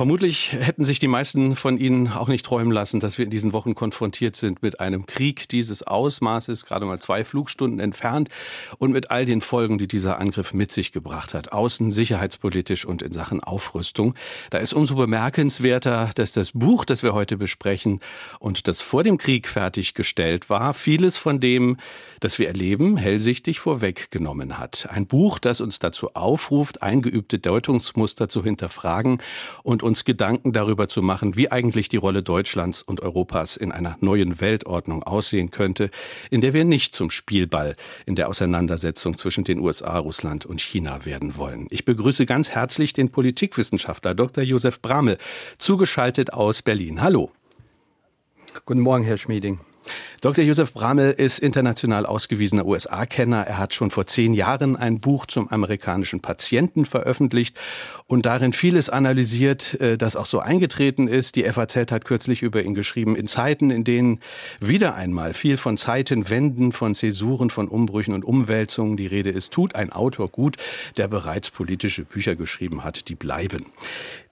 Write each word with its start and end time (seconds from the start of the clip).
Vermutlich 0.00 0.54
hätten 0.54 0.82
sich 0.82 0.98
die 0.98 1.08
meisten 1.08 1.56
von 1.56 1.76
Ihnen 1.76 2.08
auch 2.08 2.28
nicht 2.28 2.46
träumen 2.46 2.72
lassen, 2.72 3.00
dass 3.00 3.18
wir 3.18 3.26
in 3.26 3.30
diesen 3.30 3.52
Wochen 3.52 3.74
konfrontiert 3.74 4.34
sind 4.34 4.62
mit 4.62 4.80
einem 4.80 5.04
Krieg 5.04 5.46
dieses 5.50 5.82
Ausmaßes, 5.82 6.64
gerade 6.64 6.86
mal 6.86 6.98
zwei 7.00 7.22
Flugstunden 7.22 7.80
entfernt 7.80 8.30
und 8.78 8.92
mit 8.92 9.10
all 9.10 9.26
den 9.26 9.42
Folgen, 9.42 9.76
die 9.76 9.86
dieser 9.86 10.18
Angriff 10.18 10.54
mit 10.54 10.72
sich 10.72 10.92
gebracht 10.92 11.34
hat, 11.34 11.52
außen, 11.52 11.90
sicherheitspolitisch 11.90 12.86
und 12.86 13.02
in 13.02 13.12
Sachen 13.12 13.44
Aufrüstung. 13.44 14.14
Da 14.48 14.56
ist 14.56 14.72
umso 14.72 14.94
bemerkenswerter, 14.94 16.12
dass 16.14 16.32
das 16.32 16.52
Buch, 16.52 16.86
das 16.86 17.02
wir 17.02 17.12
heute 17.12 17.36
besprechen 17.36 18.00
und 18.38 18.68
das 18.68 18.80
vor 18.80 19.02
dem 19.02 19.18
Krieg 19.18 19.48
fertiggestellt 19.48 20.48
war, 20.48 20.72
vieles 20.72 21.18
von 21.18 21.40
dem, 21.40 21.76
das 22.20 22.38
wir 22.38 22.48
erleben, 22.48 22.96
hellsichtig 22.96 23.60
vorweggenommen 23.60 24.56
hat. 24.56 24.88
Ein 24.90 25.06
Buch, 25.06 25.38
das 25.38 25.60
uns 25.60 25.78
dazu 25.78 26.14
aufruft, 26.14 26.82
eingeübte 26.82 27.38
Deutungsmuster 27.38 28.30
zu 28.30 28.42
hinterfragen 28.42 29.18
und 29.62 29.82
uns 29.82 29.89
Gedanken 30.04 30.52
darüber 30.52 30.88
zu 30.88 31.02
machen, 31.02 31.36
wie 31.36 31.50
eigentlich 31.50 31.88
die 31.88 31.96
Rolle 31.96 32.22
Deutschlands 32.22 32.82
und 32.82 33.00
Europas 33.00 33.56
in 33.56 33.72
einer 33.72 33.96
neuen 34.00 34.40
Weltordnung 34.40 35.02
aussehen 35.02 35.50
könnte, 35.50 35.90
in 36.30 36.40
der 36.40 36.52
wir 36.52 36.64
nicht 36.64 36.94
zum 36.94 37.10
Spielball 37.10 37.76
in 38.06 38.14
der 38.14 38.28
Auseinandersetzung 38.28 39.16
zwischen 39.16 39.44
den 39.44 39.58
USA, 39.58 39.98
Russland 39.98 40.46
und 40.46 40.60
China 40.60 41.04
werden 41.04 41.36
wollen. 41.36 41.66
Ich 41.70 41.84
begrüße 41.84 42.26
ganz 42.26 42.50
herzlich 42.50 42.92
den 42.92 43.10
Politikwissenschaftler 43.10 44.14
Dr. 44.14 44.44
Josef 44.44 44.80
Bramel, 44.80 45.18
zugeschaltet 45.58 46.32
aus 46.32 46.62
Berlin. 46.62 47.02
Hallo. 47.02 47.30
Guten 48.64 48.80
Morgen, 48.80 49.04
Herr 49.04 49.18
Schmieding. 49.18 49.60
Dr. 50.20 50.44
Josef 50.44 50.74
Bramel 50.74 51.12
ist 51.12 51.38
international 51.38 52.04
ausgewiesener 52.04 52.66
USA-Kenner. 52.66 53.46
Er 53.46 53.56
hat 53.56 53.74
schon 53.74 53.90
vor 53.90 54.06
zehn 54.06 54.34
Jahren 54.34 54.76
ein 54.76 55.00
Buch 55.00 55.24
zum 55.26 55.48
amerikanischen 55.48 56.20
Patienten 56.20 56.84
veröffentlicht 56.84 57.58
und 58.06 58.26
darin 58.26 58.52
vieles 58.52 58.90
analysiert, 58.90 59.80
äh, 59.80 59.96
das 59.96 60.16
auch 60.16 60.26
so 60.26 60.40
eingetreten 60.40 61.08
ist. 61.08 61.36
Die 61.36 61.44
FAZ 61.44 61.76
hat 61.90 62.04
kürzlich 62.04 62.42
über 62.42 62.62
ihn 62.62 62.74
geschrieben, 62.74 63.16
in 63.16 63.28
Zeiten, 63.28 63.70
in 63.70 63.84
denen 63.84 64.20
wieder 64.60 64.94
einmal 64.94 65.32
viel 65.32 65.56
von 65.56 65.78
Zeitenwenden, 65.78 66.72
von 66.72 66.94
Zäsuren, 66.94 67.48
von 67.48 67.68
Umbrüchen 67.68 68.12
und 68.12 68.24
Umwälzungen 68.24 68.98
die 68.98 69.06
Rede 69.06 69.30
ist, 69.30 69.52
tut 69.52 69.74
ein 69.74 69.90
Autor 69.90 70.28
gut, 70.28 70.56
der 70.98 71.08
bereits 71.08 71.50
politische 71.50 72.04
Bücher 72.04 72.36
geschrieben 72.36 72.84
hat, 72.84 73.08
die 73.08 73.14
bleiben. 73.14 73.64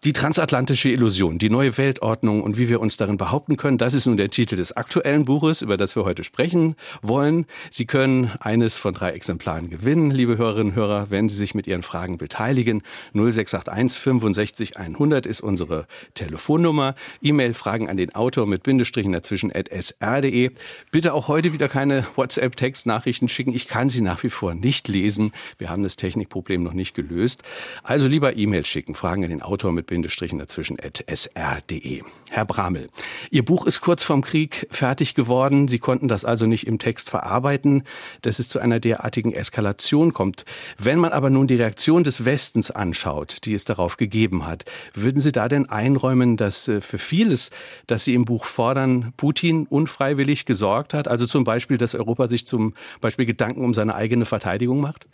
Die 0.05 0.13
transatlantische 0.13 0.91
Illusion, 0.91 1.39
die 1.39 1.51
neue 1.51 1.77
Weltordnung 1.77 2.41
und 2.41 2.57
wie 2.57 2.69
wir 2.69 2.79
uns 2.79 2.97
darin 2.97 3.17
behaupten 3.17 3.57
können, 3.57 3.79
das 3.79 3.95
ist 3.95 4.07
nun 4.07 4.17
der 4.17 4.29
Titel 4.29 4.55
des 4.55 4.77
aktuellen 4.77 5.25
Buches, 5.25 5.61
über 5.61 5.77
das 5.77 5.97
wir 5.97 6.05
heute 6.05 6.23
sprechen 6.23 6.77
wollen. 7.03 7.47
Sie 7.73 7.85
können 7.85 8.31
eines 8.39 8.79
von 8.79 8.95
drei 8.95 9.11
Exemplaren 9.11 9.71
gewinnen, 9.71 10.13
liebe 10.13 10.39
Hörerinnen 10.39 10.69
und 10.69 10.77
Hörer, 10.77 11.11
wenn 11.11 11.29
Sie 11.29 11.35
sich 11.35 11.53
mit 11.57 11.67
Ihren 11.67 11.83
Fragen 11.83 12.17
beteiligen. 12.17 12.83
0681 13.13 14.01
65 14.01 14.77
100 14.77 15.27
ist 15.27 15.41
unsere 15.41 15.89
Telefonnummer. 16.15 16.95
E-Mail 17.21 17.53
Fragen 17.53 17.89
an 17.89 17.97
den 17.97 18.15
Autor 18.15 18.47
mit 18.47 18.63
Bindestrichen 18.63 19.11
dazwischen 19.11 19.51
at 19.53 19.69
sr.de. 19.69 20.53
Bitte 20.93 21.13
auch 21.13 21.27
heute 21.27 21.53
wieder 21.53 21.69
keine 21.69 22.07
WhatsApp-Textnachrichten 22.15 23.29
schicken. 23.29 23.53
Ich 23.53 23.67
kann 23.67 23.89
sie 23.89 24.03
nach 24.03 24.23
wie 24.23 24.31
vor 24.31 24.55
nicht 24.55 24.87
lesen. 24.87 25.33
Wir 25.59 25.71
haben 25.71 25.83
das 25.83 25.97
Technikproblem 25.97 26.63
noch 26.63 26.73
nicht 26.73 26.95
gelöst. 26.95 27.43
Also 27.83 28.07
lieber 28.07 28.37
E-Mail 28.37 28.65
schicken, 28.65 28.95
Fragen 28.95 29.25
an 29.25 29.31
den 29.31 29.43
Autor 29.43 29.73
mit 29.73 29.88
Bindestrichen 29.89 30.39
dazwischen 30.39 30.79
at 30.81 31.05
sr.de. 31.09 32.03
Herr 32.31 32.45
Bramel, 32.45 32.87
Ihr 33.31 33.45
Buch 33.45 33.67
ist 33.67 33.81
kurz 33.81 34.05
vorm 34.05 34.23
Krieg 34.23 34.69
fertig 34.71 35.17
geworden. 35.17 35.67
Sie 35.67 35.81
konnten 35.81 36.07
das 36.07 36.25
also 36.25 36.47
nicht 36.47 36.69
im 36.69 36.79
Text 36.79 37.11
verarbeiten, 37.11 37.83
dass 38.23 38.39
es 38.39 38.49
zu 38.49 38.61
einer 38.61 38.79
derartigen 38.79 39.33
Eskalation 39.33 40.13
kommt. 40.13 40.45
Wenn 40.79 41.01
man 41.01 41.11
aber 41.13 41.31
nun 41.31 41.49
die 41.49 41.57
Reaktion 41.57 42.05
des 42.05 42.25
Westens 42.25 42.71
anschaut, 42.71 43.45
die 43.45 43.55
es 43.55 43.65
darauf 43.65 43.97
gegeben 43.97 44.47
hat, 44.47 44.65
würden 44.95 45.21
Sie 45.21 45.33
da 45.33 45.49
denn 45.49 45.69
einräumen, 45.69 46.37
dass 46.37 46.69
äh, 46.69 46.81
für 46.81 46.99
vieles, 46.99 47.51
das 47.87 48.05
Sie 48.05 48.15
im 48.15 48.25
Buch 48.25 48.45
fordern, 48.45 49.13
Putin 49.17 49.67
unfreiwillig 49.67 50.45
gesorgt 50.45 50.95
hat? 50.95 51.09
Also 51.09 51.27
zum 51.27 51.45
Beispiel, 51.45 51.79
dass 51.79 51.95
Europa 51.95 52.29
sich 52.29 52.47
zum 52.47 52.75
Beispiel 53.01 53.27
Gedanken 53.27 53.65
um 53.65 53.75
seine 53.75 53.95
eigene 53.95 54.27
Verteidigung 54.27 54.81
macht? 54.81 55.07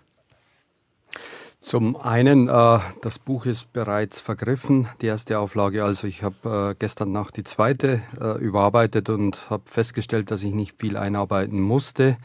Zum 1.65 1.97
einen, 1.97 2.47
äh, 2.47 2.79
das 3.01 3.19
Buch 3.19 3.47
ist 3.47 3.73
bereits 3.73 4.21
vergriffen, 4.21 4.87
die 5.01 5.07
erste 5.07 5.39
Auflage. 5.39 5.83
Also 5.83 6.07
ich 6.07 6.23
habe 6.23 6.73
äh, 6.73 6.75
gestern 6.79 7.11
Nacht 7.11 7.39
die 7.39 7.43
zweite 7.43 8.03
äh, 8.21 8.39
überarbeitet 8.39 9.09
und 9.09 9.49
habe 9.49 9.63
festgestellt, 9.65 10.31
dass 10.31 10.43
ich 10.43 10.53
nicht 10.53 10.79
viel 10.79 10.99
einarbeiten 10.99 11.63
musste. 11.63 12.19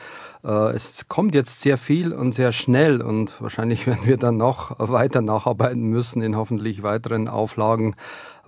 Äh, 0.44 0.72
es 0.72 1.08
kommt 1.08 1.36
jetzt 1.36 1.62
sehr 1.62 1.78
viel 1.78 2.12
und 2.12 2.34
sehr 2.34 2.52
schnell 2.52 3.02
und 3.02 3.42
wahrscheinlich 3.42 3.88
werden 3.88 4.06
wir 4.06 4.18
dann 4.18 4.36
noch 4.36 4.76
weiter 4.78 5.22
nacharbeiten 5.22 5.84
müssen 5.84 6.22
in 6.22 6.36
hoffentlich 6.36 6.84
weiteren 6.84 7.30
Auflagen 7.30 7.96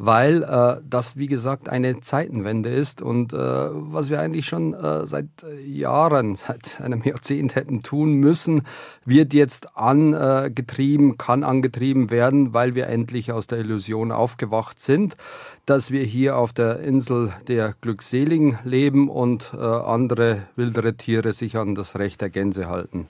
weil 0.04 0.42
äh, 0.42 0.82
das, 0.84 1.16
wie 1.16 1.28
gesagt, 1.28 1.70
eine 1.70 2.02
Zeitenwende 2.02 2.70
ist 2.70 3.04
und 3.04 3.34
äh, 3.34 3.38
was 3.38 4.10
wir 4.10 4.20
eigentlich 4.20 4.48
schon 4.48 4.74
äh, 4.74 5.06
seit 5.06 5.28
Jahren, 5.64 6.36
seit 6.36 6.82
einem 6.82 7.04
Jahrzehnt 7.04 7.54
hätten 7.54 7.84
tun 7.84 8.14
müssen, 8.14 8.64
wird 9.06 9.32
jetzt 9.36 9.78
angetrieben, 9.78 11.20
kann 11.20 11.44
angetrieben 11.44 12.10
werden, 12.10 12.52
weil 12.52 12.74
wir 12.74 12.88
endlich 12.88 13.32
aus 13.32 13.46
der 13.46 13.60
Illusion 13.60 14.12
aufgewacht 14.12 14.80
sind, 14.80 15.18
dass 15.66 15.92
wir 15.92 16.04
hier 16.04 16.38
auf 16.38 16.54
der 16.54 16.80
Insel 16.80 17.34
der 17.48 17.76
Glückseligen 17.82 18.60
leben 18.64 19.10
und 19.10 19.52
äh, 19.54 19.58
andere 19.62 20.44
wildere 20.56 20.96
Tiere 20.96 21.34
sich 21.34 21.58
an 21.58 21.76
das 21.76 21.98
Recht 21.98 22.22
der 22.22 22.30
Gänse 22.30 22.68
halten. 22.68 23.08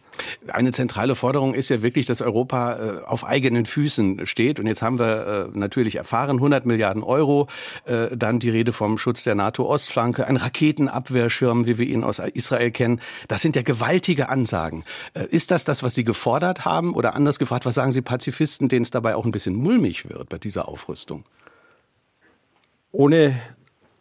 Eine 0.48 0.72
zentrale 0.72 1.16
Forderung 1.16 1.54
ist 1.54 1.70
ja 1.70 1.82
wirklich, 1.82 2.06
dass 2.06 2.22
Europa 2.22 2.76
äh, 2.76 3.04
auf 3.06 3.26
eigenen 3.26 3.66
Füßen 3.66 4.26
steht. 4.26 4.60
Und 4.60 4.68
jetzt 4.68 4.82
haben 4.82 5.00
wir 5.00 5.50
äh, 5.54 5.58
natürlich 5.58 5.96
erfahren, 5.96 6.38
100 6.38 6.66
Milliarden 6.66 7.04
Euro, 7.04 7.48
äh, 7.86 8.16
dann 8.16 8.40
die 8.40 8.50
Rede 8.50 8.74
vom 8.74 8.98
Schutz 8.98 9.24
der 9.24 9.36
NATO-Ostflanke, 9.36 10.28
ein 10.28 10.38
Raketenabwehrschirm, 10.38 11.66
wie 11.66 11.78
wir 11.78 11.88
ihn 11.88 12.04
aus 12.04 12.20
Israel 12.20 12.72
kennen. 12.72 13.00
Das 13.28 13.42
sind 13.42 13.56
ja 13.56 13.62
gewaltige 13.62 14.30
Ansagen. 14.30 14.84
Äh, 15.14 15.26
ist 15.28 15.52
das 15.52 15.64
das, 15.64 15.84
was 15.84 15.96
Sie 15.96 16.04
gefordert 16.04 16.66
haben? 16.66 16.94
Oder 16.94 17.16
anders 17.16 17.40
gefragt, 17.40 17.66
was 17.66 17.76
sagen 17.76 17.92
Sie 17.92 18.02
Pazifisten, 18.02 18.68
denen 18.68 18.84
es 18.84 18.92
dabei 18.92 19.16
auch 19.16 19.26
ein 19.26 19.32
bisschen 19.32 19.56
mulmig 19.56 20.10
wird 20.10 20.30
bei 20.30 20.38
dieser 20.38 20.68
Aufrüstung? 20.68 21.24
Ohne 22.94 23.40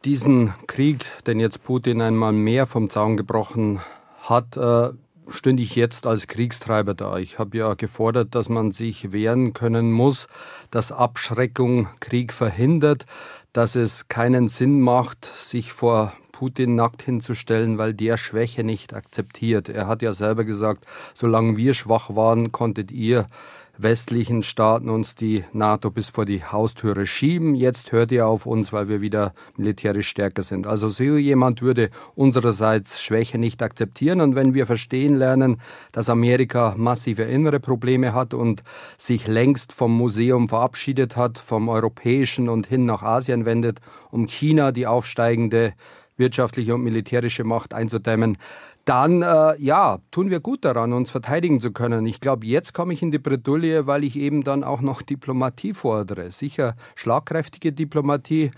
diesen 0.04 0.52
Krieg, 0.66 1.06
den 1.24 1.38
jetzt 1.38 1.62
Putin 1.62 2.02
einmal 2.02 2.32
mehr 2.32 2.66
vom 2.66 2.90
Zaun 2.90 3.16
gebrochen 3.16 3.80
hat, 4.22 4.56
äh, 4.56 4.90
stünde 5.28 5.62
ich 5.62 5.76
jetzt 5.76 6.08
als 6.08 6.26
Kriegstreiber 6.26 6.94
da. 6.94 7.18
Ich 7.18 7.38
habe 7.38 7.56
ja 7.56 7.74
gefordert, 7.74 8.34
dass 8.34 8.48
man 8.48 8.72
sich 8.72 9.12
wehren 9.12 9.52
können 9.52 9.92
muss, 9.92 10.26
dass 10.72 10.90
Abschreckung 10.90 11.88
Krieg 12.00 12.32
verhindert, 12.32 13.06
dass 13.52 13.76
es 13.76 14.08
keinen 14.08 14.48
Sinn 14.48 14.80
macht, 14.80 15.24
sich 15.24 15.72
vor 15.72 16.12
Putin 16.32 16.74
nackt 16.74 17.02
hinzustellen, 17.02 17.78
weil 17.78 17.94
der 17.94 18.16
Schwäche 18.16 18.64
nicht 18.64 18.92
akzeptiert. 18.92 19.68
Er 19.68 19.86
hat 19.86 20.02
ja 20.02 20.12
selber 20.12 20.44
gesagt, 20.44 20.84
solange 21.14 21.56
wir 21.56 21.74
schwach 21.74 22.16
waren, 22.16 22.50
konntet 22.50 22.90
ihr 22.90 23.28
westlichen 23.82 24.42
Staaten 24.42 24.90
uns 24.90 25.14
die 25.14 25.44
NATO 25.52 25.90
bis 25.90 26.10
vor 26.10 26.24
die 26.24 26.44
Haustüre 26.44 27.06
schieben. 27.06 27.54
Jetzt 27.54 27.92
hört 27.92 28.12
ihr 28.12 28.26
auf 28.26 28.46
uns, 28.46 28.72
weil 28.72 28.88
wir 28.88 29.00
wieder 29.00 29.32
militärisch 29.56 30.08
stärker 30.08 30.42
sind. 30.42 30.66
Also 30.66 30.88
so 30.88 31.16
jemand 31.16 31.62
würde 31.62 31.90
unsererseits 32.14 33.00
Schwäche 33.00 33.38
nicht 33.38 33.62
akzeptieren. 33.62 34.20
Und 34.20 34.34
wenn 34.34 34.54
wir 34.54 34.66
verstehen 34.66 35.16
lernen, 35.16 35.60
dass 35.92 36.08
Amerika 36.08 36.74
massive 36.76 37.22
innere 37.22 37.60
Probleme 37.60 38.12
hat 38.12 38.34
und 38.34 38.62
sich 38.98 39.26
längst 39.26 39.72
vom 39.72 39.96
Museum 39.96 40.48
verabschiedet 40.48 41.16
hat, 41.16 41.38
vom 41.38 41.68
europäischen 41.68 42.48
und 42.48 42.66
hin 42.66 42.86
nach 42.86 43.02
Asien 43.02 43.44
wendet, 43.44 43.80
um 44.10 44.26
China 44.26 44.72
die 44.72 44.86
aufsteigende 44.86 45.72
wirtschaftliche 46.20 46.74
und 46.76 46.84
militärische 46.84 47.42
Macht 47.42 47.74
einzudämmen, 47.74 48.38
dann 48.84 49.22
äh, 49.22 49.60
ja, 49.60 49.98
tun 50.10 50.30
wir 50.30 50.40
gut 50.40 50.64
daran, 50.64 50.92
uns 50.92 51.10
verteidigen 51.10 51.60
zu 51.60 51.72
können. 51.72 52.06
Ich 52.06 52.20
glaube, 52.20 52.46
jetzt 52.46 52.72
komme 52.72 52.92
ich 52.92 53.02
in 53.02 53.10
die 53.10 53.18
Bredouille, 53.18 53.86
weil 53.86 54.04
ich 54.04 54.16
eben 54.16 54.44
dann 54.44 54.62
auch 54.62 54.80
noch 54.80 55.02
Diplomatie 55.02 55.74
fordere. 55.74 56.30
Sicher 56.30 56.76
schlagkräftige 56.94 57.72
Diplomatie. 57.72 58.52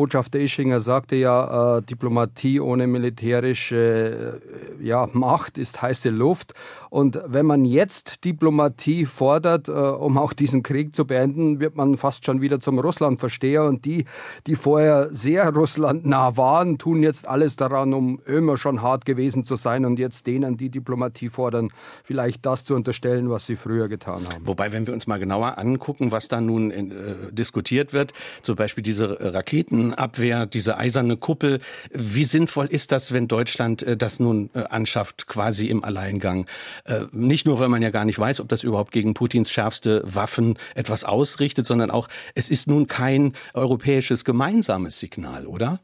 Botschafter 0.00 0.38
Ischinger 0.38 0.80
sagte 0.80 1.14
ja, 1.14 1.76
äh, 1.76 1.82
Diplomatie 1.82 2.58
ohne 2.58 2.86
militärische 2.86 4.40
ja, 4.82 5.06
Macht 5.12 5.58
ist 5.58 5.82
heiße 5.82 6.08
Luft. 6.08 6.54
Und 6.88 7.20
wenn 7.26 7.44
man 7.44 7.66
jetzt 7.66 8.24
Diplomatie 8.24 9.04
fordert, 9.04 9.68
äh, 9.68 9.72
um 9.72 10.16
auch 10.16 10.32
diesen 10.32 10.62
Krieg 10.62 10.96
zu 10.96 11.06
beenden, 11.06 11.60
wird 11.60 11.76
man 11.76 11.98
fast 11.98 12.24
schon 12.24 12.40
wieder 12.40 12.60
zum 12.60 12.78
Russlandversteher. 12.78 13.64
Und 13.64 13.84
die, 13.84 14.06
die 14.46 14.56
vorher 14.56 15.08
sehr 15.12 15.52
russlandnah 15.52 16.38
waren, 16.38 16.78
tun 16.78 17.02
jetzt 17.02 17.28
alles 17.28 17.56
daran, 17.56 17.92
um 17.92 18.22
immer 18.24 18.56
schon 18.56 18.80
hart 18.80 19.04
gewesen 19.04 19.44
zu 19.44 19.56
sein 19.56 19.84
und 19.84 19.98
jetzt 19.98 20.26
denen, 20.26 20.56
die 20.56 20.70
Diplomatie 20.70 21.28
fordern, 21.28 21.68
vielleicht 22.04 22.46
das 22.46 22.64
zu 22.64 22.74
unterstellen, 22.74 23.28
was 23.28 23.46
sie 23.46 23.56
früher 23.56 23.88
getan 23.88 24.26
haben. 24.32 24.46
Wobei, 24.46 24.72
wenn 24.72 24.86
wir 24.86 24.94
uns 24.94 25.06
mal 25.06 25.18
genauer 25.18 25.58
angucken, 25.58 26.10
was 26.10 26.28
da 26.28 26.40
nun 26.40 26.70
in, 26.70 26.90
äh, 26.90 27.14
diskutiert 27.32 27.92
wird, 27.92 28.14
zum 28.42 28.56
Beispiel 28.56 28.82
diese 28.82 29.20
Raketenabwehr, 29.90 30.46
diese 30.46 30.76
eiserne 30.76 31.16
Kuppel, 31.16 31.60
wie 31.92 32.24
sinnvoll 32.24 32.66
ist 32.66 32.92
das, 32.92 33.12
wenn 33.12 33.28
Deutschland 33.28 33.82
äh, 33.82 33.96
das 33.96 34.20
nun 34.20 34.50
äh, 34.54 34.60
anschafft, 34.60 35.26
quasi 35.26 35.68
im 35.68 35.84
Alleingang? 35.84 36.46
Äh, 36.84 37.04
nicht 37.12 37.46
nur, 37.46 37.58
weil 37.58 37.68
man 37.68 37.82
ja 37.82 37.90
gar 37.90 38.04
nicht 38.04 38.18
weiß, 38.18 38.40
ob 38.40 38.48
das 38.48 38.62
überhaupt 38.62 38.92
gegen 38.92 39.14
Putins 39.14 39.50
schärfste 39.50 40.02
Waffen 40.04 40.58
etwas 40.74 41.04
ausrichtet, 41.04 41.66
sondern 41.66 41.90
auch, 41.90 42.08
es 42.34 42.50
ist 42.50 42.68
nun 42.68 42.86
kein 42.86 43.34
europäisches 43.54 44.24
gemeinsames 44.24 44.98
Signal, 44.98 45.46
oder? 45.46 45.80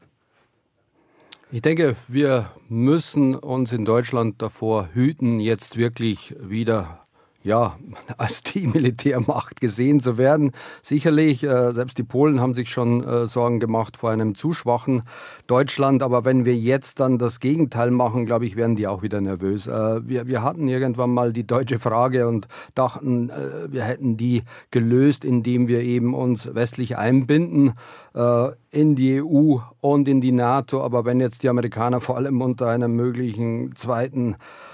Ich 1.49 1.61
denke, 1.61 1.95
wir 2.09 2.51
müssen 2.67 3.33
uns 3.33 3.71
in 3.71 3.85
Deutschland 3.85 4.41
davor 4.41 4.89
hüten, 4.93 5.39
jetzt 5.39 5.77
wirklich 5.77 6.35
wieder 6.41 7.06
ja, 7.43 7.77
als 8.17 8.43
die 8.43 8.67
Militärmacht 8.67 9.61
gesehen 9.61 9.99
zu 9.99 10.17
werden. 10.17 10.51
Sicherlich, 10.81 11.43
äh, 11.43 11.71
selbst 11.71 11.97
die 11.97 12.03
Polen 12.03 12.41
haben 12.41 12.53
sich 12.53 12.69
schon 12.69 13.03
äh, 13.03 13.25
Sorgen 13.25 13.59
gemacht 13.59 13.97
vor 13.97 14.11
einem 14.11 14.35
zu 14.35 14.53
schwachen 14.53 15.03
Deutschland. 15.47 16.03
Aber 16.03 16.25
wenn 16.25 16.45
wir 16.45 16.55
jetzt 16.55 16.99
dann 16.99 17.17
das 17.17 17.39
Gegenteil 17.39 17.91
machen, 17.91 18.25
glaube 18.25 18.45
ich, 18.45 18.55
werden 18.55 18.75
die 18.75 18.87
auch 18.87 19.01
wieder 19.01 19.21
nervös. 19.21 19.67
Äh, 19.67 20.07
wir, 20.07 20.27
wir 20.27 20.43
hatten 20.43 20.67
irgendwann 20.67 21.11
mal 21.11 21.31
die 21.31 21.47
deutsche 21.47 21.79
Frage 21.79 22.27
und 22.27 22.47
dachten, 22.75 23.29
äh, 23.29 23.71
wir 23.71 23.83
hätten 23.83 24.17
die 24.17 24.43
gelöst, 24.71 25.23
indem 25.23 25.67
wir 25.67 25.81
eben 25.81 26.13
uns 26.13 26.53
westlich 26.53 26.97
einbinden 26.97 27.73
äh, 28.13 28.49
in 28.71 28.95
die 28.95 29.21
EU 29.21 29.57
und 29.79 30.07
in 30.07 30.21
die 30.21 30.31
NATO. 30.31 30.81
Aber 30.81 31.05
wenn 31.05 31.19
jetzt 31.19 31.43
die 31.43 31.49
Amerikaner 31.49 32.01
vor 32.01 32.17
allem 32.17 32.41
unter 32.41 32.67
einem 32.67 32.95
möglichen 32.95 33.75
zweiten 33.75 34.33
äh, 34.33 34.66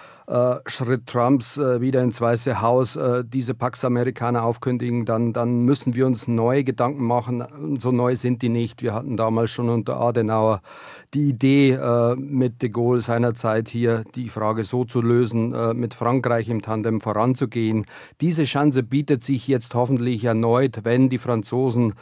Schritt 0.67 1.07
Trumps 1.07 1.57
äh, 1.57 1.81
wieder 1.81 2.01
ins 2.01 2.21
Weiße 2.21 2.61
Haus 2.61 2.95
äh, 2.95 3.23
diese 3.25 3.53
Pax 3.53 3.83
Amerikaner 3.83 4.43
aufkündigen, 4.43 5.05
dann, 5.05 5.33
dann 5.33 5.63
müssen 5.63 5.95
wir 5.95 6.07
uns 6.07 6.27
neue 6.27 6.63
Gedanken 6.63 7.03
machen. 7.03 7.77
So 7.79 7.91
neu 7.91 8.15
sind 8.15 8.41
die 8.41 8.49
nicht. 8.49 8.81
Wir 8.81 8.93
hatten 8.93 9.17
damals 9.17 9.51
schon 9.51 9.69
unter 9.69 9.99
Adenauer 9.99 10.61
die 11.13 11.29
Idee, 11.29 11.71
äh, 11.71 12.15
mit 12.15 12.61
de 12.61 12.69
Gaulle 12.69 13.01
seinerzeit 13.01 13.69
hier 13.69 14.03
die 14.15 14.29
Frage 14.29 14.63
so 14.63 14.85
zu 14.85 15.01
lösen, 15.01 15.53
äh, 15.53 15.73
mit 15.73 15.93
Frankreich 15.93 16.49
im 16.49 16.61
Tandem 16.61 17.01
voranzugehen. 17.01 17.85
Diese 18.21 18.45
Chance 18.45 18.83
bietet 18.83 19.23
sich 19.23 19.47
jetzt 19.47 19.75
hoffentlich 19.75 20.23
erneut, 20.23 20.79
wenn 20.83 21.09
die 21.09 21.17
Franzosen 21.19 21.93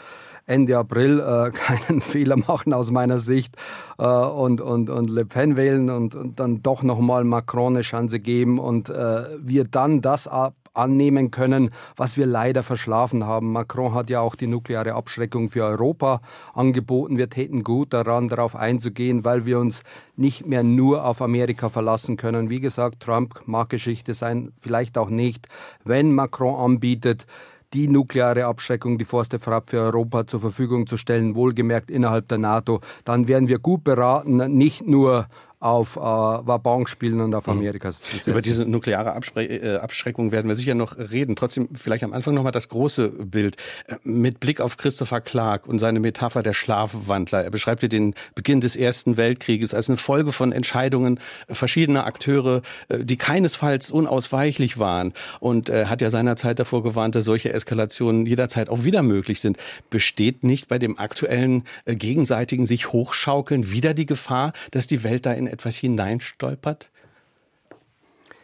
Ende 0.45 0.77
April 0.77 1.19
äh, 1.19 1.51
keinen 1.53 2.01
Fehler 2.01 2.37
machen 2.37 2.73
aus 2.73 2.91
meiner 2.91 3.19
Sicht 3.19 3.55
äh, 3.97 4.05
und, 4.05 4.61
und, 4.61 4.89
und 4.89 5.09
Le 5.09 5.25
Pen 5.25 5.57
wählen 5.57 5.89
und, 5.89 6.15
und 6.15 6.39
dann 6.39 6.61
doch 6.61 6.83
nochmal 6.83 7.23
Macron 7.23 7.75
eine 7.75 7.81
Chance 7.81 8.19
geben 8.19 8.59
und 8.59 8.89
äh, 8.89 9.25
wir 9.39 9.65
dann 9.65 10.01
das 10.01 10.27
ab 10.27 10.53
annehmen 10.73 11.31
können, 11.31 11.71
was 11.95 12.17
wir 12.17 12.25
leider 12.25 12.63
verschlafen 12.63 13.25
haben. 13.25 13.51
Macron 13.51 13.93
hat 13.93 14.09
ja 14.09 14.21
auch 14.21 14.35
die 14.35 14.47
nukleare 14.47 14.93
Abschreckung 14.93 15.49
für 15.49 15.63
Europa 15.63 16.21
angeboten. 16.53 17.17
Wir 17.17 17.29
täten 17.29 17.63
gut 17.63 17.93
daran, 17.93 18.29
darauf 18.29 18.55
einzugehen, 18.55 19.25
weil 19.25 19.45
wir 19.45 19.59
uns 19.59 19.83
nicht 20.15 20.45
mehr 20.45 20.63
nur 20.63 21.05
auf 21.05 21.21
Amerika 21.21 21.69
verlassen 21.69 22.15
können. 22.15 22.49
Wie 22.49 22.61
gesagt, 22.61 23.01
Trump 23.01 23.41
mag 23.45 23.69
Geschichte 23.69 24.13
sein, 24.13 24.53
vielleicht 24.59 24.97
auch 24.97 25.09
nicht. 25.09 25.47
Wenn 25.83 26.13
Macron 26.13 26.55
anbietet, 26.55 27.25
die 27.73 27.87
nukleare 27.87 28.45
Abschreckung, 28.45 28.97
die 28.97 29.05
Forste 29.05 29.39
Frapp 29.39 29.69
für 29.69 29.79
Europa 29.79 30.27
zur 30.27 30.41
Verfügung 30.41 30.87
zu 30.87 30.97
stellen, 30.97 31.35
wohlgemerkt 31.35 31.89
innerhalb 31.89 32.27
der 32.27 32.37
NATO, 32.37 32.81
dann 33.05 33.27
wären 33.27 33.47
wir 33.47 33.59
gut 33.59 33.83
beraten, 33.83 34.37
nicht 34.57 34.85
nur 34.85 35.27
auf 35.61 35.95
äh, 35.95 35.99
Wabonk 35.99 36.89
spielen 36.89 37.21
und 37.21 37.35
auf 37.35 37.45
mhm. 37.45 37.53
Amerikas. 37.53 38.01
Über 38.25 38.41
diese 38.41 38.65
nukleare 38.65 39.13
Abspre 39.13 39.45
äh, 39.45 39.77
Abschreckung 39.77 40.31
werden 40.31 40.47
wir 40.47 40.55
sicher 40.55 40.73
noch 40.73 40.97
reden. 40.97 41.35
Trotzdem 41.35 41.69
vielleicht 41.75 42.03
am 42.03 42.13
Anfang 42.13 42.33
nochmal 42.33 42.51
das 42.51 42.67
große 42.67 43.09
Bild. 43.09 43.57
Äh, 43.85 43.95
mit 44.03 44.39
Blick 44.39 44.59
auf 44.59 44.77
Christopher 44.77 45.21
Clark 45.21 45.67
und 45.67 45.77
seine 45.77 45.99
Metapher 45.99 46.41
der 46.41 46.53
Schlafwandler. 46.53 47.43
Er 47.43 47.51
beschreibt 47.51 47.81
hier 47.81 47.89
den 47.89 48.15
Beginn 48.33 48.59
des 48.59 48.75
Ersten 48.75 49.17
Weltkrieges 49.17 49.75
als 49.75 49.87
eine 49.87 49.97
Folge 49.97 50.31
von 50.31 50.51
Entscheidungen 50.51 51.19
verschiedener 51.47 52.07
Akteure, 52.07 52.63
äh, 52.89 53.05
die 53.05 53.17
keinesfalls 53.17 53.91
unausweichlich 53.91 54.79
waren. 54.79 55.13
Und 55.39 55.69
er 55.69 55.89
hat 55.91 56.01
ja 56.01 56.09
seinerzeit 56.09 56.57
davor 56.57 56.81
gewarnt, 56.81 57.13
dass 57.13 57.25
solche 57.25 57.53
Eskalationen 57.53 58.25
jederzeit 58.25 58.67
auch 58.67 58.83
wieder 58.83 59.03
möglich 59.03 59.39
sind. 59.39 59.57
Besteht 59.91 60.43
nicht 60.43 60.67
bei 60.67 60.79
dem 60.79 60.97
aktuellen 60.97 61.65
gegenseitigen 61.85 62.65
sich 62.65 62.91
hochschaukeln 62.91 63.69
wieder 63.69 63.93
die 63.93 64.07
Gefahr, 64.07 64.53
dass 64.71 64.87
die 64.87 65.03
Welt 65.03 65.27
da 65.27 65.33
in 65.33 65.50
etwas 65.51 65.77
hineinstolpert? 65.77 66.89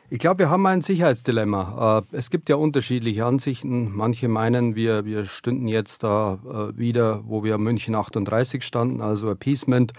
Ich 0.09 0.19
glaube, 0.19 0.39
wir 0.39 0.49
haben 0.49 0.65
ein 0.65 0.81
Sicherheitsdilemma. 0.81 2.01
Äh, 2.11 2.15
es 2.15 2.29
gibt 2.29 2.47
ja 2.47 2.55
unterschiedliche 2.55 3.25
Ansichten. 3.25 3.91
Manche 3.93 4.29
meinen, 4.29 4.73
wir, 4.75 5.03
wir 5.03 5.25
stünden 5.25 5.67
jetzt 5.67 6.03
da 6.03 6.39
äh, 6.45 6.77
wieder, 6.77 7.23
wo 7.25 7.43
wir 7.43 7.57
München 7.57 7.93
38 7.93 8.63
standen, 8.63 9.01
also 9.01 9.29
Appeasement. 9.29 9.91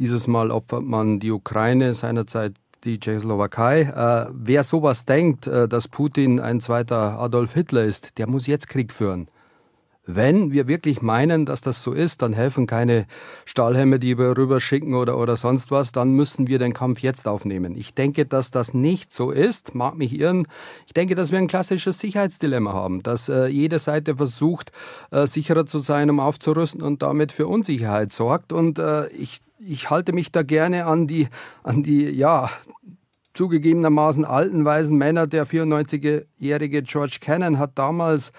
Dieses 0.00 0.26
Mal 0.26 0.50
opfert 0.50 0.82
man 0.82 1.20
die 1.20 1.30
Ukraine, 1.30 1.94
seinerzeit 1.94 2.54
die 2.82 2.98
Tschechoslowakei. 2.98 3.82
Äh, 3.82 4.32
wer 4.32 4.64
sowas 4.64 5.04
denkt, 5.04 5.46
dass 5.46 5.86
Putin 5.86 6.40
ein 6.40 6.60
zweiter 6.60 7.20
Adolf 7.20 7.54
Hitler 7.54 7.84
ist, 7.84 8.18
der 8.18 8.26
muss 8.26 8.48
jetzt 8.48 8.68
Krieg 8.68 8.92
führen. 8.92 9.28
Wenn 10.04 10.50
wir 10.50 10.66
wirklich 10.66 11.00
meinen, 11.00 11.46
dass 11.46 11.60
das 11.60 11.82
so 11.82 11.92
ist, 11.92 12.22
dann 12.22 12.32
helfen 12.32 12.66
keine 12.66 13.06
Stahlhelme, 13.44 14.00
die 14.00 14.18
wir 14.18 14.36
rüberschicken 14.36 14.94
oder, 14.94 15.16
oder 15.16 15.36
sonst 15.36 15.70
was, 15.70 15.92
dann 15.92 16.10
müssen 16.12 16.48
wir 16.48 16.58
den 16.58 16.72
Kampf 16.72 17.00
jetzt 17.00 17.28
aufnehmen. 17.28 17.76
Ich 17.76 17.94
denke, 17.94 18.26
dass 18.26 18.50
das 18.50 18.74
nicht 18.74 19.12
so 19.12 19.30
ist, 19.30 19.76
mag 19.76 19.96
mich 19.96 20.18
irren. 20.18 20.48
Ich 20.86 20.92
denke, 20.92 21.14
dass 21.14 21.30
wir 21.30 21.38
ein 21.38 21.46
klassisches 21.46 22.00
Sicherheitsdilemma 22.00 22.72
haben, 22.72 23.04
dass 23.04 23.28
äh, 23.28 23.46
jede 23.46 23.78
Seite 23.78 24.16
versucht, 24.16 24.72
äh, 25.12 25.28
sicherer 25.28 25.66
zu 25.66 25.78
sein, 25.78 26.10
um 26.10 26.18
aufzurüsten 26.18 26.82
und 26.82 27.02
damit 27.02 27.30
für 27.30 27.46
Unsicherheit 27.46 28.12
sorgt. 28.12 28.52
Und 28.52 28.80
äh, 28.80 29.06
ich, 29.10 29.38
ich 29.60 29.88
halte 29.88 30.12
mich 30.12 30.32
da 30.32 30.42
gerne 30.42 30.86
an 30.86 31.06
die, 31.06 31.28
an 31.62 31.84
die, 31.84 32.10
ja, 32.10 32.50
zugegebenermaßen 33.34 34.24
alten, 34.24 34.64
weisen 34.64 34.98
Männer. 34.98 35.26
Der 35.26 35.46
94-jährige 35.46 36.82
George 36.82 37.18
Cannon 37.20 37.58
hat 37.58 37.78
damals 37.78 38.32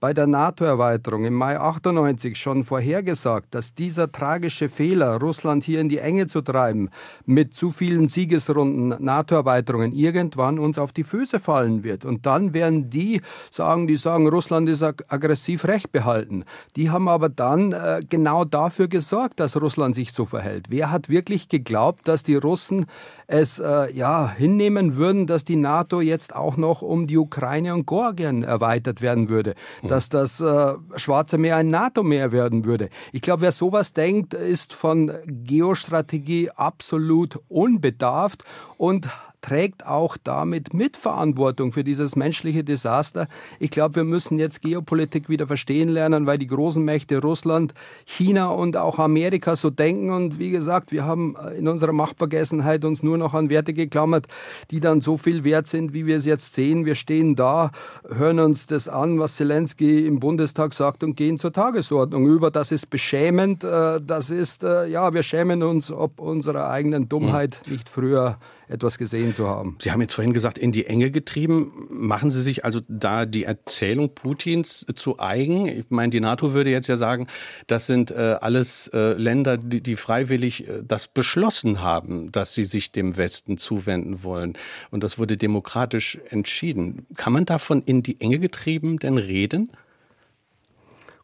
bei 0.00 0.14
der 0.14 0.26
NATO-Erweiterung 0.26 1.24
im 1.24 1.34
Mai 1.34 1.58
98 1.58 2.36
schon 2.38 2.62
vorhergesagt, 2.62 3.54
dass 3.54 3.74
dieser 3.74 4.12
tragische 4.12 4.68
Fehler, 4.68 5.18
Russland 5.18 5.64
hier 5.64 5.80
in 5.80 5.88
die 5.88 5.98
Enge 5.98 6.28
zu 6.28 6.40
treiben, 6.40 6.90
mit 7.26 7.54
zu 7.54 7.70
vielen 7.70 8.08
Siegesrunden 8.08 8.94
NATO-Erweiterungen 9.02 9.92
irgendwann 9.92 10.58
uns 10.58 10.78
auf 10.78 10.92
die 10.92 11.02
Füße 11.02 11.40
fallen 11.40 11.82
wird. 11.82 12.04
Und 12.04 12.26
dann 12.26 12.54
werden 12.54 12.90
die 12.90 13.22
sagen, 13.50 13.88
die 13.88 13.96
sagen, 13.96 14.28
Russland 14.28 14.68
ist 14.68 14.82
ag 14.82 15.02
aggressiv 15.08 15.64
recht 15.64 15.90
behalten. 15.90 16.44
Die 16.76 16.90
haben 16.90 17.08
aber 17.08 17.28
dann 17.28 17.72
äh, 17.72 18.00
genau 18.08 18.44
dafür 18.44 18.88
gesorgt, 18.88 19.40
dass 19.40 19.60
Russland 19.60 19.94
sich 19.94 20.12
so 20.12 20.24
verhält. 20.24 20.66
Wer 20.68 20.90
hat 20.92 21.08
wirklich 21.08 21.48
geglaubt, 21.48 22.06
dass 22.06 22.22
die 22.22 22.36
Russen 22.36 22.86
es 23.26 23.58
äh, 23.58 23.92
ja 23.92 24.30
hinnehmen 24.30 24.96
würden, 24.96 25.26
dass 25.26 25.44
die 25.44 25.56
NATO 25.56 26.00
jetzt 26.00 26.34
auch 26.34 26.56
noch 26.56 26.82
um 26.82 27.06
die 27.06 27.18
Ukraine 27.18 27.74
und 27.74 27.86
Georgien 27.86 28.42
erweitert 28.44 29.02
werden 29.02 29.28
würde? 29.28 29.54
Dass 29.88 30.08
das 30.08 30.40
äh, 30.40 30.74
Schwarze 30.96 31.38
Meer 31.38 31.56
ein 31.56 31.68
NATO-Meer 31.68 32.32
werden 32.32 32.64
würde. 32.64 32.90
Ich 33.12 33.22
glaube, 33.22 33.42
wer 33.42 33.52
sowas 33.52 33.92
denkt, 33.92 34.34
ist 34.34 34.74
von 34.74 35.12
Geostrategie 35.26 36.50
absolut 36.50 37.40
unbedarft 37.48 38.44
und 38.76 39.08
trägt 39.40 39.86
auch 39.86 40.16
damit 40.22 40.74
Mitverantwortung 40.74 41.72
für 41.72 41.84
dieses 41.84 42.16
menschliche 42.16 42.64
Desaster. 42.64 43.28
Ich 43.58 43.70
glaube, 43.70 43.96
wir 43.96 44.04
müssen 44.04 44.38
jetzt 44.38 44.62
Geopolitik 44.62 45.28
wieder 45.28 45.46
verstehen 45.46 45.88
lernen, 45.88 46.26
weil 46.26 46.38
die 46.38 46.46
großen 46.46 46.84
Mächte 46.84 47.20
Russland, 47.20 47.74
China 48.04 48.48
und 48.48 48.76
auch 48.76 48.98
Amerika 48.98 49.56
so 49.56 49.70
denken. 49.70 50.10
Und 50.10 50.38
wie 50.38 50.50
gesagt, 50.50 50.92
wir 50.92 51.04
haben 51.04 51.36
in 51.56 51.68
unserer 51.68 51.92
Machtvergessenheit 51.92 52.84
uns 52.84 53.02
nur 53.02 53.18
noch 53.18 53.34
an 53.34 53.50
Werte 53.50 53.74
geklammert, 53.74 54.26
die 54.70 54.80
dann 54.80 55.00
so 55.00 55.16
viel 55.16 55.44
wert 55.44 55.68
sind, 55.68 55.92
wie 55.92 56.06
wir 56.06 56.16
es 56.16 56.26
jetzt 56.26 56.54
sehen. 56.54 56.84
Wir 56.84 56.94
stehen 56.94 57.36
da, 57.36 57.70
hören 58.08 58.40
uns 58.40 58.66
das 58.66 58.88
an, 58.88 59.18
was 59.18 59.36
Zelensky 59.36 60.06
im 60.06 60.20
Bundestag 60.20 60.74
sagt 60.74 61.04
und 61.04 61.16
gehen 61.16 61.38
zur 61.38 61.52
Tagesordnung 61.52 62.26
über. 62.26 62.50
Das 62.50 62.72
ist 62.72 62.90
beschämend. 62.90 63.64
Äh, 63.64 64.00
das 64.00 64.30
ist, 64.30 64.64
äh, 64.64 64.86
ja, 64.86 65.12
wir 65.12 65.22
schämen 65.22 65.62
uns 65.62 65.92
ob 65.98 66.20
unserer 66.20 66.70
eigenen 66.70 67.08
Dummheit 67.08 67.62
nicht 67.66 67.88
früher 67.88 68.38
etwas 68.68 68.98
gesehen 68.98 69.34
zu 69.34 69.48
haben. 69.48 69.76
Sie 69.80 69.90
haben 69.92 70.00
jetzt 70.00 70.14
vorhin 70.14 70.32
gesagt, 70.32 70.58
in 70.58 70.72
die 70.72 70.86
Enge 70.86 71.10
getrieben. 71.10 71.86
Machen 71.90 72.30
Sie 72.30 72.42
sich 72.42 72.64
also 72.64 72.80
da 72.88 73.26
die 73.26 73.44
Erzählung 73.44 74.14
Putins 74.14 74.86
zu 74.94 75.18
eigen? 75.18 75.66
Ich 75.66 75.86
meine, 75.90 76.10
die 76.10 76.20
NATO 76.20 76.54
würde 76.54 76.70
jetzt 76.70 76.88
ja 76.88 76.96
sagen, 76.96 77.26
das 77.66 77.86
sind 77.86 78.10
äh, 78.10 78.36
alles 78.40 78.88
äh, 78.92 79.12
Länder, 79.14 79.56
die, 79.56 79.80
die 79.80 79.96
freiwillig 79.96 80.68
äh, 80.68 80.82
das 80.86 81.08
beschlossen 81.08 81.82
haben, 81.82 82.30
dass 82.32 82.54
sie 82.54 82.64
sich 82.64 82.92
dem 82.92 83.16
Westen 83.16 83.58
zuwenden 83.58 84.22
wollen. 84.22 84.54
Und 84.90 85.02
das 85.02 85.18
wurde 85.18 85.36
demokratisch 85.36 86.18
entschieden. 86.30 87.06
Kann 87.16 87.32
man 87.32 87.44
davon 87.44 87.82
in 87.84 88.02
die 88.02 88.20
Enge 88.20 88.38
getrieben 88.38 88.98
denn 88.98 89.18
reden? 89.18 89.70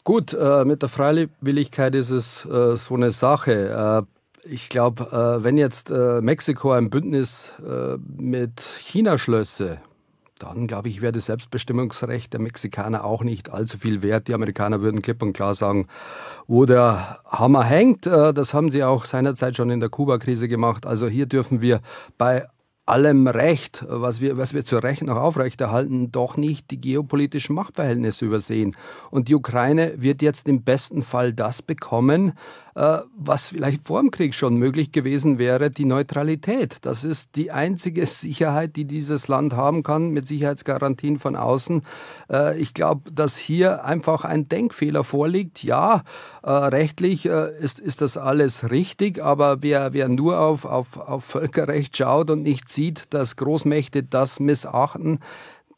Gut, 0.05 0.35
äh, 0.35 0.65
mit 0.65 0.83
der 0.83 0.91
Freiwilligkeit 0.91 1.95
ist 1.95 2.11
es 2.11 2.45
äh, 2.45 2.77
so 2.77 2.95
eine 2.95 3.11
Sache. 3.11 4.07
Ich 4.47 4.69
glaube, 4.69 5.05
äh, 5.05 5.43
wenn 5.43 5.57
jetzt 5.57 5.91
äh, 5.91 6.21
Mexiko 6.21 6.73
ein 6.73 6.91
Bündnis 6.91 7.55
äh, 7.67 7.97
mit 8.17 8.61
China 8.61 9.17
schlösse, 9.17 9.79
dann 10.39 10.67
glaube 10.67 10.89
ich, 10.89 11.01
wäre 11.01 11.13
das 11.13 11.27
Selbstbestimmungsrecht 11.27 12.31
der 12.33 12.41
Mexikaner 12.41 13.05
auch 13.05 13.23
nicht 13.23 13.51
allzu 13.51 13.79
viel 13.79 14.03
wert. 14.03 14.29
Die 14.29 14.35
Amerikaner 14.35 14.83
würden 14.83 15.01
klipp 15.01 15.23
und 15.23 15.33
klar 15.33 15.55
sagen, 15.55 15.87
wo 16.47 16.67
der 16.67 17.21
Hammer 17.27 17.65
hängt. 17.65 18.05
Das 18.05 18.53
haben 18.53 18.71
sie 18.71 18.85
auch 18.85 19.05
seinerzeit 19.05 19.57
schon 19.57 19.71
in 19.71 19.81
der 19.81 19.89
Kuba-Krise 19.89 20.49
gemacht. 20.49 20.87
Also 20.87 21.07
hier 21.07 21.27
dürfen 21.27 21.61
wir 21.61 21.81
bei 22.19 22.47
allem 22.87 23.27
Recht, 23.27 23.85
was 23.89 24.21
wir, 24.21 24.37
was 24.37 24.53
wir 24.53 24.65
zu 24.65 24.77
Recht 24.77 25.03
noch 25.03 25.17
aufrechterhalten, 25.17 26.13
doch 26.13 26.37
nicht 26.37 26.71
die 26.71 26.81
geopolitischen 26.81 27.55
Machtverhältnisse 27.55 28.27
übersehen. 28.27 28.77
Und 29.11 29.29
die 29.29 29.35
Ukraine 29.35 29.95
wird 29.97 30.21
jetzt 30.21 30.49
im 30.49 30.63
besten 30.63 31.03
Fall 31.03 31.33
das 31.33 31.63
bekommen, 31.63 32.33
was 32.75 33.49
vielleicht 33.49 33.87
vor 33.87 34.00
dem 34.00 34.11
Krieg 34.11 34.35
schon 34.35 34.57
möglich 34.57 34.90
gewesen 34.90 35.38
wäre, 35.38 35.71
die 35.71 35.85
Neutralität. 35.85 36.78
Das 36.83 37.04
ist 37.04 37.37
die 37.37 37.52
einzige 37.52 38.04
Sicherheit, 38.07 38.75
die 38.76 38.85
dieses 38.85 39.28
Land 39.28 39.54
haben 39.54 39.83
kann, 39.83 40.11
mit 40.11 40.26
Sicherheitsgarantien 40.26 41.19
von 41.19 41.37
außen. 41.37 41.83
Äh, 42.31 42.59
ich 42.59 42.75
glaube, 42.75 43.12
dass 43.12 43.37
hier 43.37 43.85
einfach 43.85 44.25
ein 44.25 44.45
Denkfehler 44.45 45.04
vorliegt. 45.04 45.62
Ja, 45.62 46.02
äh, 46.43 46.50
rechtlich 46.50 47.26
ist, 47.26 47.78
ist 47.78 48.00
das 48.00 48.16
alles 48.16 48.71
richtig, 48.71 49.23
aber 49.23 49.62
wer, 49.62 49.93
wer 49.93 50.09
nur 50.09 50.40
auf, 50.40 50.64
auf, 50.64 50.97
auf 50.97 51.25
Völkerrecht 51.25 51.97
schaut 51.97 52.31
und 52.31 52.43
nicht 52.43 52.69
sieht, 52.69 53.04
dass 53.11 53.37
Großmächte 53.37 54.02
das 54.02 54.40
missachten, 54.40 55.21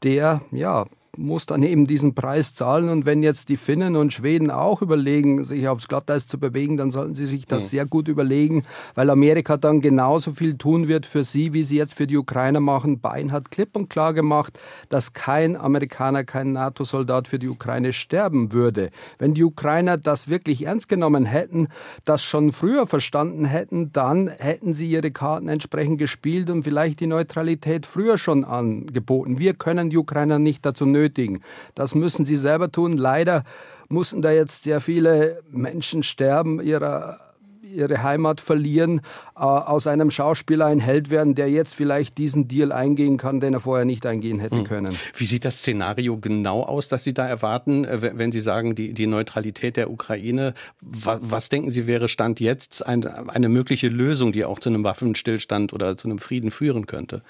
der, 0.03 0.41
ja, 0.51 0.87
muss 1.19 1.47
dann 1.47 1.63
eben 1.63 1.87
diesen 1.87 2.15
Preis 2.15 2.55
zahlen. 2.55 2.89
Und 2.89 3.07
wenn 3.07 3.23
jetzt 3.23 3.49
die 3.49 3.57
Finnen 3.57 3.97
und 3.97 4.13
Schweden 4.13 4.51
auch 4.51 4.83
überlegen, 4.83 5.45
sich 5.45 5.69
aufs 5.69 5.89
Glatteis 5.89 6.27
zu 6.27 6.39
bewegen, 6.39 6.77
dann 6.77 6.91
sollten 6.91 7.15
sie 7.15 7.27
sich 7.27 7.47
das 7.47 7.65
ja. 7.65 7.69
sehr 7.69 7.87
gut 7.87 8.09
überlegen, 8.09 8.65
weil 8.95 9.11
Amerika 9.11 9.57
dann 9.57 9.81
genauso 9.81 10.33
viel 10.33 10.57
tun 10.57 10.89
wird 10.89 11.07
für 11.07 11.25
sie, 11.25 11.53
wie 11.53 11.63
sie 11.63 11.77
jetzt 11.77 11.95
für 11.95 12.07
die 12.07 12.17
Ukrainer 12.17 12.61
machen. 12.61 12.99
Biden 12.99 13.33
hat 13.33 13.51
klipp 13.51 13.77
und 13.77 13.91
klar 13.91 14.15
gemacht, 14.15 14.59
dass 14.89 15.13
kein 15.13 15.57
Amerikaner, 15.57 16.25
kein 16.25 16.53
NATO-Soldat 16.53 17.29
für 17.29 17.39
die 17.39 17.49
Ukraine 17.49 17.93
sterben 17.93 18.53
würde. 18.53 18.91
Wenn 19.19 19.35
die 19.35 19.45
Ukrainer 19.45 19.97
das 19.97 20.29
wirklich 20.29 20.67
ernst 20.67 20.89
genommen 20.89 21.25
hätten, 21.25 21.69
das 22.05 22.23
schon 22.23 22.53
früher 22.53 22.87
verstanden 22.87 23.45
hätten, 23.45 23.93
dann 23.93 24.29
hätten 24.29 24.75
sie 24.75 24.91
ihre 24.91 25.11
Karten 25.11 25.49
entsprechend 25.49 25.99
gespielt 25.99 26.51
und 26.51 26.63
vielleicht 26.63 27.01
die 27.01 27.07
Neutralität 27.07 27.87
früher 27.87 28.19
schon 28.19 28.45
angeboten. 28.45 29.39
Wir 29.39 29.55
können 29.55 29.91
die 29.91 29.97
Ukrainer 29.97 30.39
nicht 30.39 30.65
dazu 30.65 30.85
nötigen, 30.87 31.06
benötigen. 31.07 31.41
Das 31.75 31.95
müssen 31.95 32.25
sie 32.25 32.37
selber 32.37 32.71
tun. 32.71 32.97
Leider 32.97 33.45
mussten 33.89 34.23
da 34.23 34.31
jetzt 34.31 34.65
sehr 34.65 34.81
viele 34.81 35.43
Menschen 35.51 36.03
sterben, 36.03 36.61
ihrer 36.61 37.19
ihre 37.63 38.03
Heimat 38.03 38.41
verlieren, 38.41 39.01
äh, 39.37 39.41
aus 39.41 39.87
einem 39.87 40.11
Schauspieler 40.11 40.65
ein 40.65 40.79
Held 40.79 41.11
werden, 41.11 41.35
der 41.35 41.51
jetzt 41.51 41.75
vielleicht 41.75 42.17
diesen 42.17 42.49
Deal 42.49 42.73
eingehen 42.73 43.19
kann, 43.19 43.39
den 43.39 43.53
er 43.53 43.61
vorher 43.61 43.85
nicht 43.85 44.07
eingehen 44.07 44.39
hätte 44.39 44.59
hm. 44.59 44.65
können. 44.65 44.97
Wie 45.15 45.27
sieht 45.27 45.45
das 45.45 45.59
Szenario 45.59 46.17
genau 46.17 46.63
aus, 46.63 46.89
das 46.89 47.05
Sie 47.05 47.13
da 47.13 47.27
erwarten, 47.27 47.85
äh, 47.85 48.13
wenn 48.17 48.33
Sie 48.33 48.41
sagen, 48.41 48.77
die, 48.77 48.95
die 48.95 49.07
Neutralität 49.07 49.77
der 49.77 49.91
Ukraine? 49.91 50.55
Was, 50.81 51.19
was 51.21 51.49
denken 51.51 51.71
Sie 51.71 51.87
wäre 51.87 52.09
Stand 52.09 52.41
jetzt 52.41 52.87
ein, 52.87 53.05
eine 53.05 53.51
mögliche 53.51 53.89
Lösung, 53.89 54.33
die 54.33 54.47
auch 54.47 54.59
zu 54.59 54.71
einem 54.71 54.83
Waffenstillstand 54.83 55.75
oder 55.75 55.99
zu 55.99 56.09
einem 56.09 56.19
Frieden 56.19 56.51
führen 56.51 56.87
könnte? 56.87 57.21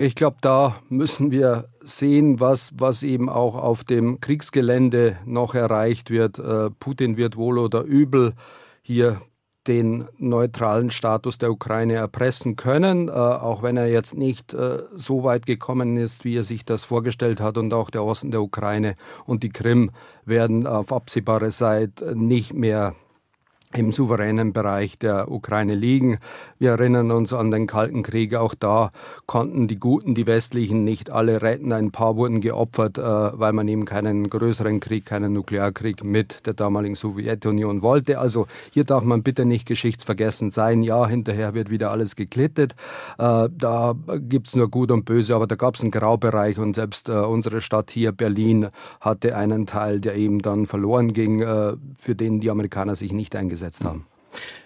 Ich 0.00 0.14
glaube, 0.14 0.36
da 0.40 0.76
müssen 0.88 1.32
wir 1.32 1.70
sehen, 1.80 2.38
was, 2.38 2.72
was 2.76 3.02
eben 3.02 3.28
auch 3.28 3.56
auf 3.56 3.82
dem 3.82 4.20
Kriegsgelände 4.20 5.18
noch 5.24 5.56
erreicht 5.56 6.10
wird. 6.10 6.38
Äh, 6.38 6.70
Putin 6.70 7.16
wird 7.16 7.36
wohl 7.36 7.58
oder 7.58 7.82
übel 7.82 8.34
hier 8.80 9.20
den 9.66 10.06
neutralen 10.16 10.92
Status 10.92 11.38
der 11.38 11.50
Ukraine 11.50 11.94
erpressen 11.94 12.54
können, 12.54 13.08
äh, 13.08 13.10
auch 13.10 13.64
wenn 13.64 13.76
er 13.76 13.88
jetzt 13.88 14.16
nicht 14.16 14.54
äh, 14.54 14.78
so 14.94 15.24
weit 15.24 15.46
gekommen 15.46 15.96
ist, 15.96 16.24
wie 16.24 16.36
er 16.36 16.44
sich 16.44 16.64
das 16.64 16.84
vorgestellt 16.84 17.40
hat. 17.40 17.58
Und 17.58 17.74
auch 17.74 17.90
der 17.90 18.04
Osten 18.04 18.30
der 18.30 18.40
Ukraine 18.40 18.94
und 19.26 19.42
die 19.42 19.50
Krim 19.50 19.90
werden 20.24 20.68
auf 20.68 20.92
absehbare 20.92 21.50
Zeit 21.50 22.04
nicht 22.14 22.54
mehr 22.54 22.94
im 23.74 23.92
souveränen 23.92 24.54
Bereich 24.54 24.98
der 24.98 25.30
Ukraine 25.30 25.74
liegen. 25.74 26.18
Wir 26.58 26.70
erinnern 26.70 27.10
uns 27.10 27.34
an 27.34 27.50
den 27.50 27.66
Kalten 27.66 28.02
Krieg. 28.02 28.34
Auch 28.34 28.54
da 28.54 28.92
konnten 29.26 29.68
die 29.68 29.78
Guten, 29.78 30.14
die 30.14 30.26
Westlichen 30.26 30.84
nicht 30.84 31.12
alle 31.12 31.42
retten. 31.42 31.72
Ein 31.72 31.90
paar 31.90 32.16
wurden 32.16 32.40
geopfert, 32.40 32.96
äh, 32.96 33.02
weil 33.02 33.52
man 33.52 33.68
eben 33.68 33.84
keinen 33.84 34.30
größeren 34.30 34.80
Krieg, 34.80 35.04
keinen 35.04 35.34
Nuklearkrieg 35.34 36.02
mit 36.02 36.46
der 36.46 36.54
damaligen 36.54 36.94
Sowjetunion 36.94 37.82
wollte. 37.82 38.18
Also 38.18 38.46
hier 38.70 38.84
darf 38.84 39.04
man 39.04 39.22
bitte 39.22 39.44
nicht 39.44 39.66
geschichtsvergessen 39.66 40.50
sein. 40.50 40.82
Ja, 40.82 41.06
hinterher 41.06 41.52
wird 41.52 41.68
wieder 41.68 41.90
alles 41.90 42.16
geklittet. 42.16 42.74
Äh, 43.18 43.50
da 43.52 43.94
gibt's 44.16 44.56
nur 44.56 44.70
Gut 44.70 44.90
und 44.90 45.04
Böse, 45.04 45.34
aber 45.34 45.46
da 45.46 45.56
gab's 45.56 45.82
einen 45.82 45.90
Graubereich 45.90 46.58
und 46.58 46.74
selbst 46.74 47.10
äh, 47.10 47.12
unsere 47.12 47.60
Stadt 47.60 47.90
hier, 47.90 48.12
Berlin, 48.12 48.68
hatte 49.02 49.36
einen 49.36 49.66
Teil, 49.66 50.00
der 50.00 50.16
eben 50.16 50.40
dann 50.40 50.66
verloren 50.66 51.12
ging, 51.12 51.44
für 51.98 52.14
den 52.14 52.40
die 52.40 52.50
Amerikaner 52.50 52.94
sich 52.94 53.12
nicht 53.12 53.36
eingesetzt 53.36 53.57
eingesetzt 53.58 53.84
haben. 53.84 54.06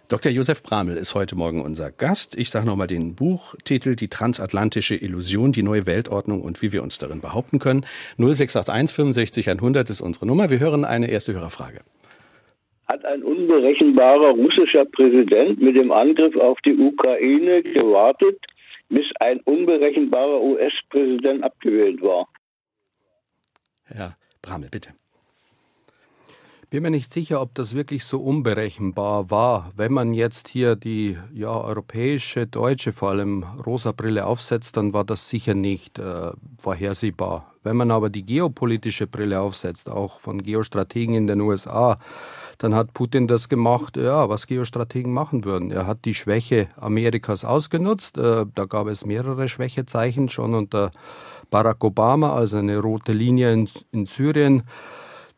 Dr. 0.08 0.30
Josef 0.30 0.62
Bramel 0.62 0.96
ist 0.96 1.14
heute 1.14 1.36
Morgen 1.36 1.62
unser 1.62 1.90
Gast. 1.90 2.36
Ich 2.36 2.50
sage 2.50 2.66
nochmal 2.66 2.86
den 2.86 3.14
Buchtitel 3.14 3.96
Die 3.96 4.08
transatlantische 4.08 4.94
Illusion, 4.94 5.52
die 5.52 5.62
neue 5.62 5.86
Weltordnung 5.86 6.42
und 6.42 6.60
wie 6.60 6.72
wir 6.72 6.82
uns 6.82 6.98
darin 6.98 7.20
behaupten 7.20 7.58
können. 7.58 7.86
0681 8.18 8.94
65 8.94 9.48
100 9.48 9.88
ist 9.88 10.00
unsere 10.02 10.26
Nummer. 10.26 10.50
Wir 10.50 10.60
hören 10.60 10.84
eine 10.84 11.10
erste 11.10 11.32
Hörerfrage. 11.32 11.80
Hat 12.88 13.04
ein 13.06 13.22
unberechenbarer 13.22 14.32
russischer 14.32 14.84
Präsident 14.84 15.62
mit 15.62 15.76
dem 15.76 15.90
Angriff 15.92 16.36
auf 16.36 16.58
die 16.66 16.76
Ukraine 16.76 17.62
gewartet, 17.62 18.38
bis 18.90 19.06
ein 19.20 19.40
unberechenbarer 19.40 20.42
US-Präsident 20.42 21.42
abgewählt 21.42 22.02
war? 22.02 22.28
Herr 23.84 24.16
Bramel, 24.42 24.68
bitte 24.70 24.90
bin 26.72 26.84
mir 26.84 26.90
nicht 26.90 27.12
sicher, 27.12 27.42
ob 27.42 27.54
das 27.54 27.74
wirklich 27.74 28.06
so 28.06 28.18
unberechenbar 28.18 29.30
war. 29.30 29.72
Wenn 29.76 29.92
man 29.92 30.14
jetzt 30.14 30.48
hier 30.48 30.74
die 30.74 31.18
ja, 31.34 31.50
europäische, 31.50 32.46
deutsche 32.46 32.92
vor 32.92 33.10
allem 33.10 33.44
rosa 33.66 33.92
Brille 33.92 34.24
aufsetzt, 34.24 34.78
dann 34.78 34.94
war 34.94 35.04
das 35.04 35.28
sicher 35.28 35.52
nicht 35.52 35.98
äh, 35.98 36.30
vorhersehbar. 36.56 37.52
Wenn 37.62 37.76
man 37.76 37.90
aber 37.90 38.08
die 38.08 38.24
geopolitische 38.24 39.06
Brille 39.06 39.42
aufsetzt, 39.42 39.90
auch 39.90 40.18
von 40.18 40.42
Geostrategen 40.42 41.14
in 41.14 41.26
den 41.26 41.42
USA, 41.42 41.98
dann 42.56 42.74
hat 42.74 42.94
Putin 42.94 43.26
das 43.26 43.50
gemacht, 43.50 43.98
ja, 43.98 44.30
was 44.30 44.46
Geostrategen 44.46 45.12
machen 45.12 45.44
würden. 45.44 45.72
Er 45.72 45.86
hat 45.86 46.06
die 46.06 46.14
Schwäche 46.14 46.68
Amerikas 46.80 47.44
ausgenutzt. 47.44 48.16
Äh, 48.16 48.46
da 48.54 48.64
gab 48.64 48.86
es 48.86 49.04
mehrere 49.04 49.46
Schwächezeichen 49.46 50.30
schon 50.30 50.54
unter 50.54 50.90
Barack 51.50 51.84
Obama, 51.84 52.32
also 52.32 52.56
eine 52.56 52.78
rote 52.78 53.12
Linie 53.12 53.52
in, 53.52 53.68
in 53.90 54.06
Syrien 54.06 54.62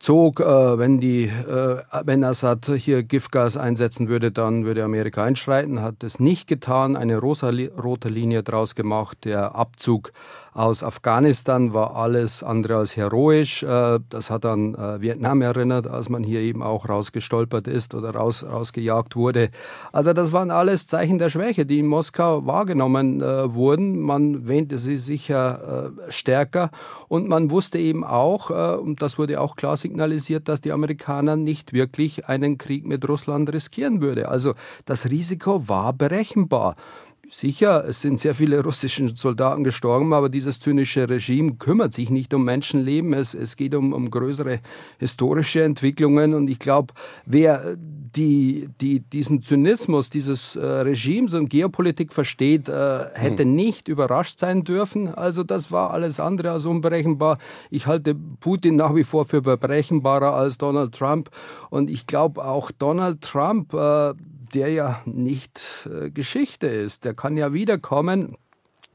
zog. 0.05 0.39
Äh, 0.39 0.77
wenn, 0.77 0.99
die, 0.99 1.25
äh, 1.25 1.77
wenn 2.03 2.23
Assad 2.23 2.65
hier 2.77 3.03
Giftgas 3.03 3.57
einsetzen 3.57 4.07
würde, 4.07 4.31
dann 4.31 4.63
würde 4.63 4.83
Amerika 4.83 5.23
einschreiten. 5.23 5.81
Hat 5.81 6.03
es 6.03 6.19
nicht 6.19 6.47
getan, 6.47 6.95
eine 6.95 7.17
rosa, 7.17 7.51
rote 7.81 8.09
Linie 8.09 8.43
draus 8.43 8.75
gemacht. 8.75 9.25
Der 9.25 9.55
Abzug 9.55 10.13
aus 10.55 10.83
Afghanistan 10.83 11.73
war 11.73 11.97
alles 11.97 12.41
andere 12.41 12.77
als 12.77 12.95
heroisch. 12.95 13.61
Äh, 13.61 13.99
das 14.09 14.29
hat 14.29 14.45
an 14.45 14.73
äh, 14.73 15.01
Vietnam 15.01 15.41
erinnert, 15.41 15.85
als 15.85 16.07
man 16.07 16.23
hier 16.23 16.39
eben 16.39 16.63
auch 16.63 16.87
rausgestolpert 16.87 17.67
ist 17.67 17.93
oder 17.93 18.11
raus, 18.11 18.45
rausgejagt 18.49 19.17
wurde. 19.17 19.49
Also 19.91 20.13
das 20.13 20.31
waren 20.31 20.51
alles 20.51 20.87
Zeichen 20.87 21.19
der 21.19 21.29
Schwäche, 21.29 21.65
die 21.65 21.79
in 21.79 21.87
Moskau 21.87 22.45
wahrgenommen 22.45 23.21
äh, 23.21 23.53
wurden. 23.53 23.99
Man 23.99 24.47
wähnte 24.47 24.77
sie 24.77 24.95
sicher 24.95 25.91
stärker 26.07 26.71
und 27.09 27.27
man 27.27 27.51
wusste 27.51 27.77
eben 27.77 28.03
auch, 28.05 28.49
und 28.49 29.01
das 29.01 29.17
wurde 29.17 29.41
auch 29.41 29.55
klar 29.55 29.75
signalisiert, 29.75 30.47
dass 30.47 30.61
die 30.61 30.71
Amerikaner 30.71 31.35
nicht 31.35 31.73
wirklich 31.73 32.27
einen 32.27 32.57
Krieg 32.57 32.85
mit 32.85 33.07
Russland 33.07 33.51
riskieren 33.51 33.99
würde. 33.99 34.29
Also 34.29 34.53
das 34.85 35.09
Risiko 35.09 35.67
war 35.67 35.91
berechenbar. 35.91 36.75
Sicher, 37.29 37.85
es 37.87 38.01
sind 38.01 38.19
sehr 38.19 38.35
viele 38.35 38.63
russische 38.63 39.15
Soldaten 39.15 39.63
gestorben, 39.63 40.13
aber 40.13 40.29
dieses 40.29 40.59
zynische 40.59 41.09
Regime 41.09 41.55
kümmert 41.55 41.93
sich 41.93 42.09
nicht 42.09 42.33
um 42.33 42.45
Menschenleben. 42.45 43.13
Es, 43.13 43.33
es 43.33 43.55
geht 43.55 43.73
um, 43.73 43.93
um 43.93 44.11
größere 44.11 44.59
historische 44.99 45.63
Entwicklungen. 45.63 46.33
Und 46.33 46.49
ich 46.49 46.59
glaube, 46.59 46.93
wer 47.25 47.75
die, 47.77 48.69
die, 48.79 48.99
diesen 48.99 49.41
Zynismus 49.41 50.09
dieses 50.09 50.55
äh, 50.55 50.65
Regimes 50.65 51.33
und 51.33 51.49
Geopolitik 51.49 52.13
versteht, 52.13 52.69
äh, 52.69 53.05
hätte 53.13 53.43
hm. 53.43 53.55
nicht 53.55 53.87
überrascht 53.87 54.39
sein 54.39 54.63
dürfen. 54.63 55.07
Also 55.07 55.43
das 55.43 55.71
war 55.71 55.91
alles 55.91 56.19
andere 56.19 56.51
als 56.51 56.65
unberechenbar. 56.65 57.39
Ich 57.69 57.87
halte 57.87 58.15
Putin 58.15 58.75
nach 58.75 58.95
wie 58.95 59.03
vor 59.03 59.25
für 59.25 59.41
berechenbarer 59.41 60.33
als 60.33 60.57
Donald 60.57 60.93
Trump. 60.93 61.29
Und 61.69 61.89
ich 61.89 62.07
glaube 62.07 62.45
auch 62.45 62.71
Donald 62.71 63.21
Trump, 63.21 63.73
äh, 63.73 64.13
der 64.53 64.69
ja 64.71 65.01
nicht 65.05 65.87
äh, 65.91 66.11
Geschichte 66.11 66.67
ist. 66.67 67.05
Der 67.05 67.13
kann 67.13 67.37
ja 67.37 67.53
wiederkommen 67.53 68.37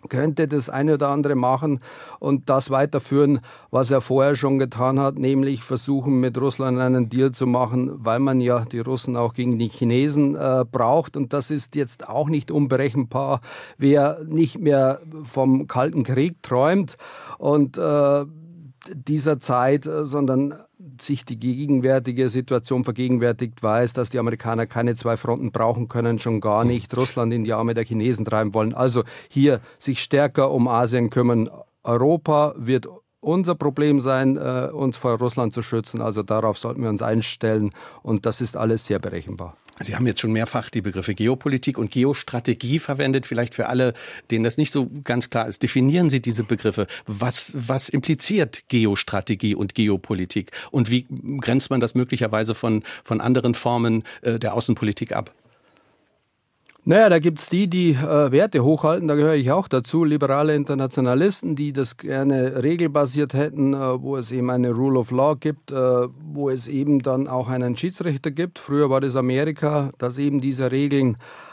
könnte 0.09 0.49
das 0.49 0.71
eine 0.71 0.95
oder 0.95 1.09
andere 1.09 1.35
machen 1.35 1.81
und 2.19 2.49
das 2.49 2.71
weiterführen, 2.71 3.41
was 3.71 3.91
er 3.91 4.01
vorher 4.01 4.35
schon 4.35 4.59
getan 4.59 4.99
hat, 4.99 5.19
nämlich 5.19 5.63
versuchen, 5.63 6.21
mit 6.21 6.39
Russland 6.41 6.79
einen 6.79 7.09
Deal 7.09 7.33
zu 7.33 7.47
machen, 7.47 7.93
weil 8.05 8.19
man 8.19 8.41
ja 8.41 8.65
die 8.65 8.79
Russen 8.79 9.17
auch 9.17 9.35
gegen 9.35 9.59
die 9.59 9.69
Chinesen 9.69 10.37
äh, 10.37 10.65
braucht. 10.71 11.17
Und 11.17 11.33
das 11.33 11.51
ist 11.51 11.77
jetzt 11.77 12.09
auch 12.09 12.29
nicht 12.29 12.51
unberechenbar. 12.51 13.41
Wer 13.77 14.21
nicht 14.25 14.59
mehr 14.59 15.01
vom 15.23 15.67
Kalten 15.67 16.03
Krieg 16.03 16.43
träumt 16.43 16.97
und 17.39 17.77
äh, 17.77 18.25
dieser 18.95 19.41
Zeit, 19.41 19.87
äh, 19.87 20.07
sondern 20.07 20.55
sich 21.01 21.25
die 21.25 21.39
gegenwärtige 21.39 22.29
Situation 22.29 22.85
vergegenwärtigt, 22.85 23.63
weiß, 23.63 23.93
dass 23.93 24.11
die 24.11 24.19
Amerikaner 24.19 24.67
keine 24.67 24.95
zwei 24.95 25.17
Fronten 25.17 25.53
brauchen 25.53 25.89
können, 25.89 26.19
schon 26.19 26.41
gar 26.41 26.65
nicht 26.65 26.97
Russland 26.97 27.33
in 27.33 27.45
die 27.45 27.53
Arme 27.53 27.75
der 27.75 27.85
Chinesen 27.85 28.25
treiben 28.25 28.55
wollen. 28.55 28.75
Also 28.75 29.05
hier 29.29 29.61
sich 29.79 30.03
stärker 30.03 30.51
um 30.51 30.69
Asien 30.69 31.11
kümmern. 31.11 31.51
Europa 31.83 32.55
wird 32.57 32.89
unser 33.21 33.55
Problem 33.55 34.01
sein, 34.01 34.37
äh, 34.37 34.71
uns 34.73 34.97
vor 34.97 35.19
Russland 35.19 35.53
zu 35.53 35.63
schützen. 35.63 36.01
Also 36.01 36.23
darauf 36.23 36.59
sollten 36.59 36.83
wir 36.83 36.89
uns 36.89 37.03
einstellen 37.03 37.73
und 38.03 38.25
das 38.25 38.41
ist 38.41 38.57
alles 38.57 38.87
sehr 38.87 38.99
berechenbar. 38.99 39.57
Sie 39.83 39.97
haben 39.97 40.07
jetzt 40.07 40.21
schon 40.21 40.33
mehrfach 40.33 40.69
die 40.69 40.83
Begriffe 40.83 41.15
Geopolitik 41.15 41.79
und 41.79 41.91
Geostrategie 41.91 42.79
verwendet. 42.79 43.25
Vielleicht 43.25 43.55
für 43.55 43.69
alle, 43.69 43.95
denen 44.31 44.45
das 44.45 44.59
nicht 44.59 44.73
so 44.73 44.91
ganz 45.05 45.31
klar 45.31 45.49
ist, 45.49 45.63
definieren 45.63 46.11
Sie 46.11 46.21
diese 46.21 46.45
Begriffe. 46.45 46.87
Was, 47.07 47.53
was 47.57 47.89
impliziert 47.89 48.65
Geostrategie 48.69 49.55
und 49.55 49.75
Geopolitik? 49.75 50.51
Und 50.71 50.91
wie 50.91 51.07
grenzt 51.41 51.71
man 51.71 51.81
das 51.81 51.95
möglicherweise 51.95 52.55
von, 52.55 52.83
von 53.05 53.23
anderen 53.23 53.55
Formen 53.55 54.05
äh, 54.21 54.39
der 54.39 54.53
Außenpolitik 54.53 55.13
ab? 55.13 55.35
Naja, 56.85 57.11
da 57.11 57.19
gibt's 57.19 57.51
die, 57.51 57.69
die 57.69 57.91
äh, 57.91 58.33
Werte 58.33 58.65
hochhalten, 58.65 59.07
da 59.07 59.15
gehöre 59.15 59.35
ich 59.35 59.51
auch 59.51 59.69
dazu, 59.69 60.03
liberale 60.03 60.57
Internationalisten, 60.57 61.55
die 61.55 61.75
das 61.75 61.99
gerne 61.99 62.63
regelbasiert 62.63 63.35
hätten, 63.35 63.75
äh, 63.75 64.03
wo 64.03 64.17
es 64.17 64.33
eben 64.33 64.49
eine 64.51 64.71
Rule 64.71 64.99
of 64.99 65.11
Law 65.11 65.37
gibt, 65.37 65.71
äh, 65.71 65.75
wo 65.75 66.49
es 66.49 66.69
eben 66.69 67.01
dann 67.01 67.29
auch 67.29 67.49
einen 67.49 67.77
Schiedsrichter 67.77 68.31
gibt. 68.31 68.59
Früher 68.59 68.89
war 68.89 69.03
das 69.03 69.15
Amerika, 69.17 69.91
das 69.99 70.17
eben 70.17 70.41
diese 70.41 70.73
Regeln 70.73 71.15
äh, 71.15 71.50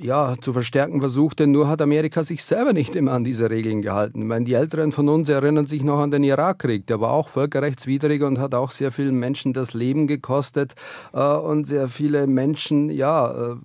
ja, 0.00 0.34
zu 0.40 0.52
verstärken 0.52 1.00
versuchte. 1.00 1.46
Nur 1.46 1.68
hat 1.68 1.82
Amerika 1.82 2.22
sich 2.22 2.44
selber 2.44 2.72
nicht 2.72 2.94
immer 2.94 3.12
an 3.12 3.24
diese 3.24 3.50
Regeln 3.50 3.82
gehalten. 3.82 4.22
Ich 4.22 4.26
meine, 4.26 4.44
die 4.44 4.54
Älteren 4.54 4.92
von 4.92 5.08
uns 5.08 5.28
erinnern 5.28 5.66
sich 5.66 5.82
noch 5.82 5.98
an 5.98 6.10
den 6.10 6.24
Irakkrieg. 6.24 6.86
Der 6.86 7.00
war 7.00 7.12
auch 7.12 7.28
völkerrechtswidrig 7.28 8.22
und 8.22 8.38
hat 8.38 8.54
auch 8.54 8.70
sehr 8.70 8.92
vielen 8.92 9.16
Menschen 9.16 9.52
das 9.52 9.74
Leben 9.74 10.06
gekostet 10.06 10.74
äh, 11.12 11.20
und 11.20 11.66
sehr 11.66 11.88
viele 11.88 12.26
Menschen 12.26 12.90
ja, 12.90 13.52
äh, 13.52 13.56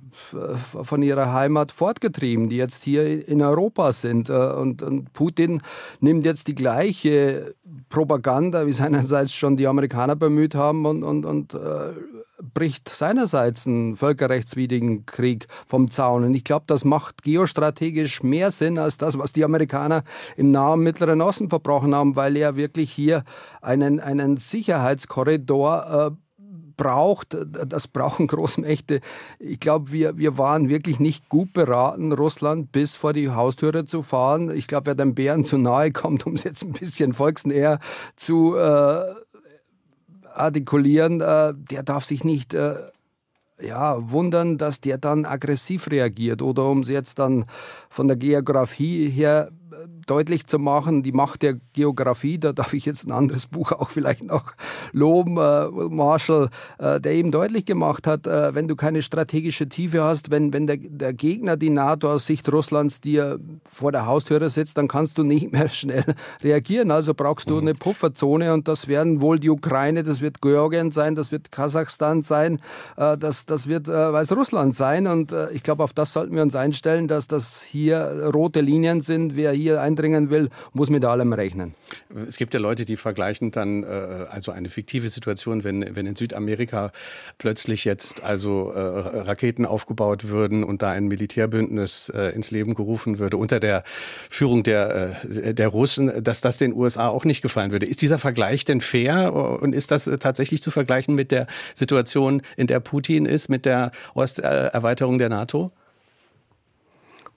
von 0.84 1.02
ihrer 1.02 1.34
Heimat 1.34 1.72
fortgetrieben, 1.72 2.50
die 2.50 2.58
jetzt 2.58 2.84
hier 2.84 3.28
in 3.28 3.42
Europa 3.42 3.92
sind. 3.92 4.30
Äh, 4.30 4.34
und, 4.34 4.82
und 4.82 5.14
Putin 5.14 5.62
nimmt 6.00 6.26
jetzt 6.26 6.48
die 6.48 6.56
gleiche 6.56 7.56
Propaganda, 7.90 8.66
wie 8.66 8.74
seinerseits 8.74 9.34
schon 9.34 9.58
die 9.58 9.68
Amerikaner 9.68 10.16
bemüht 10.16 10.56
haben 10.56 10.86
und, 10.86 11.04
und, 11.04 11.26
und 11.26 11.54
äh, 11.54 11.94
bricht 12.54 12.90
seinerseits 12.90 13.68
einen 13.68 13.96
völkerrechtswidrigen 13.96 15.06
Krieg 15.06 15.48
vom 15.68 15.90
Zaun. 15.90 16.24
Und 16.24 16.34
ich 16.34 16.44
glaube, 16.44 16.66
das 16.68 16.84
macht 16.84 17.24
geostrategisch 17.24 18.24
mehr 18.24 18.52
Sinn 18.52 18.78
als 18.78 18.98
das, 18.98 19.18
was 19.18 19.34
die 19.34 19.46
Amerikaner 19.46 20.04
im 20.36 20.52
nahen 20.52 20.82
Mittleren 20.82 21.22
Osten 21.22 21.50
verbrochen 21.50 21.96
haben, 21.96 22.16
weil 22.16 22.36
er 22.36 22.56
wirklich 22.56 22.92
hier 22.92 23.24
einen, 23.62 24.00
einen 24.00 24.38
Sicherheitskorridor 24.38 26.12
äh, 26.12 26.24
braucht, 26.76 27.38
das 27.46 27.88
brauchen 27.88 28.28
Großmächte. 28.28 29.02
Ich 29.40 29.60
glaube, 29.60 29.92
wir, 29.92 30.18
wir 30.18 30.38
waren 30.38 30.70
wirklich 30.70 31.00
nicht 31.00 31.30
gut 31.30 31.54
beraten, 31.54 32.12
Russland 32.12 32.72
bis 32.72 32.96
vor 32.96 33.14
die 33.14 33.30
Haustüre 33.30 33.86
zu 33.86 34.02
fahren. 34.02 34.52
Ich 34.52 34.68
glaube, 34.68 34.88
wer 34.88 34.96
den 34.96 35.16
Bären 35.16 35.46
zu 35.46 35.58
nahe 35.58 35.92
kommt, 35.92 36.26
um 36.26 36.34
es 36.34 36.44
jetzt 36.44 36.64
ein 36.64 36.74
bisschen 36.74 37.14
volksnäher 37.14 37.80
zu 38.16 38.56
äh, 38.56 39.14
artikulieren, 40.34 41.22
äh, 41.22 41.54
der 41.56 41.84
darf 41.84 42.06
sich 42.06 42.24
nicht 42.24 42.54
äh, 42.54 42.76
ja, 43.62 44.12
wundern, 44.12 44.58
dass 44.58 44.82
der 44.82 44.98
dann 44.98 45.26
aggressiv 45.26 45.90
reagiert. 45.90 46.42
Oder 46.42 46.66
um 46.66 46.82
es 46.82 46.90
jetzt 46.90 47.20
dann 47.20 47.46
von 47.90 48.08
der 48.08 48.18
Geografie 48.18 49.10
her 49.10 49.52
deutlich 50.06 50.48
zu 50.48 50.60
machen, 50.60 51.04
die 51.04 51.12
Macht 51.12 51.42
der 51.42 51.56
Geografie, 51.74 52.38
da 52.38 52.52
darf 52.52 52.74
ich 52.74 52.86
jetzt 52.86 53.08
ein 53.08 53.12
anderes 53.12 53.48
Buch 53.48 53.72
auch 53.72 53.90
vielleicht 53.90 54.24
noch 54.24 54.54
loben, 54.92 55.38
äh, 55.38 55.70
Marshall, 55.90 56.50
äh, 56.78 57.00
der 57.00 57.14
eben 57.14 57.32
deutlich 57.32 57.66
gemacht 57.66 58.08
hat, 58.08 58.28
äh, 58.28 58.54
wenn 58.56 58.68
du 58.68 58.76
keine 58.76 59.02
strategische 59.02 59.70
Tiefe 59.70 60.04
hast, 60.04 60.32
wenn, 60.32 60.54
wenn 60.54 60.68
der, 60.68 60.78
der 60.78 61.14
Gegner, 61.14 61.58
die 61.58 61.70
NATO 61.70 62.12
aus 62.12 62.26
Sicht 62.26 62.52
Russlands 62.52 63.02
dir 63.02 63.40
vor 63.66 63.92
der 63.92 64.06
Haustüre 64.06 64.50
sitzt, 64.50 64.78
dann 64.78 64.88
kannst 64.88 65.18
du 65.18 65.24
nicht 65.24 65.52
mehr 65.52 65.68
schnell 65.70 66.16
reagieren. 66.44 66.92
Also 66.92 67.14
brauchst 67.14 67.50
du 67.50 67.58
eine 67.58 67.74
Pufferzone 67.74 68.54
und 68.54 68.68
das 68.68 68.88
werden 68.88 69.22
wohl 69.22 69.40
die 69.40 69.50
Ukraine, 69.50 70.04
das 70.04 70.22
wird 70.22 70.42
Georgien 70.42 70.92
sein, 70.92 71.16
das 71.16 71.32
wird 71.32 71.52
Kasachstan 71.52 72.22
sein, 72.24 72.60
äh, 72.98 73.18
das, 73.18 73.46
das 73.46 73.68
wird 73.68 73.88
äh, 73.88 74.14
Weißrussland 74.14 74.76
sein. 74.76 75.08
Und 75.08 75.32
äh, 75.32 75.52
ich 75.52 75.64
glaube, 75.64 75.84
auf 75.84 75.94
das 75.94 76.14
sollten 76.14 76.36
wir 76.36 76.42
uns 76.42 76.56
einstellen, 76.56 77.08
dass 77.08 77.28
das 77.28 77.62
hier 77.62 78.32
rote 78.34 78.62
Linien 78.62 79.02
sind, 79.02 79.36
wer 79.36 79.52
hier 79.52 79.82
ein 79.82 79.93
eindringen 79.94 80.30
will, 80.30 80.50
muss 80.74 80.90
mit 80.90 81.06
allem 81.06 81.34
rechnen. 81.34 81.76
Es 82.28 82.38
gibt 82.38 82.54
ja 82.54 82.60
Leute, 82.60 82.86
die 82.86 82.96
vergleichen 82.96 83.52
dann 83.52 83.84
äh, 83.84 84.26
also 84.30 84.52
eine 84.52 84.70
fiktive 84.70 85.10
Situation, 85.10 85.64
wenn, 85.64 85.96
wenn 85.96 86.06
in 86.08 86.16
Südamerika 86.16 86.92
plötzlich 87.38 87.86
jetzt 87.86 88.24
also 88.24 88.72
äh, 88.72 88.80
Raketen 88.80 89.66
aufgebaut 89.66 90.30
würden 90.30 90.64
und 90.64 90.82
da 90.82 90.92
ein 90.92 91.08
Militärbündnis 91.08 92.10
äh, 92.10 92.30
ins 92.30 92.52
Leben 92.52 92.74
gerufen 92.74 93.20
würde 93.20 93.38
unter 93.38 93.60
der 93.60 93.84
Führung 94.30 94.64
der, 94.64 95.24
äh, 95.24 95.54
der 95.54 95.68
Russen, 95.68 96.24
dass 96.24 96.42
das 96.42 96.58
den 96.58 96.74
USA 96.74 97.08
auch 97.08 97.26
nicht 97.26 97.42
gefallen 97.42 97.72
würde. 97.72 97.86
Ist 97.86 98.02
dieser 98.02 98.20
Vergleich 98.20 98.66
denn 98.66 98.82
fair 98.82 99.34
und 99.34 99.74
ist 99.74 99.92
das 99.92 100.10
tatsächlich 100.20 100.62
zu 100.62 100.72
vergleichen 100.72 101.14
mit 101.16 101.32
der 101.32 101.48
Situation, 101.76 102.42
in 102.58 102.68
der 102.68 102.80
Putin 102.80 103.26
ist, 103.26 103.50
mit 103.50 103.66
der 103.66 103.92
Osterweiterung 104.16 105.18
der 105.20 105.30
NATO? 105.30 105.72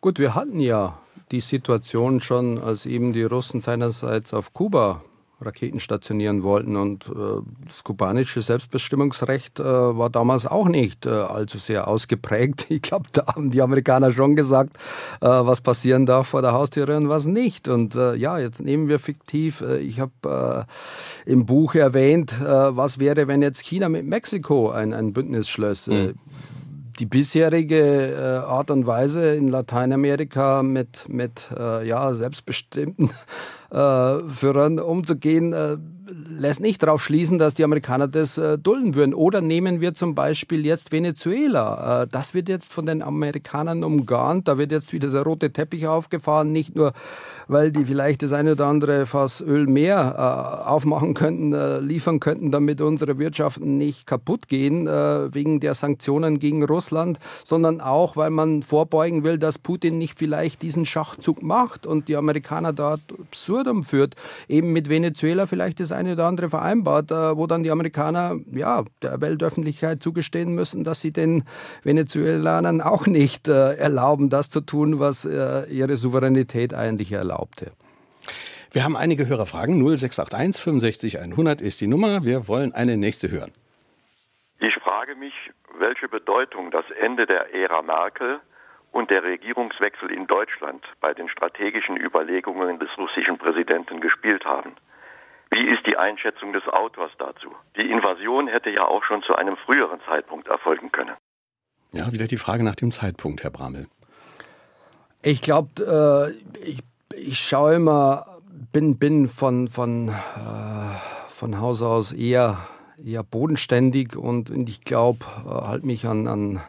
Gut, 0.01 0.19
wir 0.19 0.35
hatten 0.35 0.61
ja 0.61 0.99
die 1.31 1.41
Situation 1.41 2.21
schon, 2.21 2.63
als 2.63 2.87
eben 2.87 3.13
die 3.13 3.25
Russen 3.25 3.61
seinerseits 3.61 4.33
auf 4.33 4.53
Kuba 4.53 5.03
Raketen 5.41 5.81
stationieren 5.81 6.43
wollten. 6.43 6.77
Und 6.77 7.09
äh, 7.09 7.43
das 7.65 7.85
kubanische 7.85 8.41
Selbstbestimmungsrecht 8.41 9.61
äh, 9.61 9.65
war 9.65 10.09
damals 10.09 10.47
auch 10.47 10.67
nicht 10.67 11.05
äh, 11.05 11.11
allzu 11.11 11.59
sehr 11.59 11.89
ausgeprägt. 11.89 12.67
Ich 12.77 12.83
glaube, 12.83 13.09
da 13.13 13.27
haben 13.27 13.51
die 13.51 13.63
Amerikaner 13.63 14.11
schon 14.11 14.37
gesagt, 14.37 14.77
äh, 15.21 15.27
was 15.27 15.61
passieren 15.61 16.07
darf 16.07 16.29
vor 16.29 16.43
der 16.43 16.53
Haustüre 16.53 16.97
und 16.97 17.09
was 17.09 17.27
nicht. 17.27 17.69
Und 17.69 17.95
äh, 17.95 18.15
ja, 18.15 18.39
jetzt 18.39 18.61
nehmen 18.63 18.89
wir 18.89 18.99
fiktiv. 18.99 19.61
Äh, 19.61 19.79
ich 19.79 20.01
habe 20.01 20.67
im 21.25 21.47
Buch 21.47 21.75
erwähnt, 21.75 22.35
was 22.41 22.99
wäre, 22.99 23.29
wenn 23.29 23.43
jetzt 23.43 23.61
China 23.61 23.89
mit 23.89 24.07
Mexiko 24.07 24.71
ein, 24.71 24.93
ein 24.93 25.13
Bündnis 25.13 25.49
schlösse. 25.49 25.93
Mhm 25.93 26.15
die 26.99 27.07
bisherige 27.07 28.13
äh, 28.13 28.47
Art 28.47 28.71
und 28.71 28.87
Weise 28.87 29.35
in 29.35 29.49
Lateinamerika 29.49 30.63
mit, 30.63 31.09
mit 31.09 31.49
äh, 31.57 31.87
ja, 31.87 32.15
selbstbestimmten 32.15 33.11
äh, 33.71 34.19
Führern 34.29 34.79
umzugehen, 34.79 35.53
äh, 35.53 35.77
lässt 36.07 36.61
nicht 36.61 36.83
darauf 36.83 37.03
schließen, 37.03 37.39
dass 37.39 37.55
die 37.55 37.65
Amerikaner 37.65 38.09
das 38.09 38.39
äh, 38.39 38.59
dulden 38.59 38.95
würden. 38.95 39.15
Oder 39.15 39.41
nehmen 39.41 39.81
wir 39.81 39.95
zum 39.95 40.15
Beispiel 40.15 40.65
jetzt 40.65 40.93
Venezuela. 40.93 42.03
Äh, 42.03 42.07
das 42.07 42.35
wird 42.35 42.49
jetzt 42.49 42.73
von 42.73 42.87
den 42.87 43.03
Amerikanern 43.03 43.85
umgarnt. 43.85 44.49
Da 44.49 44.59
wird 44.59 44.73
jetzt 44.73 44.93
wieder 44.93 45.11
der 45.11 45.23
rote 45.23 45.53
Teppich 45.53 45.87
aufgefahren. 45.87 46.53
Nicht 46.53 46.77
nur, 46.77 46.93
weil 47.49 47.73
die 47.73 47.85
vielleicht 47.85 48.23
das 48.23 48.33
eine 48.33 48.53
oder 48.53 48.67
andere 48.67 49.07
Fass 49.07 49.41
Öl 49.41 49.67
mehr 49.67 50.15
äh, 50.17 50.69
aufmachen 50.69 51.15
könnten, 51.15 51.53
äh, 51.53 51.81
liefern 51.81 52.21
könnten, 52.21 52.51
damit 52.51 52.81
unsere 52.81 53.19
Wirtschaften 53.19 53.77
nicht 53.77 54.07
kaputt 54.07 54.49
gehen 54.49 54.87
äh, 54.87 55.35
wegen 55.35 55.61
der 55.61 55.75
Sanktionen 55.75 56.39
gegen 56.39 56.65
Russland, 56.65 57.19
sondern 57.45 57.81
auch, 57.81 58.17
weil 58.17 58.31
man 58.31 58.63
vorbeugen 58.63 59.25
will, 59.25 59.39
dass 59.39 59.59
Putin 59.59 59.99
nicht 59.99 60.19
vielleicht 60.19 60.63
diesen 60.63 60.87
Schachzug 60.87 61.43
macht 61.43 61.87
und 61.87 62.09
die 62.09 62.17
Amerikaner 62.17 62.73
dort 62.73 63.01
absurd 63.11 63.57
absurdum 63.57 63.85
führt, 63.85 64.15
eben 64.49 64.73
mit 64.73 64.89
Venezuela 64.89 65.47
vielleicht 65.47 65.81
das 65.81 65.93
eine 65.97 66.13
oder 66.13 66.27
andere 66.27 66.49
vereinbart, 66.49 67.11
äh, 67.11 67.37
wo 67.37 67.47
dann 67.47 67.63
die 67.63 67.71
Amerikaner 67.71 68.37
ja 68.53 68.85
der 69.03 69.21
Weltöffentlichkeit 69.21 70.03
zugestehen 70.03 70.55
müssen, 70.55 70.85
dass 70.85 71.01
sie 71.01 71.13
den 71.13 71.45
Venezuelanern 71.83 72.81
auch 72.81 73.07
nicht 73.07 73.49
äh, 73.49 73.75
erlauben, 73.75 74.31
das 74.31 74.51
zu 74.51 74.61
tun, 74.61 75.01
was 75.01 75.25
äh, 75.25 75.65
ihre 75.71 75.97
Souveränität 75.97 76.75
eigentlich 76.75 77.13
erlaubte. 77.13 77.73
Wir 78.73 78.85
haben 78.85 78.97
einige 78.97 79.27
Hörerfragen. 79.27 79.77
0681 79.77 80.63
65 80.63 81.21
100 81.21 81.61
ist 81.61 81.81
die 81.81 81.87
Nummer. 81.87 82.25
Wir 82.25 82.47
wollen 82.49 82.75
eine 82.75 82.97
nächste 82.97 83.31
hören. 83.31 83.53
Ich 84.59 84.75
frage 84.75 85.15
mich, 85.15 85.35
welche 85.79 86.09
Bedeutung 86.09 86.71
das 86.71 86.85
Ende 87.01 87.27
der 87.27 87.55
Ära 87.55 87.83
Merkel 87.83 88.41
und 88.93 89.11
der 89.11 89.23
Regierungswechsel 89.23 90.11
in 90.11 90.27
Deutschland 90.27 90.85
bei 91.01 91.13
den 91.13 91.29
strategischen 91.29 91.97
Überlegungen 91.97 92.79
des 92.79 92.89
russischen 92.97 93.37
Präsidenten 93.39 94.01
gespielt 94.01 94.45
haben. 94.45 94.73
Wie 95.51 95.67
ist 95.69 95.87
die 95.87 95.97
Einschätzung 95.97 96.53
des 96.53 96.67
Autors 96.69 97.13
dazu? 97.19 97.55
Die 97.77 97.89
Invasion 97.91 98.49
hätte 98.49 98.71
ja 98.71 98.87
auch 98.87 99.05
schon 99.05 99.23
zu 99.23 99.35
einem 99.35 99.57
früheren 99.57 100.01
Zeitpunkt 100.07 100.49
erfolgen 100.49 100.91
können. 100.91 101.15
Ja, 101.93 102.13
wieder 102.13 102.27
die 102.27 102.37
Frage 102.37 102.65
nach 102.65 102.75
dem 102.75 102.91
Zeitpunkt, 102.91 103.43
Herr 103.43 103.51
Bramel. 103.51 103.87
Ich 105.23 105.41
glaube, 105.41 106.35
äh, 106.55 106.61
ich, 106.61 106.81
ich 107.15 107.39
schaue 107.39 107.75
immer, 107.75 108.41
bin, 108.73 108.99
bin 108.99 109.29
von, 109.29 109.69
von, 109.69 110.09
äh, 110.09 110.13
von 111.29 111.61
Haus 111.61 111.83
aus 111.83 112.13
eher, 112.13 112.69
eher 113.03 113.23
bodenständig 113.23 114.17
und, 114.17 114.51
ich 114.69 114.83
glaube, 114.83 115.25
äh, 115.47 115.49
halt 115.49 115.85
mich 115.85 116.07
an, 116.07 116.27
an 116.27 116.61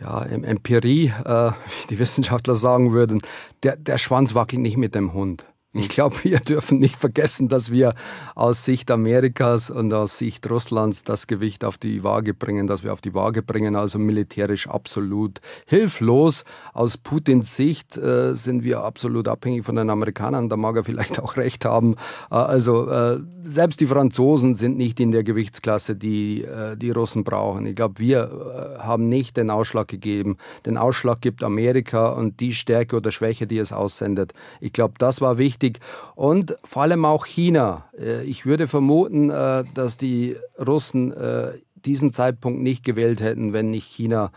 ja, 0.00 0.22
Empirie, 0.22 1.12
äh, 1.24 1.50
wie 1.82 1.86
die 1.90 1.98
Wissenschaftler 1.98 2.54
sagen 2.54 2.92
würden, 2.92 3.20
der, 3.62 3.76
der 3.76 3.98
Schwanz 3.98 4.34
wackelt 4.34 4.62
nicht 4.62 4.76
mit 4.76 4.94
dem 4.94 5.12
Hund. 5.12 5.44
Ich 5.74 5.90
glaube, 5.90 6.16
wir 6.22 6.40
dürfen 6.40 6.78
nicht 6.78 6.96
vergessen, 6.96 7.48
dass 7.48 7.70
wir 7.70 7.94
aus 8.34 8.64
Sicht 8.64 8.90
Amerikas 8.90 9.70
und 9.70 9.92
aus 9.92 10.16
Sicht 10.16 10.48
Russlands 10.48 11.04
das 11.04 11.26
Gewicht 11.26 11.62
auf 11.62 11.76
die 11.76 12.02
Waage 12.02 12.32
bringen, 12.32 12.66
dass 12.66 12.84
wir 12.84 12.92
auf 12.92 13.02
die 13.02 13.12
Waage 13.12 13.42
bringen, 13.42 13.76
also 13.76 13.98
militärisch 13.98 14.66
absolut 14.66 15.40
hilflos. 15.66 16.44
Aus 16.72 16.96
Putins 16.96 17.54
Sicht 17.54 17.98
äh, 17.98 18.34
sind 18.34 18.64
wir 18.64 18.80
absolut 18.80 19.28
abhängig 19.28 19.64
von 19.64 19.76
den 19.76 19.90
Amerikanern, 19.90 20.48
da 20.48 20.56
mag 20.56 20.76
er 20.76 20.84
vielleicht 20.84 21.20
auch 21.20 21.36
recht 21.36 21.66
haben. 21.66 21.96
Äh, 22.30 22.36
also 22.36 22.88
äh, 22.88 23.18
selbst 23.42 23.80
die 23.80 23.86
Franzosen 23.86 24.54
sind 24.54 24.78
nicht 24.78 25.00
in 25.00 25.10
der 25.10 25.22
Gewichtsklasse, 25.22 25.96
die 25.96 26.44
äh, 26.44 26.76
die 26.76 26.90
Russen 26.90 27.24
brauchen. 27.24 27.66
Ich 27.66 27.76
glaube, 27.76 27.98
wir 27.98 28.78
äh, 28.78 28.82
haben 28.82 29.08
nicht 29.08 29.36
den 29.36 29.50
Ausschlag 29.50 29.88
gegeben. 29.88 30.38
Den 30.64 30.78
Ausschlag 30.78 31.20
gibt 31.20 31.42
Amerika 31.42 32.08
und 32.08 32.40
die 32.40 32.54
Stärke 32.54 32.96
oder 32.96 33.12
Schwäche, 33.12 33.46
die 33.46 33.58
es 33.58 33.72
aussendet. 33.72 34.32
Ich 34.60 34.72
glaube, 34.72 34.94
das 34.98 35.20
war 35.20 35.36
wichtig 35.36 35.57
wichtig. 35.58 35.80
Und 36.14 36.56
vor 36.64 36.82
allem 36.82 37.04
auch 37.04 37.26
China. 37.26 37.84
Äh, 37.98 38.24
ich 38.24 38.46
würde 38.46 38.68
vermuten, 38.68 39.30
äh, 39.30 39.64
dass 39.74 39.96
die 39.96 40.36
Russen 40.58 41.12
äh, 41.12 41.52
diesen 41.74 42.12
Zeitpunkt 42.12 42.60
nicht 42.60 42.84
gewählt 42.84 43.20
hätten, 43.20 43.52
wenn 43.52 43.70
nicht 43.70 43.86
China 43.86 44.30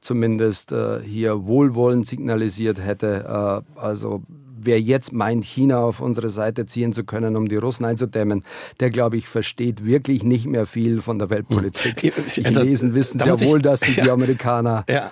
zumindest 0.00 0.74
hier 1.04 1.44
Wohlwollen 1.44 2.04
signalisiert 2.04 2.80
hätte. 2.82 3.62
Also 3.76 4.22
wer 4.58 4.80
jetzt 4.80 5.12
meint, 5.12 5.44
China 5.44 5.80
auf 5.80 6.00
unsere 6.00 6.30
Seite 6.30 6.64
ziehen 6.64 6.94
zu 6.94 7.04
können, 7.04 7.36
um 7.36 7.48
die 7.48 7.56
Russen 7.56 7.84
einzudämmen, 7.84 8.42
der, 8.80 8.88
glaube 8.88 9.18
ich, 9.18 9.28
versteht 9.28 9.84
wirklich 9.84 10.22
nicht 10.22 10.46
mehr 10.46 10.64
viel 10.64 11.02
von 11.02 11.18
der 11.18 11.28
Weltpolitik. 11.28 12.02
Hm. 12.14 12.24
Die 12.24 12.42
Chinesen 12.42 12.88
also, 12.88 12.94
wissen 12.94 13.18
sehr 13.20 13.40
wohl, 13.42 13.60
dass 13.60 13.80
sie 13.80 14.00
die 14.00 14.10
Amerikaner 14.10 14.84
ja. 14.88 15.10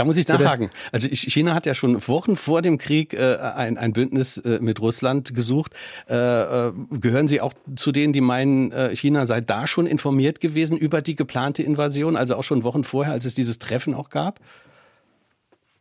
Da 0.00 0.06
muss 0.06 0.16
ich 0.16 0.26
nachhaken. 0.26 0.70
Also 0.92 1.08
China 1.08 1.54
hat 1.54 1.66
ja 1.66 1.74
schon 1.74 2.08
Wochen 2.08 2.34
vor 2.34 2.62
dem 2.62 2.78
Krieg 2.78 3.12
äh, 3.12 3.36
ein, 3.36 3.76
ein 3.76 3.92
Bündnis 3.92 4.38
äh, 4.38 4.58
mit 4.58 4.80
Russland 4.80 5.34
gesucht. 5.34 5.74
Äh, 6.08 6.14
äh, 6.14 6.72
gehören 6.92 7.28
Sie 7.28 7.42
auch 7.42 7.52
zu 7.76 7.92
denen, 7.92 8.14
die 8.14 8.22
meinen, 8.22 8.72
äh, 8.72 8.96
China 8.96 9.26
sei 9.26 9.42
da 9.42 9.66
schon 9.66 9.86
informiert 9.86 10.40
gewesen 10.40 10.78
über 10.78 11.02
die 11.02 11.16
geplante 11.16 11.62
Invasion, 11.62 12.16
also 12.16 12.36
auch 12.36 12.44
schon 12.44 12.62
Wochen 12.62 12.82
vorher, 12.82 13.12
als 13.12 13.26
es 13.26 13.34
dieses 13.34 13.58
Treffen 13.58 13.92
auch 13.92 14.08
gab? 14.08 14.40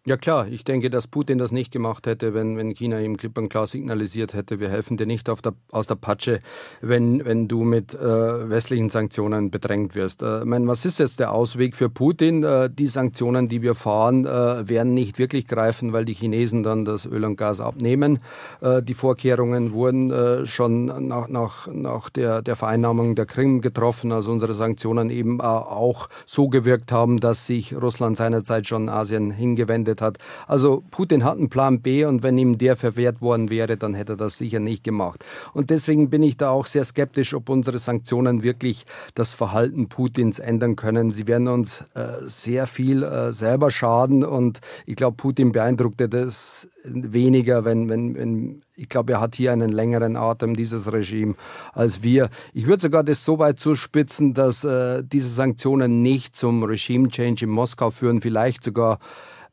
Ja 0.09 0.17
klar, 0.17 0.47
ich 0.47 0.63
denke, 0.63 0.89
dass 0.89 1.05
Putin 1.05 1.37
das 1.37 1.51
nicht 1.51 1.71
gemacht 1.71 2.07
hätte, 2.07 2.33
wenn, 2.33 2.57
wenn 2.57 2.71
China 2.71 2.99
ihm 2.99 3.15
klipp 3.15 3.37
und 3.37 3.49
klar 3.49 3.67
signalisiert 3.67 4.33
hätte, 4.33 4.59
wir 4.59 4.67
helfen 4.67 4.97
dir 4.97 5.05
nicht 5.05 5.27
der, 5.27 5.35
aus 5.71 5.85
der 5.85 5.93
Patsche, 5.93 6.39
wenn, 6.81 7.23
wenn 7.25 7.47
du 7.47 7.63
mit 7.63 7.93
äh, 7.93 8.49
westlichen 8.49 8.89
Sanktionen 8.89 9.51
bedrängt 9.51 9.93
wirst. 9.93 10.23
Äh, 10.23 10.45
mein, 10.45 10.67
was 10.67 10.83
ist 10.83 10.97
jetzt 10.97 11.19
der 11.19 11.31
Ausweg 11.31 11.75
für 11.75 11.91
Putin? 11.91 12.43
Äh, 12.43 12.71
die 12.71 12.87
Sanktionen, 12.87 13.49
die 13.49 13.61
wir 13.61 13.75
fahren, 13.75 14.25
äh, 14.25 14.67
werden 14.67 14.95
nicht 14.95 15.19
wirklich 15.19 15.45
greifen, 15.45 15.93
weil 15.93 16.05
die 16.05 16.15
Chinesen 16.15 16.63
dann 16.63 16.85
das 16.85 17.05
Öl 17.05 17.23
und 17.23 17.35
Gas 17.35 17.61
abnehmen. 17.61 18.17
Äh, 18.61 18.81
die 18.81 18.95
Vorkehrungen 18.95 19.73
wurden 19.73 20.09
äh, 20.09 20.47
schon 20.47 20.85
nach, 21.07 21.27
nach, 21.27 21.67
nach 21.67 22.09
der, 22.09 22.41
der 22.41 22.55
Vereinnahmung 22.55 23.13
der 23.13 23.27
Krim 23.27 23.61
getroffen, 23.61 24.11
also 24.11 24.31
unsere 24.31 24.55
Sanktionen 24.55 25.11
eben 25.11 25.39
auch 25.39 26.09
so 26.25 26.49
gewirkt 26.49 26.91
haben, 26.91 27.19
dass 27.19 27.45
sich 27.45 27.79
Russland 27.79 28.17
seinerzeit 28.17 28.65
schon 28.65 28.89
Asien 28.89 29.29
hingewendet 29.29 29.98
verwendet 29.99 30.01
hat. 30.01 30.17
Also 30.47 30.83
Putin 30.91 31.23
hat 31.23 31.37
einen 31.37 31.49
Plan 31.49 31.81
B 31.81 32.05
und 32.05 32.23
wenn 32.23 32.37
ihm 32.37 32.57
der 32.57 32.75
verwehrt 32.75 33.21
worden 33.21 33.49
wäre, 33.49 33.77
dann 33.77 33.93
hätte 33.93 34.13
er 34.13 34.17
das 34.17 34.37
sicher 34.37 34.59
nicht 34.59 34.83
gemacht. 34.83 35.25
Und 35.53 35.69
deswegen 35.69 36.09
bin 36.09 36.23
ich 36.23 36.37
da 36.37 36.49
auch 36.49 36.65
sehr 36.65 36.83
skeptisch, 36.83 37.33
ob 37.33 37.49
unsere 37.49 37.79
Sanktionen 37.79 38.43
wirklich 38.43 38.85
das 39.15 39.33
Verhalten 39.33 39.89
Putins 39.89 40.39
ändern 40.39 40.75
können. 40.75 41.11
Sie 41.11 41.27
werden 41.27 41.47
uns 41.47 41.83
äh, 41.93 42.07
sehr 42.23 42.67
viel 42.67 43.03
äh, 43.03 43.31
selber 43.33 43.71
schaden 43.71 44.23
und 44.23 44.59
ich 44.85 44.95
glaube, 44.95 45.17
Putin 45.17 45.51
beeindruckte 45.51 46.09
das 46.09 46.67
weniger, 46.83 47.65
wenn, 47.65 47.89
wenn, 47.89 48.15
wenn 48.15 48.61
ich 48.75 48.87
glaube, 48.87 49.13
er 49.13 49.19
hat 49.19 49.35
hier 49.35 49.51
einen 49.51 49.71
längeren 49.71 50.15
Atem, 50.15 50.55
dieses 50.55 50.91
Regime, 50.91 51.35
als 51.73 52.01
wir. 52.01 52.29
Ich 52.53 52.65
würde 52.65 52.81
sogar 52.81 53.03
das 53.03 53.25
so 53.25 53.37
weit 53.37 53.59
zuspitzen, 53.59 54.33
dass 54.33 54.63
äh, 54.63 55.03
diese 55.03 55.27
Sanktionen 55.27 56.01
nicht 56.01 56.35
zum 56.35 56.63
Regime-Change 56.63 57.45
in 57.45 57.51
Moskau 57.51 57.91
führen, 57.91 58.21
vielleicht 58.21 58.63
sogar 58.63 58.99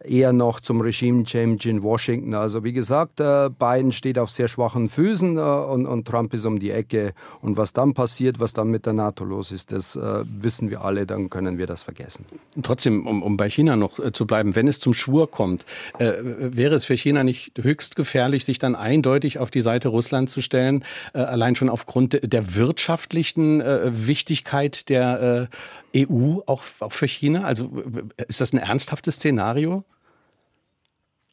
eher 0.05 0.33
noch 0.33 0.61
zum 0.61 0.81
Regime-Change 0.81 1.69
in 1.69 1.83
Washington. 1.83 2.35
Also 2.35 2.65
wie 2.65 2.73
gesagt, 2.73 3.21
äh, 3.21 3.49
Biden 3.51 3.93
steht 3.93 4.19
auf 4.19 4.31
sehr 4.31 4.49
schwachen 4.49 4.89
Füßen 4.89 5.37
äh, 5.37 5.41
und, 5.41 5.87
und, 5.87 6.07
Trump 6.07 6.35
ist 6.35 6.45
um 6.45 6.59
die 6.59 6.71
Ecke. 6.71 7.15
Und 7.41 7.57
was 7.57 7.73
dann 7.73 7.95
passiert, 7.95 8.39
was 8.39 8.53
dann 8.53 8.69
mit 8.69 8.87
der 8.87 8.93
NATO 8.93 9.25
los 9.25 9.53
ist, 9.53 9.73
das 9.73 9.97
äh, 9.97 10.25
wissen 10.27 10.71
wir 10.71 10.83
alle, 10.83 11.07
dann 11.07 11.31
können 11.31 11.59
wir 11.59 11.67
das 11.67 11.83
vergessen. 11.83 12.27
Trotzdem, 12.63 13.07
um, 13.07 13.23
um 13.23 13.37
bei 13.37 13.49
China 13.49 13.77
noch 13.77 13.99
äh, 13.99 14.13
zu 14.13 14.27
bleiben, 14.27 14.55
wenn 14.55 14.69
es 14.69 14.81
zum 14.81 14.95
Schwur 14.95 15.31
kommt, 15.31 15.65
äh, 15.99 16.13
wäre 16.23 16.75
es 16.75 16.85
für 16.85 16.97
China 16.97 17.25
nicht 17.25 17.53
höchst 17.61 17.97
gefährlich, 17.97 18.45
sich 18.45 18.59
dann 18.59 18.75
eindeutig 18.75 19.39
auf 19.39 19.51
die 19.51 19.61
Seite 19.63 19.89
Russlands 19.89 20.33
zu 20.33 20.41
stellen, 20.41 20.85
äh, 21.15 21.19
allein 21.19 21.57
schon 21.57 21.69
aufgrund 21.69 22.21
der 22.23 22.55
wirtschaftlichen 22.55 23.61
Wichtigkeit 23.61 24.89
der 24.89 25.49
EU, 25.97 26.41
auch, 26.47 26.63
auch 26.81 26.93
für 26.93 27.09
China? 27.09 27.45
Also 27.45 27.71
ist 28.29 28.41
das 28.41 28.53
ein 28.53 28.59
ernsthaftes 28.59 29.17
Szenario? 29.17 29.85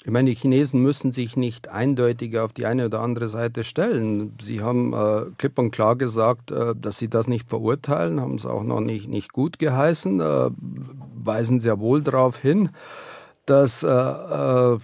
Ich 0.05 0.11
meine, 0.11 0.29
die 0.29 0.35
Chinesen 0.35 0.81
müssen 0.81 1.13
sich 1.13 1.37
nicht 1.37 1.69
eindeutig 1.69 2.37
auf 2.37 2.51
die 2.51 2.65
eine 2.65 2.87
oder 2.87 2.99
andere 2.99 3.29
Seite 3.29 3.63
stellen. 3.63 4.37
Sie 4.41 4.61
haben 4.61 4.93
äh, 4.93 5.31
klipp 5.37 5.57
und 5.57 5.71
klar 5.71 5.95
gesagt, 5.95 6.51
äh, 6.51 6.75
dass 6.75 6.97
sie 6.97 7.07
das 7.07 7.27
nicht 7.27 7.47
verurteilen, 7.47 8.19
haben 8.19 8.35
es 8.35 8.45
auch 8.45 8.63
noch 8.63 8.81
nicht, 8.81 9.07
nicht 9.07 9.31
gut 9.31 9.59
geheißen, 9.59 10.19
äh, 10.19 10.49
weisen 11.15 11.61
sehr 11.61 11.79
wohl 11.79 12.01
darauf 12.01 12.37
hin, 12.37 12.69
dass 13.45 13.83
äh, 13.83 13.87
äh, 13.87 14.77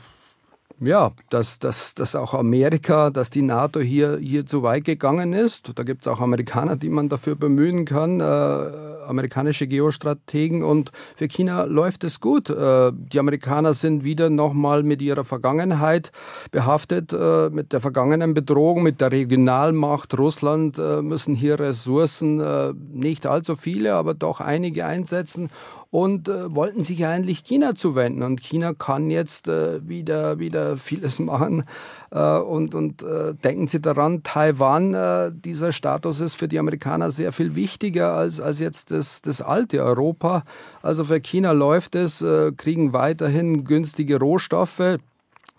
ja, 0.82 1.12
dass, 1.30 1.60
dass, 1.60 1.94
dass 1.94 2.16
auch 2.16 2.34
Amerika, 2.34 3.10
dass 3.10 3.30
die 3.30 3.42
NATO 3.42 3.80
hier, 3.80 4.18
hier 4.22 4.46
zu 4.46 4.64
weit 4.64 4.86
gegangen 4.86 5.34
ist. 5.34 5.72
Da 5.76 5.84
gibt 5.84 6.02
es 6.02 6.08
auch 6.08 6.22
Amerikaner, 6.22 6.76
die 6.76 6.90
man 6.90 7.10
dafür 7.10 7.36
bemühen 7.36 7.86
kann, 7.86 8.20
äh, 8.22 8.24
amerikanische 8.24 9.68
Geostrategen. 9.68 10.64
Und 10.64 10.92
für 11.16 11.28
China 11.28 11.64
läuft 11.64 12.04
es 12.04 12.20
gut. 12.20 12.50
Äh, 12.50 12.92
die 12.94 13.20
Amerikaner 13.20 13.74
sind 13.74 14.04
wieder 14.04 14.30
nochmal 14.30 14.84
mit 14.84 15.02
ihrer 15.02 15.24
Vergangenheit 15.24 16.12
behaftet, 16.52 17.12
äh, 17.12 17.50
mit 17.50 17.74
der 17.74 17.82
vergangenen 17.82 18.34
Bedrohung, 18.34 18.84
mit 18.84 19.02
der 19.02 19.12
Regionalmacht. 19.12 20.18
Russland 20.18 20.78
äh, 20.78 21.02
müssen 21.02 21.36
hier 21.36 21.60
Ressourcen, 21.60 22.40
äh, 22.40 22.74
nicht 22.92 23.26
allzu 23.26 23.56
viele, 23.56 23.96
aber 23.96 24.14
doch 24.14 24.40
einige 24.40 24.86
einsetzen 24.86 25.50
und 25.92 26.28
äh, 26.28 26.54
wollten 26.54 26.84
sich 26.84 27.06
eigentlich 27.06 27.44
China 27.44 27.74
zuwenden. 27.74 28.22
Und 28.22 28.42
China 28.42 28.74
kann 28.74 29.10
jetzt 29.10 29.48
äh, 29.48 29.88
wieder, 29.88 30.40
wieder 30.40 30.78
vieles 30.78 31.20
machen. 31.20 31.64
Äh, 32.12 32.38
und 32.38 32.76
und 32.76 33.02
äh, 33.02 33.34
denken 33.34 33.68
Sie 33.68 33.82
daran, 33.82 34.24
Taiwan, 34.24 34.94
äh, 34.94 35.32
dieser 35.34 35.72
Status 35.72 36.20
ist 36.20 36.36
für 36.36 36.48
die 36.48 36.60
Amerikaner 36.60 37.12
sehr 37.12 37.32
viel 37.32 37.56
wichtiger 37.56 38.14
als, 38.14 38.40
als 38.40 38.60
jetzt 38.60 38.92
das, 38.92 39.22
das 39.22 39.42
alte 39.42 39.84
Europa. 39.84 40.44
Also 40.82 41.06
für 41.06 41.20
China 41.20 41.52
läuft 41.52 41.96
es, 41.96 42.22
äh, 42.22 42.52
kriegen 42.52 42.94
weiterhin 42.94 43.64
günstige 43.64 44.20
Rohstoffe 44.20 45.00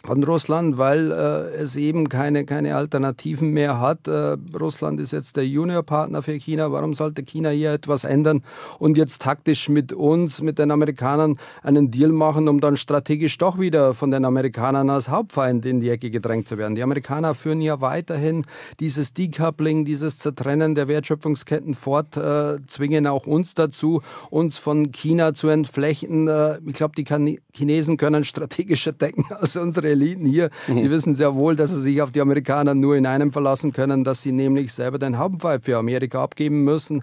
von 0.05 0.25
Russland, 0.25 0.79
weil 0.79 1.11
äh, 1.11 1.57
es 1.57 1.77
eben 1.77 2.09
keine, 2.09 2.45
keine 2.45 2.75
Alternativen 2.75 3.51
mehr 3.51 3.81
hat. 3.81 4.09
Äh, 4.09 4.37
Russland 4.59 4.99
ist 4.99 5.13
jetzt 5.13 5.37
der 5.37 5.47
Juniorpartner 5.47 6.23
für 6.23 6.33
China. 6.33 6.73
Warum 6.73 6.95
sollte 6.95 7.23
China 7.23 7.51
hier 7.51 7.73
etwas 7.73 8.05
ändern 8.05 8.43
und 8.79 8.97
jetzt 8.97 9.21
taktisch 9.21 9.69
mit 9.69 9.93
uns, 9.93 10.41
mit 10.41 10.59
den 10.59 10.71
Amerikanern 10.71 11.37
einen 11.63 11.91
Deal 11.91 12.13
machen, 12.13 12.49
um 12.49 12.61
dann 12.61 12.77
strategisch 12.77 13.37
doch 13.39 13.59
wieder 13.59 13.93
von 13.93 14.11
den 14.11 14.25
Amerikanern 14.25 14.89
als 14.89 15.11
Hauptfeind 15.11 15.67
in 15.67 15.81
die 15.81 15.91
Ecke 15.91 16.11
gedrängt 16.11 16.49
zu 16.49 16.57
werden? 16.57 16.75
Die 16.75 16.83
Amerikaner 16.83 17.35
führen 17.35 17.61
ja 17.61 17.81
weiterhin 17.83 18.45
dieses 18.81 19.13
Decoupling, 19.13 19.85
dieses 19.85 20.19
Zertrennen 20.19 20.75
der 20.75 20.89
Wertschöpfungsketten 20.89 21.75
fort, 21.75 22.17
äh, 22.17 22.57
zwingen 22.67 23.07
auch 23.07 23.27
uns 23.27 23.55
dazu, 23.55 24.01
uns 24.31 24.57
von 24.57 24.93
China 24.93 25.35
zu 25.35 25.49
entflechten. 25.49 26.27
Äh, 26.27 26.59
ich 26.67 26.75
glaube, 26.75 26.95
die 26.97 27.39
Chinesen 27.53 27.99
können 27.99 28.25
strategischer 28.25 28.93
denken 28.93 29.27
als 29.35 29.57
unsere 29.57 29.90
Eliten 29.91 30.27
hier, 30.27 30.51
mhm. 30.67 30.77
die 30.77 30.91
wissen 30.91 31.15
sehr 31.15 31.35
wohl, 31.35 31.57
dass 31.57 31.71
sie 31.71 31.81
sich 31.81 32.03
auf 32.03 32.11
die 32.11 32.21
Amerikaner 32.21 32.75
nur 32.75 32.97
in 32.97 33.07
einem 33.07 33.33
verlassen 33.33 33.73
können, 33.73 34.05
dass 34.05 34.23
sie 34.23 34.33
nämlich 34.33 34.73
selber 34.73 34.99
den 34.99 35.19
Hauptpfeif 35.19 35.65
für 35.65 35.77
Amerika 35.77 36.23
abgeben 36.23 36.65
müssen, 36.65 37.03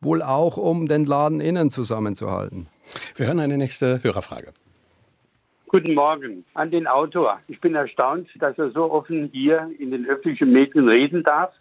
wohl 0.00 0.22
auch 0.22 0.56
um 0.56 0.86
den 0.86 1.04
Laden 1.04 1.40
innen 1.40 1.70
zusammenzuhalten. 1.70 2.68
Wir 3.16 3.26
hören 3.26 3.40
eine 3.40 3.56
nächste 3.56 4.02
Hörerfrage. 4.02 4.52
Guten 5.68 5.94
Morgen 5.94 6.44
an 6.54 6.70
den 6.70 6.86
Autor. 6.86 7.40
Ich 7.48 7.60
bin 7.60 7.74
erstaunt, 7.74 8.28
dass 8.38 8.56
er 8.56 8.70
so 8.70 8.90
offen 8.90 9.30
hier 9.32 9.68
in 9.78 9.90
den 9.90 10.06
öffentlichen 10.06 10.52
Medien 10.52 10.88
reden 10.88 11.24
darf. 11.24 11.52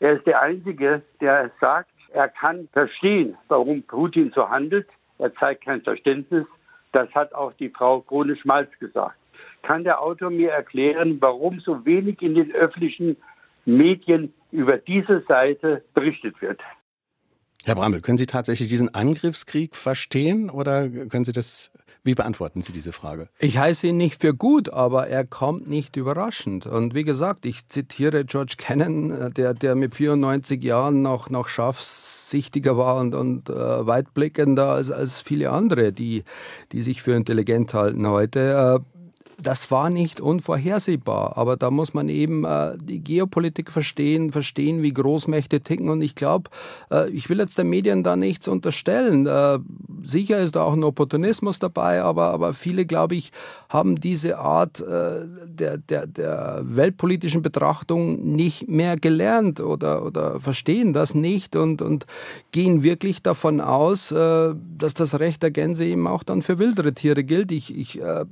Er 0.00 0.14
ist 0.16 0.26
der 0.26 0.40
Einzige, 0.40 1.02
der 1.20 1.50
sagt, 1.60 1.90
er 2.12 2.28
kann 2.28 2.68
verstehen, 2.72 3.36
warum 3.48 3.82
Putin 3.82 4.32
so 4.34 4.48
handelt. 4.48 4.88
Er 5.18 5.34
zeigt 5.34 5.64
kein 5.64 5.82
Verständnis. 5.82 6.46
Das 6.92 7.08
hat 7.14 7.34
auch 7.34 7.52
die 7.54 7.68
Frau 7.68 8.00
Krone-Schmalz 8.00 8.70
gesagt. 8.78 9.16
Kann 9.66 9.84
der 9.84 10.00
Autor 10.02 10.30
mir 10.30 10.50
erklären, 10.50 11.16
warum 11.20 11.58
so 11.60 11.84
wenig 11.86 12.20
in 12.20 12.34
den 12.34 12.52
öffentlichen 12.52 13.16
Medien 13.64 14.34
über 14.52 14.76
diese 14.76 15.22
Seite 15.26 15.82
berichtet 15.94 16.40
wird? 16.42 16.60
Herr 17.64 17.76
Brammel, 17.76 18.02
können 18.02 18.18
Sie 18.18 18.26
tatsächlich 18.26 18.68
diesen 18.68 18.94
Angriffskrieg 18.94 19.74
verstehen 19.74 20.50
oder 20.50 20.86
können 20.86 21.24
Sie 21.24 21.32
das, 21.32 21.72
wie 22.02 22.14
beantworten 22.14 22.60
Sie 22.60 22.74
diese 22.74 22.92
Frage? 22.92 23.30
Ich 23.38 23.56
heiße 23.56 23.86
ihn 23.86 23.96
nicht 23.96 24.20
für 24.20 24.34
gut, 24.34 24.68
aber 24.68 25.08
er 25.08 25.24
kommt 25.24 25.66
nicht 25.66 25.96
überraschend. 25.96 26.66
Und 26.66 26.94
wie 26.94 27.04
gesagt, 27.04 27.46
ich 27.46 27.66
zitiere 27.70 28.26
George 28.26 28.56
Kennan, 28.58 29.32
der, 29.34 29.54
der 29.54 29.76
mit 29.76 29.94
94 29.94 30.62
Jahren 30.62 31.00
noch, 31.00 31.30
noch 31.30 31.48
scharfsichtiger 31.48 32.76
war 32.76 32.96
und, 32.96 33.14
und 33.14 33.48
äh, 33.48 33.54
weitblickender 33.54 34.68
als, 34.68 34.90
als 34.90 35.22
viele 35.22 35.48
andere, 35.48 35.94
die, 35.94 36.24
die 36.72 36.82
sich 36.82 37.00
für 37.00 37.14
intelligent 37.14 37.72
halten 37.72 38.06
heute. 38.06 38.82
Äh, 38.84 38.93
das 39.40 39.70
war 39.70 39.90
nicht 39.90 40.20
unvorhersehbar, 40.20 41.36
aber 41.36 41.56
da 41.56 41.70
muss 41.70 41.94
man 41.94 42.08
eben 42.08 42.44
äh, 42.44 42.76
die 42.80 43.00
Geopolitik 43.00 43.70
verstehen, 43.70 44.32
verstehen, 44.32 44.82
wie 44.82 44.92
Großmächte 44.92 45.60
ticken. 45.60 45.88
Und 45.88 46.02
ich 46.02 46.14
glaube, 46.14 46.50
äh, 46.90 47.10
ich 47.10 47.28
will 47.28 47.38
jetzt 47.38 47.58
den 47.58 47.68
Medien 47.68 48.02
da 48.02 48.16
nichts 48.16 48.48
unterstellen. 48.48 49.26
Äh, 49.26 49.58
sicher 50.02 50.40
ist 50.40 50.56
da 50.56 50.62
auch 50.62 50.74
ein 50.74 50.84
Opportunismus 50.84 51.58
dabei, 51.58 52.02
aber, 52.02 52.30
aber 52.30 52.52
viele, 52.52 52.86
glaube 52.86 53.16
ich, 53.16 53.32
haben 53.68 53.96
diese 53.96 54.38
Art 54.38 54.80
äh, 54.80 55.26
der, 55.46 55.78
der, 55.78 56.06
der 56.06 56.62
weltpolitischen 56.64 57.42
Betrachtung 57.42 58.34
nicht 58.36 58.68
mehr 58.68 58.96
gelernt 58.96 59.60
oder, 59.60 60.04
oder 60.04 60.40
verstehen 60.40 60.92
das 60.92 61.14
nicht 61.14 61.56
und, 61.56 61.82
und 61.82 62.06
gehen 62.52 62.82
wirklich 62.82 63.22
davon 63.22 63.60
aus, 63.60 64.12
äh, 64.12 64.54
dass 64.78 64.94
das 64.94 65.18
Recht 65.18 65.42
der 65.42 65.50
Gänse 65.50 65.84
eben 65.84 66.06
auch 66.06 66.22
dann 66.22 66.42
für 66.42 66.58
wildere 66.58 66.94
Tiere 66.94 67.24
gilt. 67.24 67.52
Ich, 67.52 67.76
ich 67.76 68.00
äh, 68.00 68.24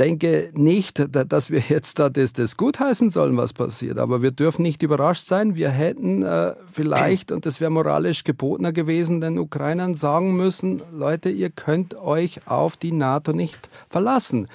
denke 0.00 0.50
nicht, 0.54 1.04
dass 1.14 1.50
wir 1.50 1.62
jetzt 1.68 1.98
da 1.98 2.08
das, 2.08 2.32
das 2.32 2.56
gutheißen 2.56 3.10
sollen, 3.10 3.36
was 3.36 3.52
passiert. 3.52 3.98
Aber 3.98 4.22
wir 4.22 4.30
dürfen 4.30 4.62
nicht 4.62 4.82
überrascht 4.82 5.26
sein. 5.26 5.56
Wir 5.56 5.68
hätten 5.70 6.22
äh, 6.22 6.54
vielleicht, 6.72 7.30
und 7.30 7.44
das 7.44 7.60
wäre 7.60 7.70
moralisch 7.70 8.24
gebotener 8.24 8.72
gewesen, 8.72 9.20
den 9.20 9.38
Ukrainern 9.38 9.94
sagen 9.94 10.36
müssen, 10.36 10.80
Leute, 10.92 11.28
ihr 11.28 11.50
könnt 11.50 11.94
euch 11.94 12.46
auf 12.46 12.78
die 12.78 12.92
NATO 12.92 13.32
nicht 13.32 13.68
verlassen. 13.90 14.48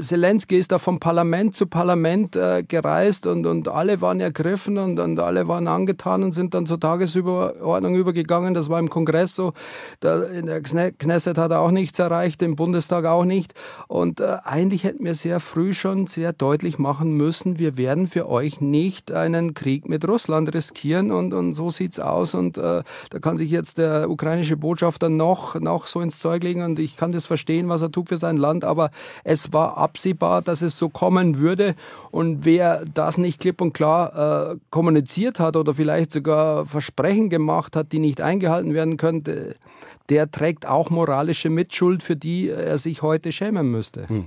Zelensky 0.00 0.58
ist 0.58 0.72
da 0.72 0.78
vom 0.78 0.98
Parlament 0.98 1.54
zu 1.54 1.66
Parlament 1.66 2.36
äh, 2.36 2.62
gereist 2.62 3.26
und, 3.26 3.46
und 3.46 3.68
alle 3.68 4.00
waren 4.00 4.20
ergriffen 4.20 4.78
und, 4.78 4.98
und 4.98 5.20
alle 5.20 5.46
waren 5.48 5.68
angetan 5.68 6.22
und 6.22 6.32
sind 6.32 6.54
dann 6.54 6.66
zur 6.66 6.80
Tagesüberordnung 6.80 7.94
übergegangen. 7.94 8.54
Das 8.54 8.68
war 8.68 8.78
im 8.78 8.90
Kongress 8.90 9.34
so. 9.34 9.52
Da, 10.00 10.22
in 10.22 10.46
der 10.46 10.62
Knesset 10.62 11.38
hat 11.38 11.50
er 11.50 11.60
auch 11.60 11.70
nichts 11.70 11.98
erreicht, 11.98 12.42
im 12.42 12.56
Bundestag 12.56 13.04
auch 13.04 13.24
nicht. 13.24 13.54
Und 13.86 14.20
äh, 14.20 14.38
eigentlich 14.44 14.84
hätten 14.84 15.04
wir 15.04 15.14
sehr 15.14 15.40
früh 15.40 15.74
schon 15.74 16.06
sehr 16.06 16.32
deutlich 16.32 16.78
machen 16.78 17.12
müssen, 17.12 17.58
wir 17.58 17.76
werden 17.76 18.08
für 18.08 18.28
euch 18.28 18.60
nicht 18.60 19.12
einen 19.12 19.54
Krieg 19.54 19.88
mit 19.88 20.06
Russland 20.06 20.52
riskieren 20.54 21.12
und, 21.12 21.32
und 21.32 21.52
so 21.52 21.70
sieht's 21.70 22.00
aus. 22.00 22.34
Und 22.34 22.58
äh, 22.58 22.82
da 23.10 23.18
kann 23.20 23.38
sich 23.38 23.50
jetzt 23.50 23.78
der 23.78 24.10
ukrainische 24.10 24.56
Botschafter 24.56 25.08
noch, 25.08 25.54
noch 25.60 25.86
so 25.86 26.00
ins 26.00 26.18
Zeug 26.18 26.42
legen 26.42 26.62
und 26.62 26.78
ich 26.78 26.96
kann 26.96 27.12
das 27.12 27.26
verstehen, 27.26 27.68
was 27.68 27.82
er 27.82 27.92
tut 27.92 28.08
für 28.08 28.18
sein 28.18 28.36
Land, 28.36 28.64
aber 28.64 28.90
es 29.24 29.52
war 29.52 29.67
absehbar, 29.76 30.42
dass 30.42 30.62
es 30.62 30.78
so 30.78 30.88
kommen 30.88 31.38
würde. 31.38 31.74
Und 32.10 32.44
wer 32.44 32.84
das 32.86 33.18
nicht 33.18 33.40
klipp 33.40 33.60
und 33.60 33.72
klar 33.72 34.52
äh, 34.52 34.56
kommuniziert 34.70 35.40
hat 35.40 35.56
oder 35.56 35.74
vielleicht 35.74 36.12
sogar 36.12 36.66
Versprechen 36.66 37.28
gemacht 37.28 37.76
hat, 37.76 37.92
die 37.92 37.98
nicht 37.98 38.20
eingehalten 38.20 38.74
werden 38.74 38.96
könnten, 38.96 39.54
der 40.08 40.30
trägt 40.30 40.66
auch 40.66 40.90
moralische 40.90 41.50
Mitschuld, 41.50 42.02
für 42.02 42.16
die 42.16 42.48
er 42.48 42.78
sich 42.78 43.02
heute 43.02 43.32
schämen 43.32 43.70
müsste. 43.70 44.08
Hm. 44.08 44.26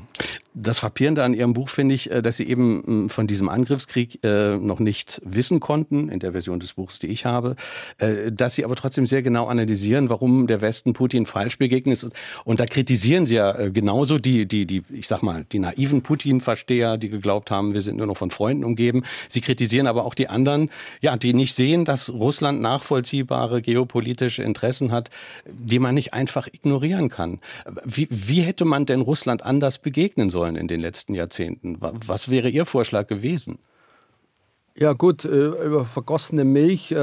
Das 0.54 0.80
Frappierende 0.80 1.24
an 1.24 1.34
Ihrem 1.34 1.54
Buch 1.54 1.70
finde 1.70 1.96
ich, 1.96 2.12
äh, 2.12 2.22
dass 2.22 2.36
Sie 2.36 2.46
eben 2.46 2.84
hm, 2.86 3.10
von 3.10 3.26
diesem 3.26 3.48
Angriffskrieg 3.48 4.20
äh, 4.24 4.58
noch 4.58 4.80
nicht 4.80 5.22
wissen 5.24 5.62
konnten, 5.62 6.10
in 6.10 6.20
der 6.20 6.34
Version 6.34 6.60
des 6.60 6.74
Buchs, 6.74 7.00
die 7.00 7.08
ich 7.08 7.26
habe, 7.26 7.56
äh, 8.00 8.32
dass 8.32 8.56
Sie 8.56 8.66
aber 8.66 8.76
trotzdem 8.76 9.06
sehr 9.06 9.22
genau 9.22 9.48
analysieren, 9.48 10.10
warum 10.10 10.48
der 10.48 10.60
Westen 10.60 10.92
Putin 10.92 11.26
falsch 11.26 11.58
begegnet 11.58 11.94
ist. 11.94 12.10
Und 12.44 12.60
da 12.60 12.66
kritisieren 12.66 13.26
Sie 13.26 13.36
ja 13.36 13.70
genauso 13.70 14.18
die, 14.18 14.46
die, 14.46 14.66
die, 14.66 14.84
ich 14.92 15.08
sag 15.08 15.24
mal, 15.24 15.46
die 15.52 15.60
naiven 15.60 16.02
Putin-Versteher, 16.02 16.98
die 16.98 17.10
geglaubt 17.10 17.50
haben, 17.50 17.74
wir 17.74 17.82
sind 17.82 17.96
nur 17.96 18.08
noch 18.08 18.18
von 18.18 18.30
Freunden 18.30 18.66
umgeben. 18.66 19.04
Sie 19.30 19.40
kritisieren 19.40 19.88
aber 19.88 20.04
auch 20.04 20.16
die 20.16 20.28
anderen, 20.28 20.70
ja, 21.00 21.16
die 21.16 21.34
nicht 21.34 21.56
sehen, 21.56 21.86
dass 21.86 22.10
Russland 22.10 22.62
nachvollziehbare 22.62 23.62
geopolitische 23.62 24.44
Interessen 24.44 24.92
hat, 24.92 25.10
die 25.72 25.80
man 25.80 25.96
nicht 25.96 26.14
einfach 26.14 26.48
ignorieren 26.48 27.10
kann. 27.10 27.40
Wie, 27.86 28.08
wie 28.10 28.42
hätte 28.42 28.66
man 28.66 28.86
denn 28.86 29.02
Russland 29.02 29.44
anders 29.44 29.80
begegnen 29.80 30.30
sollen 30.30 30.56
in 30.56 30.68
den 30.68 30.82
letzten 30.82 31.14
Jahrzehnten? 31.14 31.78
Was 31.80 32.30
wäre 32.30 32.50
Ihr 32.50 32.66
Vorschlag 32.66 33.08
gewesen? 33.08 33.58
Ja 34.78 34.94
gut, 34.94 35.26
äh, 35.26 35.48
über 35.48 35.84
vergossene 35.84 36.46
Milch 36.46 36.94
äh, 36.94 36.96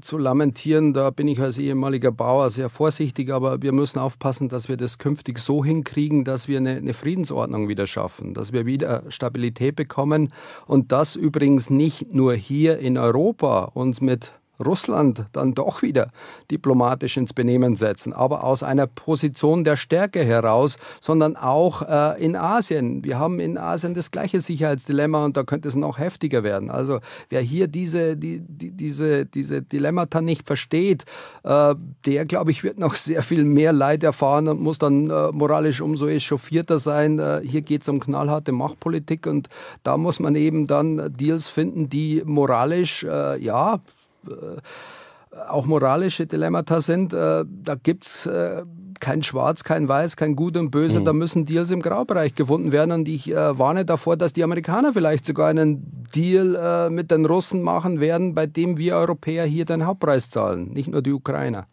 zu 0.00 0.16
lamentieren, 0.16 0.94
da 0.94 1.10
bin 1.10 1.28
ich 1.28 1.38
als 1.38 1.58
ehemaliger 1.58 2.10
Bauer 2.10 2.48
sehr 2.48 2.70
vorsichtig, 2.70 3.30
aber 3.30 3.60
wir 3.60 3.72
müssen 3.72 3.98
aufpassen, 3.98 4.48
dass 4.48 4.70
wir 4.70 4.78
das 4.78 4.96
künftig 4.96 5.38
so 5.38 5.62
hinkriegen, 5.62 6.24
dass 6.24 6.48
wir 6.48 6.56
eine, 6.56 6.76
eine 6.76 6.94
Friedensordnung 6.94 7.68
wieder 7.68 7.86
schaffen, 7.86 8.32
dass 8.32 8.54
wir 8.54 8.64
wieder 8.64 9.04
Stabilität 9.10 9.76
bekommen 9.76 10.32
und 10.66 10.92
das 10.92 11.14
übrigens 11.14 11.68
nicht 11.68 12.14
nur 12.14 12.34
hier 12.34 12.78
in 12.78 12.96
Europa 12.96 13.64
uns 13.74 14.00
mit 14.00 14.32
Russland 14.62 15.26
dann 15.32 15.54
doch 15.54 15.82
wieder 15.82 16.10
diplomatisch 16.50 17.16
ins 17.16 17.32
Benehmen 17.32 17.76
setzen, 17.76 18.12
aber 18.12 18.44
aus 18.44 18.62
einer 18.62 18.86
Position 18.86 19.64
der 19.64 19.76
Stärke 19.76 20.24
heraus, 20.24 20.78
sondern 21.00 21.36
auch 21.36 21.82
äh, 21.82 22.24
in 22.24 22.36
Asien. 22.36 23.04
Wir 23.04 23.18
haben 23.18 23.40
in 23.40 23.58
Asien 23.58 23.94
das 23.94 24.10
gleiche 24.10 24.40
Sicherheitsdilemma 24.40 25.24
und 25.24 25.36
da 25.36 25.42
könnte 25.42 25.68
es 25.68 25.74
noch 25.74 25.98
heftiger 25.98 26.42
werden. 26.42 26.70
Also 26.70 27.00
wer 27.28 27.40
hier 27.40 27.68
diese, 27.68 28.16
die, 28.16 28.40
die, 28.40 28.70
diese, 28.70 29.26
diese 29.26 29.62
Dilemmata 29.62 30.20
nicht 30.20 30.46
versteht, 30.46 31.04
äh, 31.44 31.74
der, 32.06 32.24
glaube 32.24 32.50
ich, 32.50 32.64
wird 32.64 32.78
noch 32.78 32.94
sehr 33.02 33.22
viel 33.22 33.44
mehr 33.44 33.72
Leid 33.72 34.02
erfahren 34.02 34.48
und 34.48 34.60
muss 34.60 34.78
dann 34.78 35.10
äh, 35.10 35.32
moralisch 35.32 35.80
umso 35.80 36.06
echauffierter 36.06 36.78
sein. 36.78 37.18
Äh, 37.18 37.42
hier 37.44 37.62
geht 37.62 37.82
es 37.82 37.88
um 37.88 38.00
knallharte 38.00 38.52
Machtpolitik 38.52 39.26
und 39.26 39.48
da 39.82 39.96
muss 39.96 40.20
man 40.20 40.34
eben 40.34 40.66
dann 40.66 41.12
Deals 41.16 41.48
finden, 41.48 41.88
die 41.88 42.22
moralisch, 42.24 43.04
äh, 43.04 43.38
ja, 43.42 43.80
auch 45.48 45.64
moralische 45.64 46.26
Dilemmata 46.26 46.80
sind. 46.80 47.12
Äh, 47.12 47.44
da 47.46 47.74
gibt 47.74 48.04
es 48.04 48.26
äh, 48.26 48.64
kein 49.00 49.22
Schwarz, 49.22 49.64
kein 49.64 49.88
Weiß, 49.88 50.16
kein 50.16 50.36
Gut 50.36 50.56
und 50.56 50.70
Böse. 50.70 51.00
Mhm. 51.00 51.04
Da 51.04 51.12
müssen 51.12 51.46
Deals 51.46 51.70
im 51.70 51.80
Graubereich 51.80 52.34
gefunden 52.34 52.70
werden. 52.70 52.92
Und 52.92 53.08
ich 53.08 53.28
warne 53.34 53.84
davor, 53.84 54.16
dass 54.16 54.32
die 54.32 54.44
Amerikaner 54.44 54.92
vielleicht 54.92 55.26
sogar 55.26 55.48
einen 55.48 56.06
Deal 56.14 56.88
mit 56.90 57.10
den 57.10 57.24
Russen 57.24 57.62
machen 57.62 57.98
werden, 58.00 58.34
bei 58.34 58.46
dem 58.46 58.78
wir 58.78 58.96
Europäer 58.96 59.44
hier 59.44 59.64
den 59.64 59.86
Hauptpreis 59.86 60.30
zahlen, 60.30 60.72
nicht 60.72 60.88
nur 60.88 61.02
die 61.02 61.12
Ukrainer. 61.12 61.66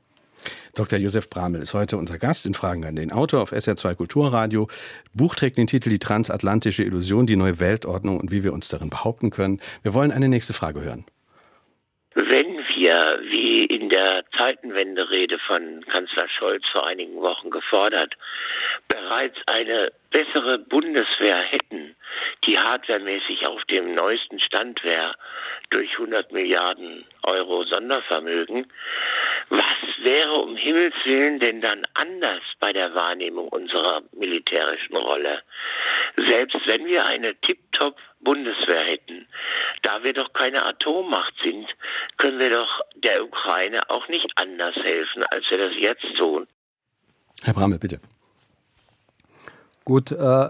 Dr. 0.74 1.00
Josef 1.00 1.30
Bramel 1.30 1.62
ist 1.62 1.74
heute 1.74 1.98
unser 1.98 2.18
Gast 2.18 2.46
in 2.46 2.54
Fragen 2.54 2.86
an 2.86 2.96
den 2.96 3.12
Autor 3.12 3.42
auf 3.42 3.52
SR2 3.52 3.96
Kulturradio. 3.96 4.68
Buch 5.14 5.36
trägt 5.36 5.58
den 5.58 5.68
Titel 5.68 5.90
Die 5.90 6.00
transatlantische 6.00 6.84
Illusion, 6.84 7.28
die 7.28 7.36
neue 7.36 7.60
Weltordnung 7.60 8.20
und 8.20 8.32
wie 8.32 8.44
wir 8.44 8.54
uns 8.54 8.70
darin 8.70 8.90
behaupten 8.90 9.30
können. 9.30 9.60
Wir 9.84 9.94
wollen 9.94 10.12
eine 10.12 10.30
nächste 10.30 10.54
Frage 10.54 10.82
hören. 10.82 11.06
Wir, 12.90 13.20
wie 13.22 13.66
in 13.66 13.88
der 13.90 14.24
Zeitenwenderede 14.36 15.38
von 15.46 15.86
Kanzler 15.86 16.28
Scholz 16.28 16.64
vor 16.72 16.88
einigen 16.88 17.22
Wochen 17.22 17.52
gefordert, 17.52 18.16
bereits 18.88 19.38
eine 19.46 19.92
bessere 20.10 20.58
Bundeswehr 20.58 21.38
hätten, 21.38 21.96
die 22.48 22.58
hardwaremäßig 22.58 23.46
auf 23.46 23.64
dem 23.66 23.94
neuesten 23.94 24.40
Stand 24.40 24.84
wäre, 24.84 25.14
durch 25.70 25.92
100 26.00 26.32
Milliarden 26.32 27.06
Euro 27.22 27.64
Sondervermögen, 27.66 28.66
was 29.50 30.04
wäre 30.04 30.34
um 30.34 30.56
Himmels 30.56 30.96
Willen 31.04 31.40
denn 31.40 31.62
dann 31.62 31.86
anders 31.94 32.42
bei 32.60 32.74
der 32.74 32.96
Wahrnehmung 32.96 33.50
unserer 33.50 34.02
militärischen 34.14 34.96
Rolle? 34.96 35.44
Selbst 36.16 36.58
wenn 36.66 36.88
wir 36.88 37.08
eine 37.08 37.36
Tip-Top 37.36 37.98
Bundeswehr 38.22 38.84
hätten, 38.86 39.28
da 39.84 40.04
wir 40.04 40.14
doch 40.14 40.34
keine 40.34 40.66
Atommacht 40.66 41.34
sind, 41.44 41.68
können 42.18 42.40
wir 42.40 42.50
doch 42.50 42.82
der 42.96 43.24
Ukraine 43.24 43.90
auch 43.90 44.08
nicht 44.08 44.32
anders 44.36 44.76
helfen, 44.76 45.24
als 45.24 45.46
wir 45.50 45.58
das 45.58 45.74
jetzt 45.80 46.06
tun. 46.18 46.48
Herr 47.44 47.54
Brammel, 47.54 47.80
bitte. 47.80 48.00
Gut, 49.86 50.12
äh, 50.12 50.50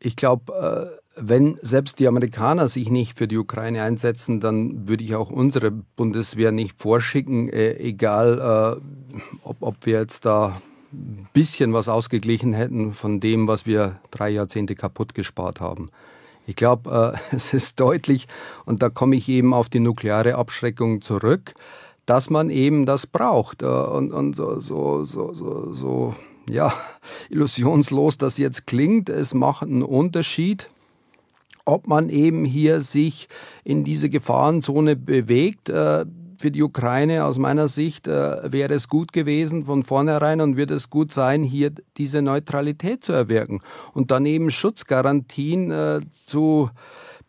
ich 0.00 0.16
glaube, 0.16 0.52
äh, 0.52 1.04
wenn 1.16 1.58
selbst 1.62 2.00
die 2.00 2.08
Amerikaner 2.08 2.68
sich 2.68 2.90
nicht 2.90 3.16
für 3.16 3.28
die 3.28 3.38
Ukraine 3.38 3.82
einsetzen, 3.82 4.40
dann 4.40 4.88
würde 4.88 5.04
ich 5.04 5.14
auch 5.14 5.30
unsere 5.30 5.70
Bundeswehr 5.70 6.52
nicht 6.52 6.80
vorschicken, 6.80 7.48
äh, 7.48 7.74
egal 7.74 8.80
äh, 8.82 9.18
ob, 9.44 9.56
ob 9.60 9.86
wir 9.86 10.00
jetzt 10.00 10.26
da 10.26 10.60
ein 10.92 11.28
bisschen 11.32 11.72
was 11.72 11.88
ausgeglichen 11.88 12.52
hätten 12.52 12.92
von 12.92 13.20
dem, 13.20 13.48
was 13.48 13.66
wir 13.66 14.00
drei 14.10 14.30
Jahrzehnte 14.30 14.74
kaputt 14.74 15.14
gespart 15.14 15.60
haben. 15.60 15.90
Ich 16.46 16.56
glaube, 16.56 17.14
äh, 17.14 17.18
es 17.36 17.54
ist 17.54 17.80
deutlich, 17.80 18.28
und 18.64 18.82
da 18.82 18.90
komme 18.90 19.16
ich 19.16 19.28
eben 19.28 19.54
auf 19.54 19.68
die 19.68 19.80
nukleare 19.80 20.36
Abschreckung 20.36 21.00
zurück, 21.00 21.54
dass 22.06 22.30
man 22.30 22.50
eben 22.50 22.86
das 22.86 23.06
braucht. 23.06 23.62
Äh, 23.62 23.66
und, 23.66 24.12
und 24.12 24.34
so, 24.34 24.58
so, 24.60 25.04
so, 25.04 25.32
so, 25.32 25.72
so, 25.72 26.14
ja, 26.48 26.72
illusionslos 27.30 28.18
das 28.18 28.38
jetzt 28.38 28.66
klingt, 28.66 29.08
es 29.08 29.34
macht 29.34 29.62
einen 29.62 29.82
Unterschied, 29.82 30.68
ob 31.64 31.86
man 31.86 32.10
eben 32.10 32.44
hier 32.44 32.82
sich 32.82 33.28
in 33.64 33.84
diese 33.84 34.10
Gefahrenzone 34.10 34.96
bewegt. 34.96 35.70
Äh, 35.70 36.04
für 36.44 36.50
die 36.50 36.62
Ukraine. 36.62 37.24
Aus 37.24 37.38
meiner 37.38 37.68
Sicht 37.68 38.06
äh, 38.06 38.52
wäre 38.52 38.74
es 38.74 38.90
gut 38.90 39.14
gewesen 39.14 39.64
von 39.64 39.82
vornherein 39.82 40.42
und 40.42 40.58
wird 40.58 40.70
es 40.70 40.90
gut 40.90 41.10
sein, 41.10 41.42
hier 41.42 41.72
diese 41.96 42.20
Neutralität 42.20 43.02
zu 43.02 43.14
erwirken 43.14 43.62
und 43.94 44.10
dann 44.10 44.26
eben 44.26 44.50
Schutzgarantien 44.50 45.70
äh, 45.70 46.00
zu 46.26 46.68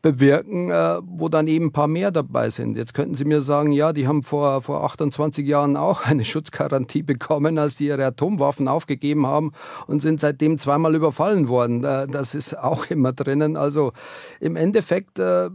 bewirken, 0.06 0.70
äh, 0.70 1.00
wo 1.04 1.30
dann 1.30 1.48
eben 1.48 1.66
ein 1.66 1.72
paar 1.72 1.88
mehr 1.88 2.12
dabei 2.12 2.52
sind. 2.52 2.78
Jetzt 2.78 2.94
könnten 2.94 3.16
Sie 3.16 3.26
mir 3.26 3.42
sagen, 3.42 3.72
ja, 3.72 3.92
die 3.92 4.08
haben 4.08 4.22
vor, 4.22 4.62
vor 4.62 4.84
28 4.84 5.48
Jahren 5.48 5.76
auch 5.76 6.06
eine 6.06 6.24
Schutzgarantie 6.24 7.02
bekommen, 7.02 7.58
als 7.58 7.78
sie 7.78 7.88
ihre 7.88 8.06
Atomwaffen 8.06 8.68
aufgegeben 8.68 9.26
haben 9.26 9.52
und 9.88 10.04
sind 10.04 10.20
seitdem 10.20 10.60
zweimal 10.60 10.94
überfallen 10.94 11.48
worden. 11.48 11.84
Äh, 11.84 12.08
das 12.08 12.36
ist 12.36 12.56
auch 12.56 12.86
immer 12.92 13.14
drinnen. 13.14 13.58
Also 13.58 13.94
im 14.40 14.56
Endeffekt, 14.56 15.18
äh, 15.18 15.50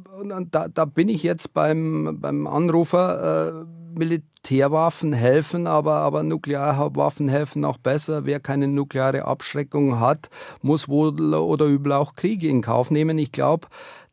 da, 0.50 0.66
da 0.66 0.84
bin 0.84 1.08
ich 1.08 1.22
jetzt 1.22 1.54
beim, 1.54 2.18
beim 2.20 2.48
Anrufer, 2.48 3.64
äh, 3.66 3.80
Militärwaffen 3.94 5.12
helfen, 5.12 5.66
aber, 5.66 5.96
aber 5.96 6.22
Nuklearwaffen 6.22 7.28
helfen 7.28 7.64
auch 7.64 7.78
besser. 7.78 8.24
Wer 8.24 8.40
keine 8.40 8.68
nukleare 8.68 9.24
Abschreckung 9.24 10.00
hat, 10.00 10.30
muss 10.62 10.88
wohl 10.88 11.34
oder 11.34 11.66
übel 11.66 11.92
auch 11.92 12.14
Kriege 12.14 12.48
in 12.48 12.62
Kauf 12.62 12.90
nehmen. 12.90 13.18
Ich 13.18 13.32
glaube, 13.32 13.68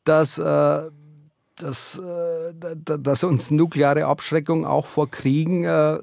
dass, 0.08 0.38
äh, 0.38 0.82
dass, 1.58 2.00
äh, 2.00 2.54
dass 2.54 3.24
uns 3.24 3.52
nukleare 3.52 4.06
Abschreckung 4.06 4.66
auch 4.66 4.86
vor 4.86 5.10
Kriegen 5.10 5.64
äh, 5.64 6.00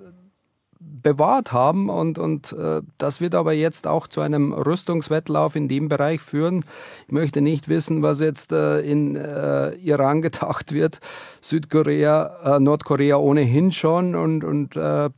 bewahrt 1.04 1.52
haben 1.52 1.90
und, 1.90 2.18
und 2.18 2.52
äh, 2.52 2.80
das 2.98 3.20
wird 3.20 3.34
aber 3.34 3.52
jetzt 3.52 3.86
auch 3.86 4.08
zu 4.08 4.20
einem 4.20 4.52
Rüstungswettlauf 4.52 5.54
in 5.54 5.68
dem 5.68 5.88
Bereich 5.88 6.20
führen. 6.20 6.64
Ich 7.06 7.12
möchte 7.12 7.40
nicht 7.40 7.68
wissen, 7.68 8.02
was 8.02 8.20
jetzt 8.20 8.52
äh, 8.52 8.80
in 8.80 9.14
äh, 9.14 9.74
Iran 9.74 10.22
gedacht 10.22 10.72
wird, 10.72 11.00
Südkorea, 11.40 12.56
äh, 12.56 12.60
Nordkorea 12.60 13.16
ohnehin 13.16 13.70
schon 13.70 14.14
und, 14.14 14.44
und 14.44 14.76
äh, 14.76 15.10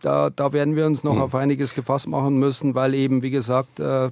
da, 0.00 0.30
da 0.30 0.52
werden 0.52 0.76
wir 0.76 0.86
uns 0.86 1.02
noch 1.04 1.14
mhm. 1.14 1.22
auf 1.22 1.34
einiges 1.34 1.74
gefasst 1.74 2.06
machen 2.06 2.38
müssen, 2.38 2.74
weil 2.74 2.94
eben, 2.94 3.22
wie 3.22 3.30
gesagt, 3.30 3.80
äh, 3.80 4.10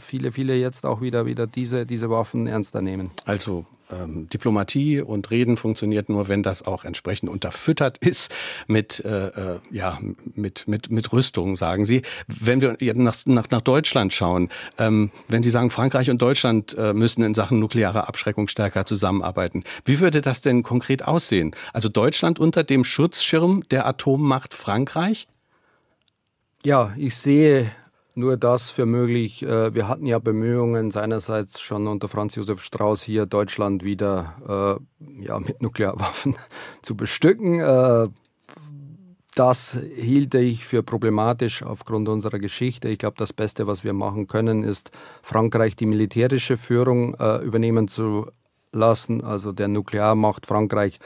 viele, 0.00 0.32
viele 0.32 0.56
jetzt 0.56 0.86
auch 0.86 1.00
wieder, 1.00 1.26
wieder 1.26 1.46
diese, 1.46 1.86
diese 1.86 2.10
Waffen 2.10 2.46
ernster 2.46 2.82
nehmen. 2.82 3.10
Also 3.24 3.64
ähm, 3.92 4.28
Diplomatie 4.28 5.00
und 5.00 5.30
Reden 5.30 5.56
funktioniert 5.56 6.08
nur, 6.08 6.28
wenn 6.28 6.42
das 6.42 6.66
auch 6.66 6.84
entsprechend 6.84 7.28
unterfüttert 7.28 7.98
ist 7.98 8.32
mit, 8.66 9.04
äh, 9.04 9.26
äh 9.28 9.60
ja, 9.70 9.98
mit, 10.34 10.66
mit, 10.66 10.90
mit 10.90 11.12
Rüstung, 11.12 11.56
sagen 11.56 11.84
Sie. 11.84 12.02
Wenn 12.26 12.60
wir 12.60 12.76
nach, 12.94 13.16
nach, 13.26 13.50
nach 13.50 13.60
Deutschland 13.60 14.12
schauen, 14.12 14.48
ähm, 14.78 15.10
wenn 15.28 15.42
Sie 15.42 15.50
sagen, 15.50 15.70
Frankreich 15.70 16.10
und 16.10 16.20
Deutschland 16.20 16.76
äh, 16.76 16.92
müssen 16.92 17.22
in 17.22 17.34
Sachen 17.34 17.58
nuklearer 17.58 18.08
Abschreckung 18.08 18.48
stärker 18.48 18.86
zusammenarbeiten, 18.86 19.64
wie 19.84 20.00
würde 20.00 20.20
das 20.20 20.40
denn 20.40 20.62
konkret 20.62 21.06
aussehen? 21.06 21.54
Also 21.72 21.88
Deutschland 21.88 22.38
unter 22.38 22.64
dem 22.64 22.84
Schutzschirm 22.84 23.62
der 23.70 23.86
Atommacht 23.86 24.54
Frankreich? 24.54 25.28
Ja, 26.64 26.94
ich 26.96 27.16
sehe 27.16 27.72
nur 28.14 28.36
das 28.36 28.70
für 28.70 28.86
möglich. 28.86 29.42
Äh, 29.42 29.74
wir 29.74 29.88
hatten 29.88 30.06
ja 30.06 30.18
Bemühungen 30.18 30.90
seinerseits 30.90 31.60
schon 31.60 31.86
unter 31.86 32.08
Franz 32.08 32.34
Josef 32.34 32.62
Strauß 32.62 33.02
hier 33.02 33.26
Deutschland 33.26 33.84
wieder 33.84 34.80
äh, 35.00 35.24
ja, 35.24 35.38
mit 35.40 35.62
Nuklearwaffen 35.62 36.36
zu 36.82 36.96
bestücken. 36.96 37.60
Äh, 37.60 38.08
das 39.34 39.78
hielte 39.96 40.38
ich 40.38 40.66
für 40.66 40.82
problematisch 40.82 41.62
aufgrund 41.62 42.08
unserer 42.10 42.38
Geschichte. 42.38 42.88
Ich 42.88 42.98
glaube, 42.98 43.16
das 43.16 43.32
Beste, 43.32 43.66
was 43.66 43.82
wir 43.82 43.94
machen 43.94 44.26
können, 44.26 44.62
ist 44.62 44.90
Frankreich 45.22 45.74
die 45.74 45.86
militärische 45.86 46.58
Führung 46.58 47.14
übernehmen 47.42 47.88
zu 47.88 48.26
lassen, 48.72 49.24
also 49.24 49.52
der 49.52 49.68
Nuklearmacht 49.68 50.44
Frankreich. 50.44 50.98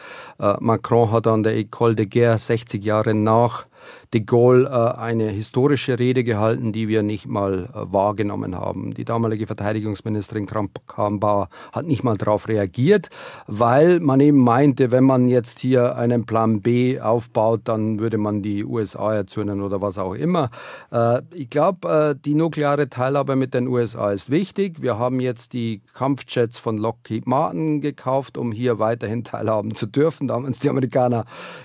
Macron 0.58 1.12
hat 1.12 1.28
an 1.28 1.44
der 1.44 1.56
École 1.56 1.94
de 1.94 2.06
Guerre 2.06 2.40
60 2.40 2.84
Jahre 2.84 3.14
nach 3.14 3.66
de 4.12 4.20
Gaulle 4.20 4.68
äh, 4.68 5.00
eine 5.00 5.28
historische 5.28 5.98
Rede 5.98 6.24
gehalten, 6.24 6.72
die 6.72 6.88
wir 6.88 7.02
nicht 7.02 7.26
mal 7.26 7.68
äh, 7.74 7.92
wahrgenommen 7.92 8.56
haben. 8.56 8.94
Die 8.94 9.04
damalige 9.04 9.46
Verteidigungsministerin 9.46 10.46
Kramp-Karrenbauer 10.46 11.48
hat 11.72 11.86
nicht 11.86 12.04
mal 12.04 12.16
darauf 12.16 12.48
reagiert, 12.48 13.08
weil 13.46 14.00
man 14.00 14.20
eben 14.20 14.38
meinte, 14.38 14.90
wenn 14.90 15.04
man 15.04 15.28
jetzt 15.28 15.58
hier 15.58 15.96
einen 15.96 16.26
Plan 16.26 16.62
B 16.62 17.00
aufbaut, 17.00 17.62
dann 17.64 17.98
würde 17.98 18.18
man 18.18 18.42
die 18.42 18.64
USA 18.64 19.14
erzürnen 19.14 19.62
oder 19.62 19.82
was 19.82 19.98
auch 19.98 20.14
immer. 20.14 20.50
Äh, 20.90 21.22
ich 21.34 21.50
glaube, 21.50 22.16
die 22.24 22.34
nukleare 22.34 22.88
Teilhabe 22.88 23.36
mit 23.36 23.54
den 23.54 23.68
USA 23.68 24.12
ist 24.12 24.30
wichtig. 24.30 24.82
Wir 24.82 24.98
haben 24.98 25.20
jetzt 25.20 25.52
die 25.52 25.82
Kampfjets 25.94 26.58
von 26.58 26.78
Lockheed 26.78 27.26
Martin 27.26 27.80
gekauft, 27.80 28.38
um 28.38 28.52
hier 28.52 28.78
weiterhin 28.78 29.24
teilhaben 29.24 29.74
zu 29.74 29.86
dürfen. 29.86 30.28
Da 30.28 30.34
haben 30.34 30.44
uns 30.44 30.60
die 30.60 30.70
Amerikaner 30.70 31.24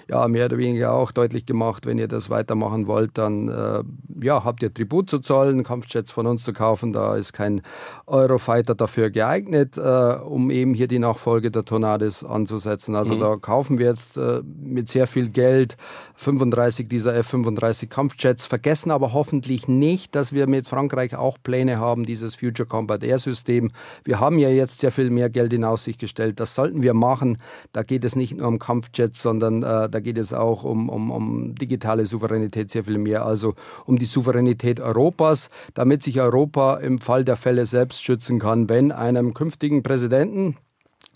ja 0.09 0.27
mehr 0.27 0.45
oder 0.45 0.57
weniger 0.57 0.93
auch 0.93 1.11
deutlich 1.11 1.45
gemacht, 1.45 1.85
wenn 1.85 1.97
ihr 1.97 2.07
das 2.11 2.29
weitermachen 2.29 2.87
wollt, 2.87 3.17
dann 3.17 3.47
äh, 3.47 3.83
ja, 4.21 4.43
habt 4.43 4.61
ihr 4.63 4.73
Tribut 4.73 5.09
zu 5.09 5.19
zollen, 5.19 5.63
Kampfjets 5.63 6.11
von 6.11 6.27
uns 6.27 6.43
zu 6.43 6.53
kaufen. 6.53 6.93
Da 6.93 7.15
ist 7.15 7.33
kein 7.33 7.61
Eurofighter 8.07 8.75
dafür 8.75 9.09
geeignet, 9.09 9.77
äh, 9.77 9.81
um 9.81 10.51
eben 10.51 10.73
hier 10.73 10.87
die 10.87 10.99
Nachfolge 10.99 11.51
der 11.51 11.65
Tornades 11.65 12.23
anzusetzen. 12.23 12.95
Also 12.95 13.15
mhm. 13.15 13.19
da 13.19 13.35
kaufen 13.37 13.79
wir 13.79 13.87
jetzt 13.87 14.17
äh, 14.17 14.41
mit 14.61 14.89
sehr 14.89 15.07
viel 15.07 15.29
Geld 15.29 15.77
35 16.15 16.87
dieser 16.87 17.15
F-35 17.15 17.87
Kampfjets, 17.87 18.45
vergessen 18.45 18.91
aber 18.91 19.13
hoffentlich 19.13 19.67
nicht, 19.67 20.13
dass 20.15 20.33
wir 20.33 20.47
mit 20.47 20.67
Frankreich 20.67 21.15
auch 21.15 21.37
Pläne 21.41 21.79
haben, 21.79 22.05
dieses 22.05 22.35
Future 22.35 22.67
Combat 22.67 23.03
Air 23.03 23.19
System. 23.19 23.71
Wir 24.03 24.19
haben 24.19 24.37
ja 24.37 24.49
jetzt 24.49 24.81
sehr 24.81 24.91
viel 24.91 25.09
mehr 25.09 25.29
Geld 25.29 25.53
in 25.53 25.63
Aussicht 25.63 25.99
gestellt. 25.99 26.39
Das 26.39 26.53
sollten 26.53 26.83
wir 26.83 26.93
machen. 26.93 27.37
Da 27.73 27.83
geht 27.83 28.03
es 28.03 28.15
nicht 28.15 28.37
nur 28.37 28.47
um 28.47 28.59
Kampfjets, 28.59 29.21
sondern 29.21 29.63
äh, 29.63 29.89
da 29.89 29.99
geht 29.99 30.17
es 30.17 30.33
auch 30.33 30.63
um, 30.63 30.89
um, 30.89 31.11
um 31.11 31.55
digitale 31.55 32.00
Souveränität 32.05 32.71
sehr 32.71 32.83
viel 32.83 32.97
mehr. 32.97 33.25
Also 33.25 33.55
um 33.85 33.97
die 33.97 34.05
Souveränität 34.05 34.79
Europas, 34.79 35.49
damit 35.73 36.03
sich 36.03 36.19
Europa 36.19 36.75
im 36.75 36.99
Fall 36.99 37.23
der 37.23 37.35
Fälle 37.35 37.65
selbst 37.65 38.03
schützen 38.03 38.39
kann, 38.39 38.69
wenn 38.69 38.91
einem 38.91 39.33
künftigen 39.33 39.83
Präsidenten 39.83 40.57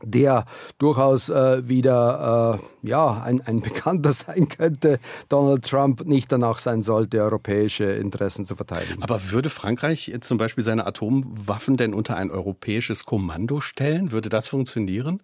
der 0.03 0.45
durchaus 0.77 1.29
äh, 1.29 1.67
wieder 1.67 2.59
äh, 2.83 2.87
ja, 2.87 3.21
ein, 3.23 3.41
ein 3.41 3.61
Bekannter 3.61 4.13
sein 4.13 4.49
könnte, 4.49 4.99
Donald 5.29 5.67
Trump 5.67 6.05
nicht 6.05 6.31
danach 6.31 6.59
sein 6.59 6.83
sollte, 6.83 7.21
europäische 7.21 7.85
Interessen 7.85 8.45
zu 8.45 8.55
verteidigen. 8.55 9.01
Aber 9.01 9.31
würde 9.31 9.49
Frankreich 9.49 10.13
zum 10.21 10.37
Beispiel 10.37 10.63
seine 10.63 10.85
Atomwaffen 10.85 11.77
denn 11.77 11.93
unter 11.93 12.17
ein 12.17 12.29
europäisches 12.29 13.05
Kommando 13.05 13.61
stellen? 13.61 14.11
Würde 14.11 14.29
das 14.29 14.47
funktionieren? 14.47 15.21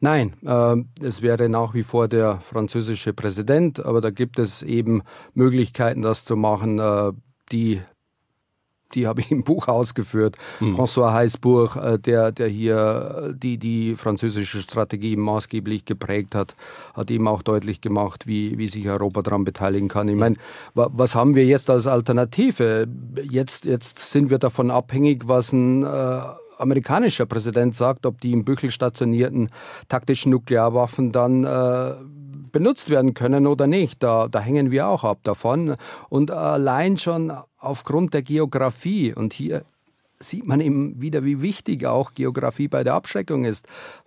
Nein, 0.00 0.34
äh, 0.44 0.76
es 1.04 1.22
wäre 1.22 1.48
nach 1.48 1.74
wie 1.74 1.82
vor 1.82 2.08
der 2.08 2.40
französische 2.40 3.12
Präsident, 3.12 3.84
aber 3.84 4.00
da 4.00 4.10
gibt 4.10 4.38
es 4.38 4.62
eben 4.62 5.02
Möglichkeiten, 5.34 6.02
das 6.02 6.24
zu 6.24 6.36
machen, 6.36 6.78
äh, 6.78 7.12
die 7.50 7.82
die 8.94 9.06
habe 9.06 9.20
ich 9.20 9.30
im 9.30 9.44
Buch 9.44 9.68
ausgeführt. 9.68 10.36
Mhm. 10.60 10.76
François 10.76 11.12
Heißburg, 11.12 11.76
äh, 11.76 11.98
der, 11.98 12.32
der 12.32 12.48
hier 12.48 13.34
die, 13.36 13.58
die 13.58 13.96
französische 13.96 14.62
Strategie 14.62 15.16
maßgeblich 15.16 15.84
geprägt 15.84 16.34
hat, 16.34 16.54
hat 16.94 17.10
eben 17.10 17.28
auch 17.28 17.42
deutlich 17.42 17.80
gemacht, 17.80 18.26
wie, 18.26 18.56
wie 18.58 18.66
sich 18.66 18.88
Europa 18.88 19.22
daran 19.22 19.44
beteiligen 19.44 19.88
kann. 19.88 20.08
Ich 20.08 20.16
meine, 20.16 20.36
was 20.74 21.14
haben 21.14 21.34
wir 21.34 21.44
jetzt 21.44 21.68
als 21.68 21.86
Alternative? 21.86 22.88
Jetzt, 23.30 23.66
jetzt 23.66 23.98
sind 24.10 24.30
wir 24.30 24.38
davon 24.38 24.70
abhängig, 24.70 25.28
was 25.28 25.52
ein 25.52 25.82
äh, 25.82 26.20
amerikanischer 26.58 27.26
Präsident 27.26 27.74
sagt, 27.74 28.06
ob 28.06 28.20
die 28.20 28.32
im 28.32 28.44
Büchel 28.44 28.70
stationierten 28.70 29.50
taktischen 29.88 30.30
Nuklearwaffen 30.32 31.12
dann 31.12 31.44
äh, 31.44 31.94
benutzt 32.52 32.90
werden 32.90 33.14
können 33.14 33.46
oder 33.46 33.66
nicht. 33.66 34.02
Da, 34.02 34.28
da 34.28 34.40
hängen 34.40 34.70
wir 34.70 34.88
auch 34.88 35.04
ab 35.04 35.18
davon. 35.22 35.76
Und 36.08 36.30
allein 36.30 36.98
schon 36.98 37.32
aufgrund 37.58 38.14
der 38.14 38.22
Geografie, 38.22 39.14
und 39.14 39.32
hier 39.32 39.64
sieht 40.20 40.46
man 40.46 40.60
eben 40.60 41.00
wieder, 41.00 41.24
wie 41.24 41.42
wichtig 41.42 41.86
auch 41.86 42.14
Geografie 42.14 42.68
bei 42.68 42.82
der 42.82 42.94
Abschreckung 42.94 43.44
ist. 43.44 43.66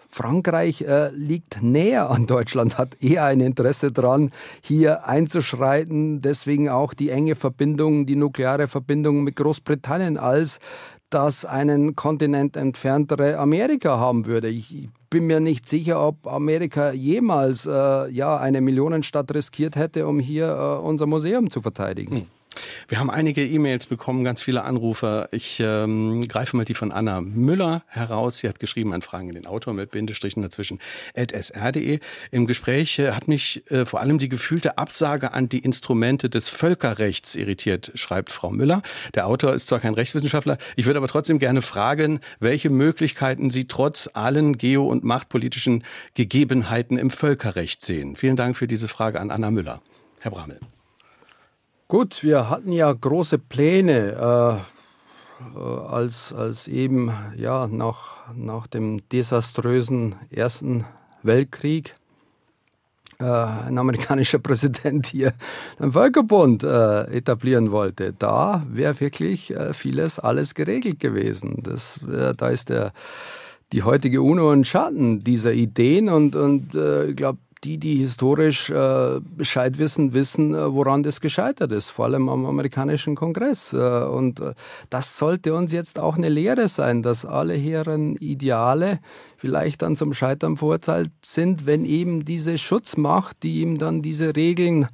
Frankreich 0.09 0.81
äh, 0.81 1.09
liegt 1.11 1.63
näher 1.63 2.09
an 2.09 2.27
Deutschland, 2.27 2.77
hat 2.77 3.01
eher 3.01 3.23
ein 3.23 3.39
Interesse 3.39 3.93
daran, 3.93 4.31
hier 4.61 5.07
einzuschreiten. 5.07 6.21
Deswegen 6.21 6.67
auch 6.67 6.93
die 6.93 7.09
enge 7.09 7.35
Verbindung, 7.35 8.05
die 8.05 8.17
nukleare 8.17 8.67
Verbindung 8.67 9.23
mit 9.23 9.37
Großbritannien, 9.37 10.17
als 10.17 10.59
das 11.13 11.45
einen 11.45 11.95
Kontinent 11.95 12.57
entferntere 12.57 13.37
Amerika 13.37 13.97
haben 13.99 14.25
würde. 14.25 14.49
Ich 14.49 14.89
bin 15.09 15.27
mir 15.27 15.39
nicht 15.39 15.67
sicher, 15.67 16.05
ob 16.05 16.25
Amerika 16.25 16.91
jemals 16.91 17.65
äh, 17.65 18.09
ja, 18.09 18.37
eine 18.37 18.61
Millionenstadt 18.61 19.33
riskiert 19.33 19.75
hätte, 19.75 20.07
um 20.07 20.19
hier 20.19 20.47
äh, 20.47 20.85
unser 20.85 21.05
Museum 21.05 21.49
zu 21.49 21.61
verteidigen. 21.61 22.15
Hm. 22.15 22.25
Wir 22.87 22.99
haben 22.99 23.09
einige 23.09 23.45
E-Mails 23.45 23.85
bekommen, 23.85 24.25
ganz 24.25 24.41
viele 24.41 24.63
Anrufer. 24.63 25.29
Ich 25.31 25.61
ähm, 25.61 26.27
greife 26.27 26.57
mal 26.57 26.65
die 26.65 26.73
von 26.73 26.91
Anna 26.91 27.21
Müller 27.21 27.83
heraus. 27.87 28.39
Sie 28.39 28.49
hat 28.49 28.59
geschrieben 28.59 28.93
an 28.93 29.01
Fragen 29.01 29.29
in 29.29 29.35
den 29.35 29.45
Autor 29.45 29.73
mit 29.73 29.91
Bindestrichen 29.91 30.41
dazwischen 30.41 30.79
sr.de. 31.15 31.99
Im 32.31 32.47
Gespräch 32.47 32.99
äh, 32.99 33.11
hat 33.11 33.29
mich 33.29 33.63
äh, 33.71 33.85
vor 33.85 34.01
allem 34.01 34.19
die 34.19 34.27
gefühlte 34.27 34.77
Absage 34.77 35.33
an 35.33 35.47
die 35.47 35.59
Instrumente 35.59 36.29
des 36.29 36.49
Völkerrechts 36.49 37.35
irritiert, 37.35 37.91
schreibt 37.95 38.31
Frau 38.31 38.51
Müller. 38.51 38.81
Der 39.15 39.27
Autor 39.27 39.53
ist 39.53 39.67
zwar 39.67 39.79
kein 39.79 39.93
Rechtswissenschaftler, 39.93 40.57
ich 40.75 40.85
würde 40.85 40.97
aber 40.97 41.07
trotzdem 41.07 41.39
gerne 41.39 41.61
fragen, 41.61 42.19
welche 42.39 42.69
Möglichkeiten 42.69 43.49
Sie 43.49 43.67
trotz 43.67 44.09
allen 44.13 44.57
geo- 44.57 44.87
und 44.87 45.05
machtpolitischen 45.05 45.85
Gegebenheiten 46.15 46.97
im 46.97 47.09
Völkerrecht 47.11 47.81
sehen. 47.81 48.17
Vielen 48.17 48.35
Dank 48.35 48.57
für 48.57 48.67
diese 48.67 48.89
Frage 48.89 49.21
an 49.21 49.31
Anna 49.31 49.51
Müller. 49.51 49.81
Herr 50.19 50.31
Bramel. 50.31 50.59
Gut, 51.91 52.23
wir 52.23 52.49
hatten 52.49 52.71
ja 52.71 52.93
große 52.93 53.37
Pläne, 53.37 54.13
äh, 54.13 55.59
äh, 55.59 55.59
als, 55.59 56.31
als 56.31 56.69
eben 56.69 57.11
ja, 57.35 57.67
nach, 57.67 58.33
nach 58.33 58.65
dem 58.67 59.01
desaströsen 59.09 60.15
Ersten 60.29 60.85
Weltkrieg 61.21 61.93
äh, 63.19 63.25
ein 63.25 63.77
amerikanischer 63.77 64.39
Präsident 64.39 65.07
hier 65.07 65.33
einen 65.79 65.91
Völkerbund 65.91 66.63
äh, 66.63 67.13
etablieren 67.13 67.71
wollte. 67.71 68.13
Da 68.17 68.65
wäre 68.69 68.97
wirklich 69.01 69.53
äh, 69.53 69.73
vieles, 69.73 70.17
alles 70.17 70.55
geregelt 70.55 71.01
gewesen. 71.01 71.61
Das, 71.61 71.99
äh, 72.09 72.33
da 72.37 72.47
ist 72.47 72.69
der, 72.69 72.93
die 73.73 73.83
heutige 73.83 74.21
UNO 74.21 74.51
ein 74.51 74.63
Schatten 74.63 75.25
dieser 75.25 75.51
Ideen 75.51 76.07
und, 76.07 76.37
und 76.37 76.73
ich 76.73 77.17
glaube, 77.17 77.39
die, 77.63 77.77
die 77.77 77.97
historisch 77.97 78.69
äh, 78.69 79.19
Bescheid 79.21 79.77
wissen, 79.77 80.13
wissen, 80.13 80.55
äh, 80.55 80.73
woran 80.73 81.03
das 81.03 81.21
gescheitert 81.21 81.71
ist, 81.71 81.91
vor 81.91 82.05
allem 82.05 82.29
am 82.29 82.45
amerikanischen 82.45 83.15
Kongress. 83.15 83.73
Äh, 83.73 84.03
und 84.03 84.39
äh, 84.39 84.53
das 84.89 85.17
sollte 85.17 85.53
uns 85.53 85.71
jetzt 85.71 85.99
auch 85.99 86.17
eine 86.17 86.29
Lehre 86.29 86.67
sein, 86.67 87.03
dass 87.03 87.25
alle 87.25 87.53
hehren 87.53 88.15
Ideale 88.17 88.99
vielleicht 89.37 89.81
dann 89.83 89.95
zum 89.95 90.13
Scheitern 90.13 90.57
verurteilt 90.57 91.11
sind, 91.21 91.65
wenn 91.65 91.85
eben 91.85 92.25
diese 92.25 92.57
Schutzmacht, 92.57 93.43
die 93.43 93.61
ihm 93.61 93.77
dann 93.77 94.01
diese 94.01 94.35
Regeln 94.35 94.87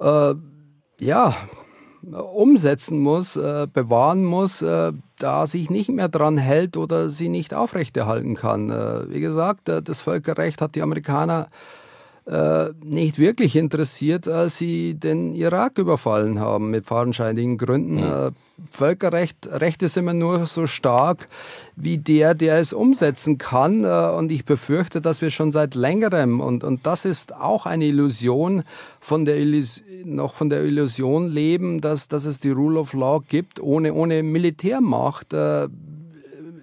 äh, 0.00 0.34
ja, 1.00 1.36
umsetzen 2.02 3.00
muss, 3.00 3.36
äh, 3.36 3.66
bewahren 3.72 4.24
muss, 4.24 4.62
äh, 4.62 4.92
da 5.18 5.46
sich 5.46 5.68
nicht 5.68 5.90
mehr 5.90 6.08
dran 6.08 6.38
hält 6.38 6.76
oder 6.76 7.08
sie 7.08 7.28
nicht 7.28 7.54
aufrechterhalten 7.54 8.34
kann. 8.34 8.70
Äh, 8.70 9.10
wie 9.10 9.20
gesagt, 9.20 9.68
das 9.68 10.00
Völkerrecht 10.00 10.60
hat 10.60 10.74
die 10.74 10.82
Amerikaner 10.82 11.48
äh, 12.28 12.74
nicht 12.84 13.18
wirklich 13.18 13.56
interessiert, 13.56 14.28
als 14.28 14.58
sie 14.58 14.94
den 14.94 15.34
Irak 15.34 15.78
überfallen 15.78 16.40
haben, 16.40 16.70
mit 16.70 16.84
fadenscheinigen 16.84 17.56
Gründen. 17.56 17.98
Ja. 17.98 18.26
Äh, 18.28 18.32
Völkerrecht, 18.70 19.48
Recht 19.50 19.82
ist 19.82 19.96
immer 19.96 20.12
nur 20.12 20.44
so 20.44 20.66
stark 20.66 21.28
wie 21.74 21.96
der, 21.96 22.34
der 22.34 22.58
es 22.58 22.72
umsetzen 22.74 23.38
kann. 23.38 23.84
Äh, 23.84 24.12
und 24.16 24.30
ich 24.30 24.44
befürchte, 24.44 25.00
dass 25.00 25.22
wir 25.22 25.30
schon 25.30 25.52
seit 25.52 25.74
längerem, 25.74 26.40
und, 26.40 26.64
und 26.64 26.86
das 26.86 27.06
ist 27.06 27.34
auch 27.34 27.64
eine 27.64 27.86
Illusion, 27.86 28.62
von 29.00 29.24
der 29.24 29.38
Illus 29.38 29.82
noch 30.04 30.34
von 30.34 30.50
der 30.50 30.62
Illusion 30.64 31.28
leben, 31.28 31.80
dass, 31.80 32.08
dass 32.08 32.24
es 32.24 32.40
die 32.40 32.50
Rule 32.50 32.80
of 32.80 32.92
Law 32.92 33.20
gibt, 33.26 33.60
ohne, 33.60 33.94
ohne 33.94 34.22
Militärmacht 34.22 35.32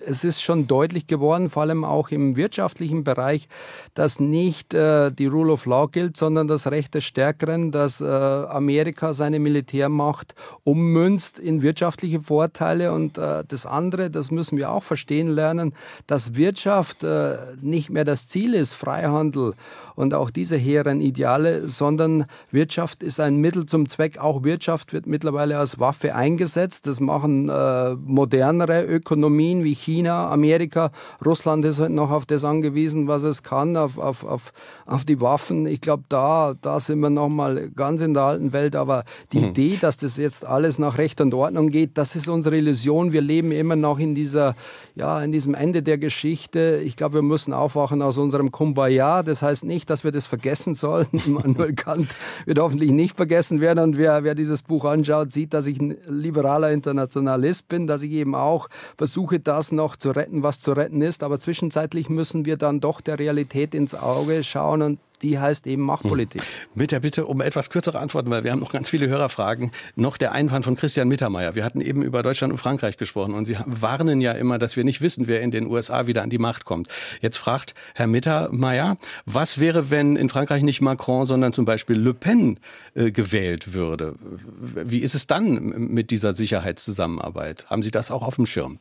es 0.08 0.24
ist 0.24 0.42
schon 0.42 0.68
deutlich 0.68 1.08
geworden, 1.08 1.50
vor 1.50 1.64
allem 1.64 1.84
auch 1.84 2.10
im 2.10 2.36
wirtschaftlichen 2.36 3.04
Bereich, 3.04 3.48
dass 3.94 4.20
nicht 4.20 4.74
äh, 4.74 5.12
die 5.12 5.26
Rule 5.26 5.54
of 5.54 5.66
Law 5.66 5.88
gilt, 5.88 6.18
sondern 6.18 6.48
das 6.48 6.68
Recht 6.68 6.94
des 6.94 7.04
Stärkeren, 7.04 7.72
dass 7.72 8.02
äh, 8.02 8.06
Amerika 8.06 9.14
seine 9.14 9.40
Militärmacht 9.40 10.36
ummünzt 10.64 11.40
in 11.40 11.62
wirtschaftliche 11.62 12.20
Vorteile. 12.20 12.92
Und 12.92 13.18
äh, 13.18 13.44
das 13.48 13.66
andere, 13.66 14.10
das 14.10 14.32
müssen 14.32 14.58
wir 14.58 14.72
auch 14.72 14.84
verstehen 14.84 15.30
lernen, 15.30 15.74
dass 16.08 16.36
Wirtschaft 16.36 17.04
äh, 17.04 17.38
nicht 17.62 17.90
mehr 17.90 18.06
das 18.06 18.28
Ziel 18.28 18.54
ist, 18.54 18.74
Freihandel 18.74 19.54
und 19.96 20.14
auch 20.14 20.30
diese 20.30 20.58
hehren 20.58 21.02
Ideale, 21.02 21.68
sondern 21.68 22.26
Wirtschaft 22.52 23.04
ist 23.04 23.20
ein 23.20 23.38
Mittel 23.38 23.66
zum 23.66 23.88
Zweck. 23.90 24.18
Auch 24.18 24.44
Wirtschaft 24.44 24.94
wird 24.94 25.08
mittlerweile 25.08 25.58
als 25.58 25.80
Waffe 25.80 26.16
eingesetzt. 26.16 26.88
Das 26.88 27.00
machen 27.00 27.50
äh, 27.50 27.96
modernere 27.96 28.84
Ökonomien 28.84 29.64
wie 29.64 29.74
China, 29.74 30.30
Amerika. 30.30 30.92
Russland 31.26 31.66
ist 31.66 31.80
halt 31.80 31.92
noch 31.92 32.12
auf 32.12 32.26
das 32.26 32.44
angewiesen, 32.44 33.08
was 33.08 33.24
es 33.24 33.44
kann, 33.44 33.78
auf, 33.78 33.98
auf, 33.98 34.24
auf, 34.24 34.52
auf 34.86 35.06
die 35.06 35.22
Waffen. 35.22 35.66
Ich 35.66 35.82
glaube, 35.82 36.04
da, 36.10 36.56
da 36.60 36.80
sind 36.80 37.00
wir 37.00 37.10
noch 37.10 37.30
mal 37.30 37.70
ganz 37.70 38.02
in 38.02 38.14
der 38.14 38.24
alten 38.24 38.54
Welt. 38.54 38.76
Aber 38.76 39.06
die 39.32 39.40
mhm. 39.40 39.50
Idee, 39.50 39.78
dass 39.80 39.98
das 39.98 40.18
jetzt 40.18 40.46
alles 40.46 40.80
nach 40.80 40.98
Recht 40.98 41.22
und 41.22 41.34
Ordnung 41.34 41.70
geht, 41.70 41.98
das 41.98 42.16
ist 42.16 42.28
unsere 42.28 42.58
Illusion. 42.58 43.14
Wir 43.14 43.22
leben 43.22 43.52
immer 43.52 43.76
noch 43.76 44.00
in 44.00 44.16
dieser, 44.16 44.56
ja, 44.96 45.22
in 45.22 45.32
diesem 45.32 45.54
Ende 45.54 45.82
der 45.82 45.98
Geschichte. 45.98 46.82
Ich 46.84 46.96
glaube, 46.96 47.16
wir 47.16 47.22
müssen 47.22 47.54
aufwachen 47.54 48.02
aus 48.02 48.18
unserem 48.18 48.52
Kumbaya. 48.52 49.24
Das 49.24 49.42
heißt 49.42 49.64
nicht, 49.64 49.85
nicht, 49.86 49.90
dass 49.90 50.04
wir 50.04 50.12
das 50.12 50.26
vergessen 50.26 50.74
sollen. 50.74 51.08
Immanuel 51.26 51.74
Kant 51.74 52.16
wird 52.46 52.60
hoffentlich 52.60 52.92
nicht 52.92 53.16
vergessen 53.16 53.62
werden. 53.62 53.80
Und 53.80 53.98
wer, 53.98 54.24
wer 54.24 54.34
dieses 54.34 54.64
Buch 54.64 54.86
anschaut, 54.86 55.32
sieht, 55.32 55.54
dass 55.54 55.68
ich 55.68 55.80
ein 55.80 55.96
liberaler 56.08 56.72
Internationalist 56.72 57.68
bin, 57.68 57.86
dass 57.86 58.02
ich 58.02 58.12
eben 58.12 58.34
auch 58.36 58.68
versuche, 58.98 59.40
das 59.40 59.72
noch 59.72 59.96
zu 59.96 60.12
retten, 60.12 60.42
was 60.42 60.60
zu 60.60 60.74
retten 60.74 61.02
ist. 61.02 61.24
Aber 61.24 61.40
zwischenzeitlich 61.40 62.10
müssen 62.10 62.46
wir 62.46 62.58
dann 62.58 62.80
doch 62.80 63.00
der 63.02 63.20
Realität 63.20 63.76
ins 63.76 63.94
Auge 63.94 64.44
schauen 64.44 64.82
und 64.82 65.00
die 65.22 65.40
heißt 65.40 65.68
eben 65.68 65.82
Machtpolitik. 65.84 66.42
Hm. 66.42 66.48
Mit 66.76 66.92
der 66.92 67.00
Bitte 67.00 67.26
um 67.26 67.42
etwas 67.42 67.70
kürzere 67.70 68.00
Antworten, 68.00 68.30
weil 68.30 68.44
wir 68.44 68.52
haben 68.52 68.60
noch 68.60 68.72
ganz 68.72 68.90
viele 68.90 69.08
Hörerfragen. 69.08 69.72
Noch 69.96 70.18
der 70.18 70.32
Einwand 70.32 70.66
von 70.66 70.76
Christian 70.76 71.08
Mittermeier. 71.08 71.56
Wir 71.56 71.64
hatten 71.64 71.82
eben 71.82 72.02
über 72.02 72.24
Deutschland 72.24 72.52
und 72.52 72.58
Frankreich 72.58 72.98
gesprochen 72.98 73.34
und 73.34 73.46
Sie 73.46 73.58
warnen 73.66 74.22
ja 74.22 74.32
immer, 74.34 74.58
dass 74.58 74.76
wir 74.76 74.84
nicht 74.84 75.02
wissen, 75.02 75.28
wer 75.28 75.42
in 75.42 75.52
den 75.52 75.68
USA 75.68 76.08
wieder 76.08 76.24
an 76.24 76.30
die 76.30 76.38
Macht 76.38 76.66
kommt. 76.66 76.88
Jetzt 77.22 77.38
fragt 77.38 77.74
Herr 77.94 78.08
Mittermeier, 78.08 78.98
was 79.26 79.60
wäre, 79.60 79.90
wenn 79.90 80.16
in 80.16 80.30
Frankreich 80.30 80.64
nicht 80.64 80.82
Macron, 80.82 81.26
sondern 81.26 81.54
zum 81.54 81.66
Beispiel 81.66 81.98
Le 81.98 82.14
Pen 82.14 82.60
äh, 82.94 83.12
gewählt 83.12 83.74
würde? 83.74 84.16
Wie 84.20 85.00
ist 85.00 85.16
es 85.16 85.28
dann 85.28 85.56
mit 85.94 86.12
dieser 86.12 86.34
Sicherheitszusammenarbeit? 86.34 87.66
Haben 87.70 87.84
Sie 87.84 87.92
das 87.92 88.12
auch 88.12 88.24
auf 88.24 88.36
dem 88.36 88.46
Schirm? 88.46 88.80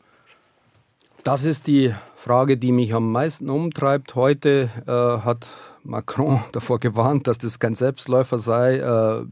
Das 1.25 1.45
ist 1.45 1.67
die 1.67 1.95
Frage, 2.17 2.59
die 2.59 2.71
mich 2.71 2.93
am 2.93 3.11
meisten 3.11 3.49
umtreibt. 3.49 4.15
Heute 4.15 4.69
äh, 4.87 5.25
hat 5.25 5.47
Macron 5.85 6.41
davor 6.53 6.81
gewarnt, 6.81 7.27
dass 7.27 7.39
das 7.39 7.59
kein 7.59 7.75
Selbstläufer 7.75 8.39
sei, 8.39 8.79
äh, 8.79 9.25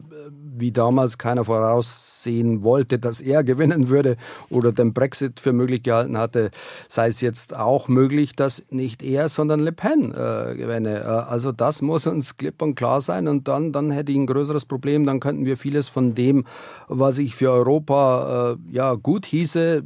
wie 0.55 0.71
damals 0.71 1.19
keiner 1.19 1.45
voraussehen 1.45 2.63
wollte, 2.63 2.99
dass 2.99 3.21
er 3.21 3.43
gewinnen 3.43 3.89
würde 3.89 4.17
oder 4.51 4.71
den 4.71 4.93
Brexit 4.93 5.41
für 5.41 5.53
möglich 5.53 5.83
gehalten 5.83 6.17
hatte, 6.17 6.51
sei 6.89 7.09
es 7.09 7.21
jetzt 7.21 7.57
auch 7.57 7.89
möglich, 7.89 8.37
dass 8.37 8.65
nicht 8.71 9.03
er, 9.03 9.29
sondern 9.29 9.61
Le 9.61 9.73
Pen 9.73 10.13
äh, 10.13 10.55
gewinne. 10.55 11.01
Äh, 11.01 11.07
also 11.07 11.53
das 11.53 11.83
muss 11.83 12.07
uns 12.07 12.37
klipp 12.37 12.63
und 12.63 12.75
klar 12.75 13.01
sein 13.01 13.29
und 13.29 13.49
dann, 13.49 13.73
dann 13.73 13.91
hätte 13.91 14.13
ich 14.13 14.19
ein 14.19 14.27
größeres 14.27 14.67
Problem, 14.67 15.07
dann 15.07 15.21
könnten 15.21 15.47
wir 15.47 15.57
vieles 15.57 15.89
von 15.89 16.15
dem, 16.15 16.45
was 16.87 17.19
ich 17.19 17.35
für 17.35 17.51
Europa 17.51 18.53
äh, 18.53 18.73
ja 18.73 18.95
gut 18.95 19.27
hieße, 19.27 19.83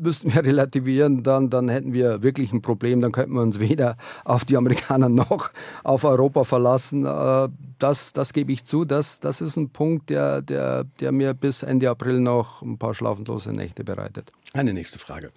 müssten 0.00 0.34
wir 0.34 0.44
relativieren, 0.44 1.22
dann, 1.22 1.50
dann 1.50 1.68
hätten 1.68 1.92
wir 1.92 2.22
wirklich 2.22 2.52
ein 2.52 2.62
Problem. 2.62 3.00
Dann 3.00 3.12
könnten 3.12 3.34
wir 3.34 3.42
uns 3.42 3.60
weder 3.60 3.96
auf 4.24 4.44
die 4.44 4.56
Amerikaner 4.56 5.08
noch 5.08 5.50
auf 5.84 6.04
Europa 6.04 6.44
verlassen. 6.44 7.04
Äh, 7.04 7.48
das, 7.78 8.12
das 8.12 8.32
gebe 8.32 8.52
ich 8.52 8.64
zu. 8.64 8.84
Das, 8.84 9.20
das 9.20 9.40
ist 9.40 9.56
ein 9.56 9.70
Punkt, 9.70 10.10
der, 10.10 10.42
der, 10.42 10.84
der 11.00 11.12
mir 11.12 11.34
bis 11.34 11.62
Ende 11.62 11.90
April 11.90 12.20
noch 12.20 12.62
ein 12.62 12.78
paar 12.78 12.94
schlaflose 12.94 13.54
Nächte 13.54 13.84
bereitet. 13.84 14.32
Eine 14.54 14.72
nächste 14.72 14.98
Frage. 14.98 15.30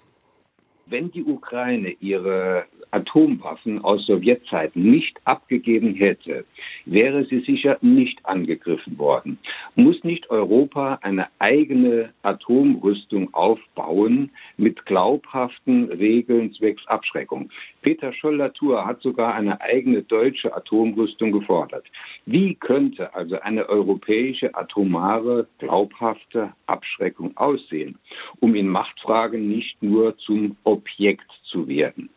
Wenn 0.88 1.12
die 1.12 1.24
Ukraine 1.24 1.92
ihre 2.00 2.66
Atomwaffen 2.92 3.80
aus 3.84 4.06
Sowjetzeiten 4.06 4.84
nicht 4.84 5.18
abgegeben 5.24 5.96
hätte, 5.96 6.46
wäre 6.86 7.26
sie 7.26 7.40
sicher 7.42 7.78
nicht 7.82 8.26
angegriffen 8.26 8.98
worden. 8.98 9.38
Muss 9.76 10.04
nicht 10.04 10.30
Europa 10.30 11.00
eine 11.02 11.28
eigene 11.40 12.14
Atomrüstung 12.24 13.34
aufbauen 13.34 14.32
mit 14.58 14.86
glaubhaften 14.86 15.86
Regeln 15.92 16.54
zwecks 16.54 16.86
Abschreckung? 16.88 17.50
Peter 17.82 18.14
Scholl-Latour 18.14 18.86
hat 18.86 19.02
sogar 19.02 19.34
eine 19.36 19.60
eigene 19.62 20.04
deutsche 20.04 20.56
Atomrüstung 20.56 21.32
gefordert. 21.32 21.86
Wie 22.26 22.56
könnte 22.56 23.14
also 23.16 23.40
eine 23.40 23.68
europäische 23.70 24.56
atomare, 24.56 25.48
glaubhafte 25.60 26.54
Abschreckung 26.68 27.36
aussehen, 27.38 27.98
um 28.40 28.56
in 28.56 28.68
Machtfragen 28.68 29.48
nicht 29.48 29.82
nur 29.82 30.18
zum 30.18 30.58
Objekt 30.64 31.30
zu 31.44 31.68
werden? 31.68 32.10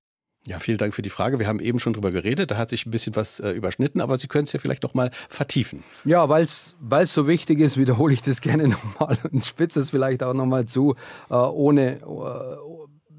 Ja, 0.46 0.58
vielen 0.58 0.76
Dank 0.76 0.92
für 0.92 1.00
die 1.00 1.10
Frage. 1.10 1.38
Wir 1.38 1.48
haben 1.48 1.58
eben 1.58 1.78
schon 1.78 1.94
drüber 1.94 2.10
geredet, 2.10 2.50
da 2.50 2.58
hat 2.58 2.68
sich 2.68 2.84
ein 2.84 2.90
bisschen 2.90 3.16
was 3.16 3.40
äh, 3.40 3.50
überschnitten, 3.52 4.02
aber 4.02 4.18
Sie 4.18 4.28
können 4.28 4.44
es 4.44 4.52
ja 4.52 4.60
vielleicht 4.60 4.82
noch 4.82 4.92
mal 4.92 5.10
vertiefen. 5.28 5.82
Ja, 6.04 6.28
weil 6.28 6.44
es 6.44 6.76
so 7.06 7.26
wichtig 7.26 7.60
ist, 7.60 7.78
wiederhole 7.78 8.12
ich 8.12 8.22
das 8.22 8.40
gerne 8.42 8.68
nochmal 8.68 9.16
und 9.32 9.44
spitze 9.44 9.80
es 9.80 9.90
vielleicht 9.90 10.22
auch 10.22 10.34
nochmal 10.34 10.66
zu. 10.66 10.96
Äh, 11.30 11.34
ohne, 11.34 11.96
äh, 11.96 12.56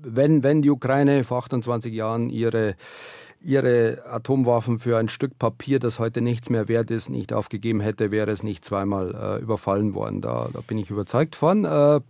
wenn, 0.04 0.44
wenn 0.44 0.62
die 0.62 0.70
Ukraine 0.70 1.24
vor 1.24 1.40
28 1.40 1.92
Jahren 1.94 2.30
ihre 2.30 2.76
ihre 3.42 4.04
Atomwaffen 4.10 4.80
für 4.80 4.98
ein 4.98 5.08
Stück 5.08 5.38
Papier, 5.38 5.78
das 5.78 6.00
heute 6.00 6.20
nichts 6.22 6.50
mehr 6.50 6.68
wert 6.68 6.90
ist, 6.90 7.10
nicht 7.10 7.32
aufgegeben 7.32 7.80
hätte, 7.80 8.10
wäre 8.10 8.32
es 8.32 8.42
nicht 8.42 8.66
zweimal 8.66 9.14
äh, 9.14 9.42
überfallen 9.42 9.94
worden. 9.94 10.22
Da, 10.22 10.50
da, 10.52 10.62
bin 10.62 10.80
ich 10.80 10.90
überzeugt 10.90 11.36
von. 11.36 11.64
Äh, 11.64 12.02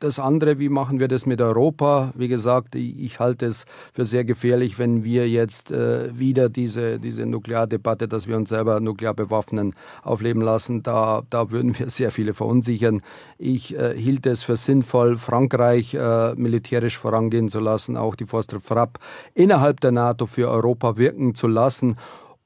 das 0.00 0.20
andere, 0.20 0.58
wie 0.58 0.68
machen 0.68 1.00
wir 1.00 1.08
das 1.08 1.26
mit 1.26 1.40
Europa? 1.40 2.12
Wie 2.14 2.28
gesagt, 2.28 2.74
ich, 2.76 3.18
halte 3.18 3.46
es 3.46 3.64
für 3.92 4.04
sehr 4.04 4.24
gefährlich, 4.24 4.78
wenn 4.78 5.02
wir 5.02 5.28
jetzt 5.28 5.72
äh, 5.72 6.16
wieder 6.16 6.48
diese, 6.48 7.00
diese 7.00 7.26
Nukleardebatte, 7.26 8.06
dass 8.06 8.28
wir 8.28 8.36
uns 8.36 8.48
selber 8.48 8.78
nuklear 8.80 9.14
bewaffnen, 9.14 9.74
aufleben 10.02 10.40
lassen. 10.40 10.82
Da, 10.82 11.22
da 11.30 11.50
würden 11.50 11.76
wir 11.78 11.90
sehr 11.90 12.12
viele 12.12 12.32
verunsichern. 12.32 13.02
Ich 13.38 13.76
äh, 13.76 13.96
hielt 13.96 14.26
es 14.26 14.44
für 14.44 14.56
sinnvoll, 14.56 15.16
Frankreich 15.16 15.94
äh, 15.94 16.34
militärisch 16.36 16.96
vorangehen 16.96 17.48
zu 17.48 17.58
lassen, 17.58 17.96
auch 17.96 18.14
die 18.14 18.26
Forster 18.26 18.60
Frapp 18.60 18.98
innerhalb 19.34 19.80
der 19.80 19.92
NATO 19.92 20.26
für 20.26 20.48
Europa 20.48 20.96
wirken 20.96 21.34
zu 21.34 21.48
lassen 21.48 21.96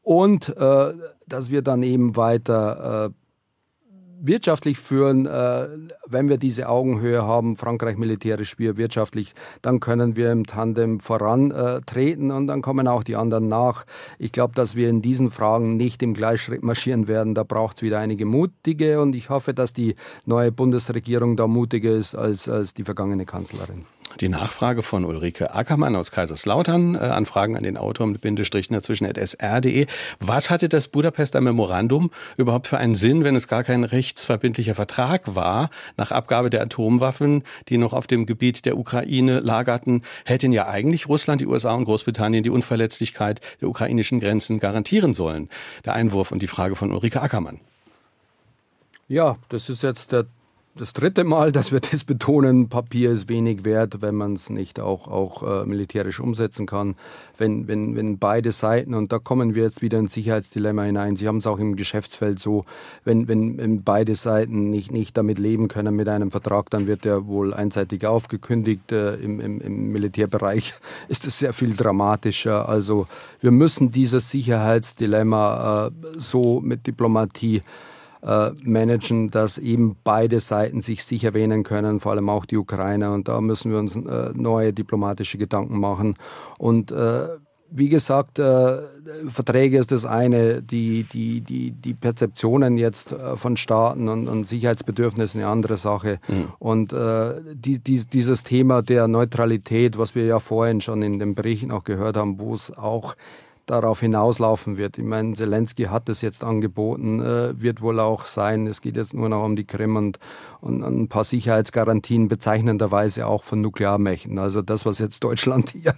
und 0.02 0.48
äh, 0.56 0.94
dass 1.26 1.50
wir 1.50 1.62
dann 1.62 1.82
eben 1.82 2.16
weiter 2.16 3.06
äh, 3.06 3.21
wirtschaftlich 4.22 4.78
führen, 4.78 5.26
äh, 5.26 5.68
wenn 6.06 6.28
wir 6.28 6.38
diese 6.38 6.68
Augenhöhe 6.68 7.26
haben, 7.26 7.56
Frankreich 7.56 7.96
militärisch, 7.98 8.58
wir 8.58 8.76
wirtschaftlich, 8.76 9.34
dann 9.60 9.80
können 9.80 10.16
wir 10.16 10.30
im 10.30 10.46
Tandem 10.46 11.00
vorantreten 11.00 12.30
und 12.30 12.46
dann 12.46 12.62
kommen 12.62 12.86
auch 12.86 13.02
die 13.02 13.16
anderen 13.16 13.48
nach. 13.48 13.84
Ich 14.18 14.32
glaube, 14.32 14.54
dass 14.54 14.76
wir 14.76 14.88
in 14.88 15.02
diesen 15.02 15.30
Fragen 15.30 15.76
nicht 15.76 16.02
im 16.02 16.14
Gleichschritt 16.14 16.62
marschieren 16.62 17.08
werden. 17.08 17.34
Da 17.34 17.42
braucht 17.42 17.78
es 17.78 17.82
wieder 17.82 17.98
einige 17.98 18.24
mutige 18.24 19.00
und 19.00 19.14
ich 19.14 19.28
hoffe, 19.28 19.54
dass 19.54 19.72
die 19.72 19.96
neue 20.24 20.52
Bundesregierung 20.52 21.36
da 21.36 21.48
mutiger 21.48 21.90
ist 21.90 22.14
als, 22.14 22.48
als 22.48 22.74
die 22.74 22.84
vergangene 22.84 23.26
Kanzlerin. 23.26 23.86
Die 24.22 24.28
Nachfrage 24.28 24.84
von 24.84 25.04
Ulrike 25.04 25.52
Ackermann 25.52 25.96
aus 25.96 26.12
Kaiserslautern, 26.12 26.94
äh, 26.94 26.98
Anfragen 26.98 27.56
an 27.56 27.64
den 27.64 27.76
Autor 27.76 28.06
mit 28.06 28.20
Bindestrichen 28.20 28.72
dazwischen 28.72 29.04
at 29.04 29.16
sr.de. 29.16 29.88
Was 30.20 30.48
hatte 30.48 30.68
das 30.68 30.86
Budapester 30.86 31.40
Memorandum 31.40 32.12
überhaupt 32.36 32.68
für 32.68 32.78
einen 32.78 32.94
Sinn, 32.94 33.24
wenn 33.24 33.34
es 33.34 33.48
gar 33.48 33.64
kein 33.64 33.82
rechtsverbindlicher 33.82 34.76
Vertrag 34.76 35.34
war? 35.34 35.70
Nach 35.96 36.12
Abgabe 36.12 36.50
der 36.50 36.62
Atomwaffen, 36.62 37.42
die 37.68 37.78
noch 37.78 37.92
auf 37.92 38.06
dem 38.06 38.24
Gebiet 38.24 38.64
der 38.64 38.78
Ukraine 38.78 39.40
lagerten, 39.40 40.04
hätten 40.24 40.52
ja 40.52 40.68
eigentlich 40.68 41.08
Russland, 41.08 41.40
die 41.40 41.48
USA 41.48 41.74
und 41.74 41.86
Großbritannien 41.86 42.44
die 42.44 42.50
Unverletzlichkeit 42.50 43.40
der 43.60 43.68
ukrainischen 43.68 44.20
Grenzen 44.20 44.60
garantieren 44.60 45.14
sollen. 45.14 45.48
Der 45.84 45.94
Einwurf 45.94 46.30
und 46.30 46.42
die 46.42 46.46
Frage 46.46 46.76
von 46.76 46.92
Ulrike 46.92 47.20
Ackermann. 47.20 47.58
Ja, 49.08 49.36
das 49.48 49.68
ist 49.68 49.82
jetzt 49.82 50.12
der 50.12 50.26
das 50.74 50.94
dritte 50.94 51.22
Mal, 51.24 51.52
dass 51.52 51.70
wir 51.70 51.80
das 51.80 52.04
betonen, 52.04 52.70
Papier 52.70 53.10
ist 53.10 53.28
wenig 53.28 53.64
wert, 53.64 54.00
wenn 54.00 54.14
man 54.14 54.32
es 54.32 54.48
nicht 54.48 54.80
auch, 54.80 55.06
auch 55.06 55.42
äh, 55.42 55.66
militärisch 55.66 56.18
umsetzen 56.18 56.66
kann. 56.66 56.96
Wenn, 57.36 57.68
wenn, 57.68 57.94
wenn 57.94 58.18
beide 58.18 58.52
Seiten, 58.52 58.94
und 58.94 59.12
da 59.12 59.18
kommen 59.18 59.54
wir 59.54 59.64
jetzt 59.64 59.82
wieder 59.82 59.98
ins 59.98 60.14
Sicherheitsdilemma 60.14 60.84
hinein, 60.84 61.16
Sie 61.16 61.28
haben 61.28 61.38
es 61.38 61.46
auch 61.46 61.58
im 61.58 61.76
Geschäftsfeld 61.76 62.38
so, 62.38 62.64
wenn, 63.04 63.28
wenn, 63.28 63.58
wenn 63.58 63.82
beide 63.82 64.14
Seiten 64.14 64.70
nicht, 64.70 64.90
nicht 64.90 65.16
damit 65.16 65.38
leben 65.38 65.68
können 65.68 65.94
mit 65.94 66.08
einem 66.08 66.30
Vertrag, 66.30 66.70
dann 66.70 66.86
wird 66.86 67.04
der 67.04 67.26
wohl 67.26 67.52
einseitig 67.52 68.06
aufgekündigt. 68.06 68.92
Äh, 68.92 69.16
im, 69.16 69.40
im, 69.40 69.60
Im 69.60 69.92
Militärbereich 69.92 70.72
ist 71.08 71.26
es 71.26 71.38
sehr 71.38 71.52
viel 71.52 71.76
dramatischer. 71.76 72.66
Also 72.66 73.06
wir 73.42 73.50
müssen 73.50 73.92
dieses 73.92 74.30
Sicherheitsdilemma 74.30 75.88
äh, 75.88 75.90
so 76.16 76.60
mit 76.60 76.86
Diplomatie 76.86 77.62
äh, 78.22 78.50
managen, 78.62 79.30
dass 79.30 79.58
eben 79.58 79.96
beide 80.04 80.40
Seiten 80.40 80.80
sich 80.80 81.04
sicher 81.04 81.34
wähnen 81.34 81.64
können, 81.64 82.00
vor 82.00 82.12
allem 82.12 82.28
auch 82.28 82.46
die 82.46 82.56
Ukrainer. 82.56 83.12
Und 83.12 83.28
da 83.28 83.40
müssen 83.40 83.72
wir 83.72 83.78
uns 83.78 83.96
äh, 83.96 84.30
neue 84.34 84.72
diplomatische 84.72 85.38
Gedanken 85.38 85.78
machen. 85.78 86.14
Und 86.58 86.92
äh, 86.92 87.28
wie 87.74 87.88
gesagt, 87.88 88.38
äh, 88.38 88.82
Verträge 89.28 89.78
ist 89.78 89.92
das 89.92 90.04
eine, 90.04 90.62
die, 90.62 91.04
die, 91.04 91.40
die, 91.40 91.70
die 91.72 91.94
Perzeptionen 91.94 92.76
jetzt 92.76 93.12
äh, 93.12 93.36
von 93.36 93.56
Staaten 93.56 94.08
und, 94.08 94.28
und 94.28 94.46
Sicherheitsbedürfnissen 94.46 95.40
eine 95.40 95.50
andere 95.50 95.76
Sache. 95.78 96.20
Mhm. 96.28 96.52
Und 96.58 96.92
äh, 96.92 97.40
die, 97.54 97.78
die, 97.78 98.04
dieses 98.06 98.42
Thema 98.42 98.82
der 98.82 99.08
Neutralität, 99.08 99.96
was 99.96 100.14
wir 100.14 100.26
ja 100.26 100.38
vorhin 100.38 100.80
schon 100.80 101.02
in 101.02 101.18
den 101.18 101.34
Berichten 101.34 101.70
auch 101.70 101.84
gehört 101.84 102.16
haben, 102.16 102.38
wo 102.38 102.52
es 102.52 102.76
auch 102.76 103.14
darauf 103.66 104.00
hinauslaufen 104.00 104.76
wird. 104.76 104.98
Ich 104.98 105.04
meine, 105.04 105.34
Zelensky 105.34 105.84
hat 105.84 106.08
es 106.08 106.20
jetzt 106.20 106.44
angeboten, 106.44 107.20
äh, 107.20 107.60
wird 107.60 107.80
wohl 107.80 108.00
auch 108.00 108.26
sein. 108.26 108.66
Es 108.66 108.80
geht 108.80 108.96
jetzt 108.96 109.14
nur 109.14 109.28
noch 109.28 109.44
um 109.44 109.56
die 109.56 109.64
Krim 109.64 109.96
und, 109.96 110.18
und 110.62 110.84
ein 110.84 111.08
paar 111.08 111.24
Sicherheitsgarantien 111.24 112.28
bezeichnenderweise 112.28 113.26
auch 113.26 113.42
von 113.42 113.60
Nuklearmächten. 113.60 114.38
Also 114.38 114.62
das, 114.62 114.86
was 114.86 115.00
jetzt 115.00 115.24
Deutschland 115.24 115.70
hier 115.82 115.94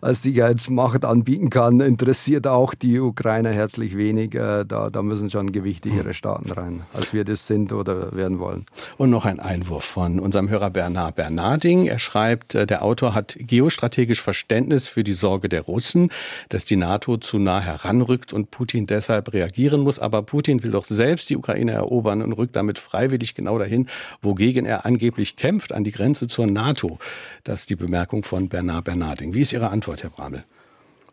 als 0.00 0.22
Sicherheitsmacht 0.22 1.04
anbieten 1.04 1.50
kann, 1.50 1.80
interessiert 1.80 2.46
auch 2.46 2.72
die 2.72 2.98
Ukrainer 2.98 3.50
herzlich 3.50 3.96
wenig. 3.96 4.34
Äh, 4.34 4.64
da, 4.64 4.88
da 4.88 5.02
müssen 5.02 5.30
schon 5.30 5.52
gewichtigere 5.52 6.14
Staaten 6.14 6.50
rein, 6.50 6.82
als 6.94 7.12
wir 7.12 7.24
das 7.24 7.46
sind 7.46 7.74
oder 7.74 8.16
werden 8.16 8.38
wollen. 8.38 8.64
Und 8.96 9.10
noch 9.10 9.26
ein 9.26 9.38
Einwurf 9.38 9.84
von 9.84 10.18
unserem 10.18 10.48
Hörer 10.48 10.70
Bernard 10.70 11.16
Bernarding. 11.16 11.86
Er 11.86 11.98
schreibt, 11.98 12.54
äh, 12.54 12.66
der 12.66 12.82
Autor 12.82 13.14
hat 13.14 13.36
geostrategisch 13.38 14.22
Verständnis 14.22 14.88
für 14.88 15.04
die 15.04 15.12
Sorge 15.12 15.50
der 15.50 15.60
Russen, 15.60 16.10
dass 16.48 16.64
die 16.64 16.76
NATO 16.76 17.18
zu 17.18 17.38
nah 17.38 17.60
heranrückt 17.60 18.32
und 18.32 18.50
Putin 18.50 18.86
deshalb 18.86 19.34
reagieren 19.34 19.82
muss. 19.82 19.98
Aber 19.98 20.22
Putin 20.22 20.62
will 20.62 20.70
doch 20.70 20.86
selbst 20.86 21.28
die 21.28 21.36
Ukraine 21.36 21.72
erobern 21.72 22.22
und 22.22 22.32
rückt 22.32 22.56
damit 22.56 22.78
freiwillig 22.78 23.34
genau 23.34 23.58
dahin, 23.58 23.88
wogegen 24.22 24.66
er 24.66 24.86
angeblich 24.86 25.36
kämpft, 25.36 25.72
an 25.72 25.84
die 25.84 25.92
Grenze 25.92 26.26
zur 26.26 26.46
NATO. 26.46 26.98
Das 27.44 27.60
ist 27.60 27.70
die 27.70 27.76
Bemerkung 27.76 28.22
von 28.22 28.48
Bernard 28.48 28.84
Bernarding. 28.84 29.34
Wie 29.34 29.40
ist 29.40 29.52
Ihre 29.52 29.70
Antwort, 29.70 30.02
Herr 30.02 30.10
Bramel? 30.10 30.44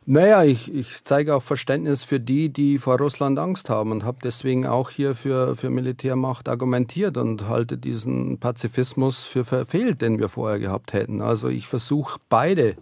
Naja, 0.06 0.44
ich, 0.44 0.74
ich 0.74 1.06
zeige 1.06 1.34
auch 1.34 1.44
Verständnis 1.44 2.04
für 2.04 2.20
die, 2.20 2.50
die 2.50 2.78
vor 2.78 2.98
Russland 2.98 3.40
Angst 3.40 3.70
haben 3.70 3.92
und 3.92 4.04
habe 4.04 4.18
deswegen 4.22 4.68
auch 4.68 4.90
hier 4.90 5.16
für, 5.16 5.56
für 5.56 5.70
Militärmacht 5.70 6.50
argumentiert 6.50 7.16
und 7.16 7.48
halte 7.48 7.78
diesen 7.78 8.38
Pazifismus 8.38 9.24
für 9.24 9.46
verfehlt, 9.46 10.02
den 10.02 10.20
wir 10.20 10.28
vorher 10.28 10.60
gehabt 10.60 10.92
hätten. 10.92 11.22
Also 11.22 11.48
ich 11.48 11.68
versuche 11.68 12.20
beide 12.28 12.76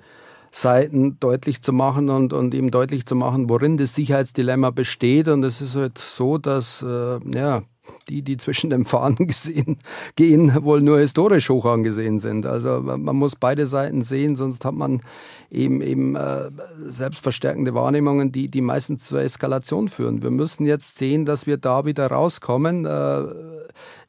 Seiten 0.49 1.19
deutlich 1.19 1.61
zu 1.61 1.73
machen 1.73 2.09
und, 2.09 2.33
und 2.33 2.55
ihm 2.55 2.71
deutlich 2.71 3.05
zu 3.05 3.15
machen, 3.15 3.49
worin 3.49 3.77
das 3.77 3.93
Sicherheitsdilemma 3.93 4.71
besteht. 4.71 5.27
Und 5.27 5.43
es 5.43 5.61
ist 5.61 5.75
halt 5.75 5.99
so, 5.99 6.39
dass 6.39 6.81
äh, 6.81 7.19
ja, 7.33 7.61
die, 8.09 8.21
die 8.21 8.37
zwischen 8.37 8.69
den 8.69 8.85
Fahnen 8.85 9.15
gesehen, 9.27 9.77
gehen, 10.15 10.63
wohl 10.63 10.81
nur 10.81 10.99
historisch 10.99 11.49
hoch 11.49 11.65
angesehen 11.65 12.19
sind. 12.19 12.45
Also 12.45 12.81
man 12.81 13.15
muss 13.15 13.35
beide 13.35 13.65
Seiten 13.65 14.01
sehen, 14.01 14.35
sonst 14.35 14.65
hat 14.65 14.73
man 14.73 15.01
eben, 15.49 15.81
eben 15.81 16.15
äh, 16.15 16.49
selbstverstärkende 16.85 17.73
Wahrnehmungen, 17.73 18.31
die, 18.31 18.47
die 18.47 18.61
meistens 18.61 19.07
zur 19.07 19.21
Eskalation 19.21 19.89
führen. 19.89 20.23
Wir 20.23 20.31
müssen 20.31 20.65
jetzt 20.65 20.97
sehen, 20.97 21.25
dass 21.25 21.45
wir 21.45 21.57
da 21.57 21.85
wieder 21.85 22.07
rauskommen. 22.07 22.85
Äh, 22.85 23.23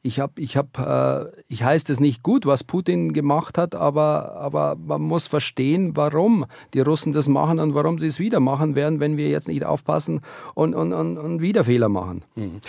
ich 0.05 0.19
habe, 0.19 0.33
ich 0.39 0.57
habe, 0.57 1.31
äh, 1.33 1.41
ich 1.47 1.63
heiße 1.63 1.91
es 1.91 2.01
nicht 2.01 2.23
gut, 2.23 2.45
was 2.45 2.65
Putin 2.65 3.13
gemacht 3.13 3.57
hat, 3.57 3.73
aber, 3.73 4.35
aber 4.35 4.75
man 4.75 5.01
muss 5.01 5.27
verstehen, 5.27 5.95
warum 5.95 6.45
die 6.73 6.81
Russen 6.81 7.13
das 7.13 7.29
machen 7.29 7.59
und 7.59 7.73
warum 7.73 7.97
sie 7.97 8.07
es 8.07 8.19
wieder 8.19 8.41
machen 8.41 8.75
werden, 8.75 8.99
wenn 8.99 9.15
wir 9.15 9.29
jetzt 9.29 9.47
nicht 9.47 9.63
aufpassen 9.63 10.19
und, 10.55 10.75
und, 10.75 10.91
und, 10.91 11.17
und 11.17 11.41
wieder 11.41 11.63
Fehler 11.63 11.87
machen. 11.87 12.23
Mhm. 12.35 12.59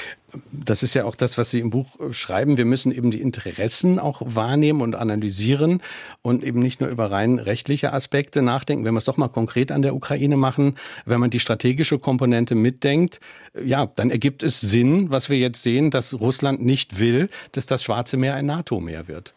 Das 0.51 0.82
ist 0.82 0.95
ja 0.95 1.05
auch 1.05 1.14
das, 1.14 1.39
was 1.39 1.51
Sie 1.51 1.61
im 1.61 1.70
Buch 1.70 1.87
schreiben. 2.11 2.57
Wir 2.57 2.64
müssen 2.64 2.91
eben 2.91 3.11
die 3.11 3.20
Interessen 3.20 3.99
auch 3.99 4.20
wahrnehmen 4.24 4.80
und 4.80 4.97
analysieren 4.97 5.80
und 6.22 6.43
eben 6.43 6.59
nicht 6.59 6.80
nur 6.80 6.91
über 6.91 7.11
rein 7.11 7.39
rechtliche 7.39 7.93
Aspekte 7.93 8.43
nachdenken. 8.43 8.85
Wenn 8.85 8.95
wir 8.95 8.99
es 8.99 9.05
doch 9.05 9.16
mal 9.16 9.28
konkret 9.28 9.70
an 9.70 9.82
der 9.82 9.95
Ukraine 9.95 10.37
machen, 10.37 10.76
wenn 11.05 11.20
man 11.20 11.30
die 11.30 11.41
strategische 11.41 11.99
Komponente 11.99 12.55
mitdenkt, 12.55 13.20
ja, 13.63 13.87
dann 13.87 14.11
ergibt 14.11 14.43
es 14.43 14.61
Sinn, 14.61 15.11
was 15.11 15.29
wir 15.29 15.39
jetzt 15.39 15.63
sehen, 15.63 15.91
dass 15.91 16.19
Russland 16.19 16.63
nicht 16.63 16.99
will, 16.99 17.29
dass 17.53 17.67
das 17.67 17.83
Schwarze 17.83 18.17
Meer 18.17 18.35
ein 18.35 18.47
NATO-Meer 18.47 19.09
wird. 19.09 19.35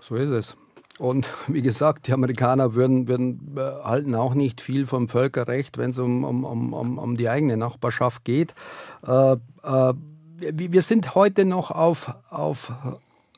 So 0.00 0.16
ist 0.16 0.30
es. 0.30 0.56
Und 0.98 1.28
wie 1.46 1.62
gesagt, 1.62 2.06
die 2.06 2.12
Amerikaner 2.12 2.74
würden, 2.74 3.08
würden 3.08 3.56
äh, 3.56 3.60
halten 3.60 4.14
auch 4.14 4.34
nicht 4.34 4.60
viel 4.60 4.86
vom 4.86 5.08
Völkerrecht, 5.08 5.78
wenn 5.78 5.90
es 5.90 5.98
um, 5.98 6.24
um, 6.24 6.44
um, 6.44 6.98
um 6.98 7.16
die 7.16 7.28
eigene 7.28 7.56
Nachbarschaft 7.56 8.24
geht. 8.24 8.54
Äh, 9.06 9.32
äh, 9.62 9.94
wir 10.38 10.82
sind 10.82 11.14
heute 11.14 11.44
noch 11.44 11.70
auf, 11.70 12.14
auf 12.28 12.70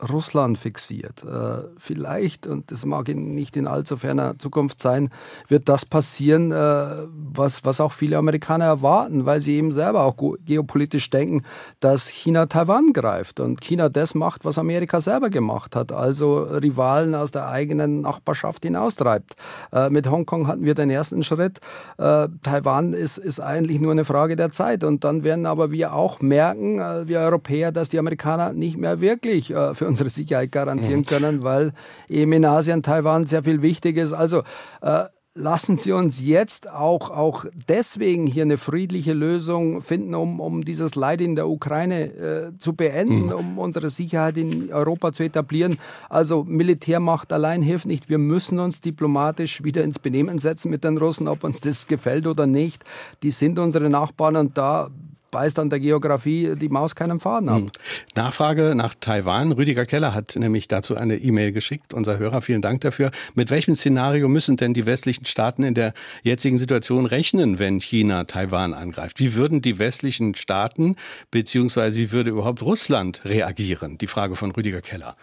Russland 0.01 0.57
fixiert. 0.57 1.23
Äh, 1.23 1.63
vielleicht, 1.77 2.47
und 2.47 2.71
das 2.71 2.85
mag 2.85 3.09
nicht 3.09 3.57
in 3.57 3.67
allzu 3.67 3.97
ferner 3.97 4.37
Zukunft 4.39 4.81
sein, 4.81 5.09
wird 5.47 5.67
das 5.67 5.85
passieren, 5.85 6.51
äh, 6.51 6.85
was, 7.11 7.65
was 7.65 7.81
auch 7.81 7.91
viele 7.91 8.17
Amerikaner 8.17 8.65
erwarten, 8.65 9.25
weil 9.25 9.41
sie 9.41 9.57
eben 9.57 9.71
selber 9.71 10.03
auch 10.03 10.15
geopolitisch 10.45 11.09
denken, 11.09 11.43
dass 11.79 12.07
China 12.07 12.45
Taiwan 12.45 12.93
greift 12.93 13.39
und 13.39 13.61
China 13.61 13.89
das 13.89 14.15
macht, 14.15 14.45
was 14.45 14.57
Amerika 14.57 15.01
selber 15.01 15.29
gemacht 15.29 15.75
hat, 15.75 15.91
also 15.91 16.39
Rivalen 16.39 17.15
aus 17.15 17.31
der 17.31 17.49
eigenen 17.49 18.01
Nachbarschaft 18.01 18.63
hinaustreibt. 18.63 19.35
Äh, 19.73 19.89
mit 19.89 20.09
Hongkong 20.09 20.47
hatten 20.47 20.63
wir 20.63 20.75
den 20.75 20.89
ersten 20.89 21.23
Schritt. 21.23 21.59
Taiwan 21.97 22.93
ist, 22.93 23.17
ist 23.17 23.39
eigentlich 23.39 23.79
nur 23.79 23.91
eine 23.91 24.05
Frage 24.05 24.35
der 24.35 24.51
Zeit 24.51 24.83
und 24.83 25.03
dann 25.03 25.23
werden 25.23 25.45
aber 25.45 25.71
wir 25.71 25.93
auch 25.93 26.21
merken, 26.21 26.79
wir 27.07 27.19
Europäer, 27.19 27.71
dass 27.71 27.89
die 27.89 27.99
Amerikaner 27.99 28.53
nicht 28.53 28.77
mehr 28.77 29.01
wirklich 29.01 29.47
für 29.47 29.88
unsere 29.89 30.09
Sicherheit 30.09 30.51
garantieren 30.51 31.01
mhm. 31.01 31.05
können, 31.05 31.43
weil 31.43 31.73
eben 32.07 32.31
in 32.31 32.45
Asien, 32.45 32.83
Taiwan 32.83 33.25
sehr 33.25 33.43
viel 33.43 33.61
wichtig 33.61 33.97
ist. 33.97 34.13
Also 34.13 34.43
äh, 34.81 35.05
lassen 35.35 35.77
Sie 35.77 35.91
uns 35.91 36.21
jetzt 36.21 36.69
auch, 36.69 37.09
auch 37.09 37.45
deswegen 37.67 38.27
hier 38.27 38.43
eine 38.43 38.57
friedliche 38.57 39.13
Lösung 39.13 39.81
finden, 39.81 40.15
um, 40.15 40.39
um 40.39 40.65
dieses 40.65 40.95
Leid 40.95 41.21
in 41.21 41.35
der 41.35 41.47
Ukraine 41.47 42.05
äh, 42.05 42.57
zu 42.57 42.73
beenden, 42.73 43.27
mhm. 43.27 43.31
um 43.31 43.57
unsere 43.57 43.89
Sicherheit 43.89 44.37
in 44.37 44.71
Europa 44.71 45.13
zu 45.13 45.23
etablieren. 45.23 45.77
Also 46.09 46.43
Militärmacht 46.43 47.31
allein 47.31 47.61
hilft 47.61 47.85
nicht. 47.85 48.09
Wir 48.09 48.17
müssen 48.17 48.59
uns 48.59 48.81
diplomatisch 48.81 49.63
wieder 49.63 49.83
ins 49.83 49.99
Benehmen 49.99 50.39
setzen 50.39 50.69
mit 50.69 50.83
den 50.83 50.97
Russen, 50.97 51.27
ob 51.27 51.43
uns 51.43 51.61
das 51.61 51.87
gefällt 51.87 52.27
oder 52.27 52.47
nicht. 52.47 52.83
Die 53.23 53.31
sind 53.31 53.59
unsere 53.59 53.89
Nachbarn 53.89 54.35
und 54.35 54.57
da 54.57 54.89
beißt 55.31 55.59
an 55.59 55.69
der 55.69 55.79
Geografie 55.79 56.55
die 56.55 56.69
Maus 56.69 56.95
keinen 56.95 57.19
Faden 57.19 57.49
ab. 57.49 57.57
Hm. 57.57 57.71
Nachfrage 58.15 58.73
nach 58.75 58.95
Taiwan. 58.99 59.51
Rüdiger 59.51 59.85
Keller 59.85 60.13
hat 60.13 60.35
nämlich 60.35 60.67
dazu 60.67 60.95
eine 60.95 61.17
E-Mail 61.17 61.51
geschickt. 61.51 61.93
Unser 61.93 62.17
Hörer, 62.17 62.41
vielen 62.41 62.61
Dank 62.61 62.81
dafür. 62.81 63.11
Mit 63.35 63.49
welchem 63.49 63.75
Szenario 63.75 64.27
müssen 64.27 64.57
denn 64.57 64.73
die 64.73 64.85
westlichen 64.85 65.25
Staaten 65.25 65.63
in 65.63 65.73
der 65.73 65.93
jetzigen 66.23 66.57
Situation 66.57 67.05
rechnen, 67.05 67.59
wenn 67.59 67.79
China 67.79 68.23
Taiwan 68.25 68.73
angreift? 68.73 69.19
Wie 69.19 69.35
würden 69.35 69.61
die 69.61 69.79
westlichen 69.79 70.35
Staaten 70.35 70.95
beziehungsweise 71.31 71.97
wie 71.97 72.11
würde 72.11 72.31
überhaupt 72.31 72.61
Russland 72.61 73.21
reagieren? 73.25 73.97
Die 73.97 74.07
Frage 74.07 74.35
von 74.35 74.51
Rüdiger 74.51 74.81
Keller. 74.81 75.15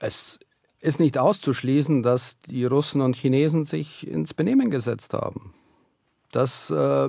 Es 0.00 0.40
ist 0.80 0.98
nicht 0.98 1.16
auszuschließen, 1.16 2.02
dass 2.02 2.40
die 2.42 2.64
Russen 2.64 3.02
und 3.02 3.14
Chinesen 3.14 3.64
sich 3.64 4.06
ins 4.06 4.34
Benehmen 4.34 4.70
gesetzt 4.70 5.14
haben 5.14 5.54
dass 6.32 6.70
äh, 6.70 7.08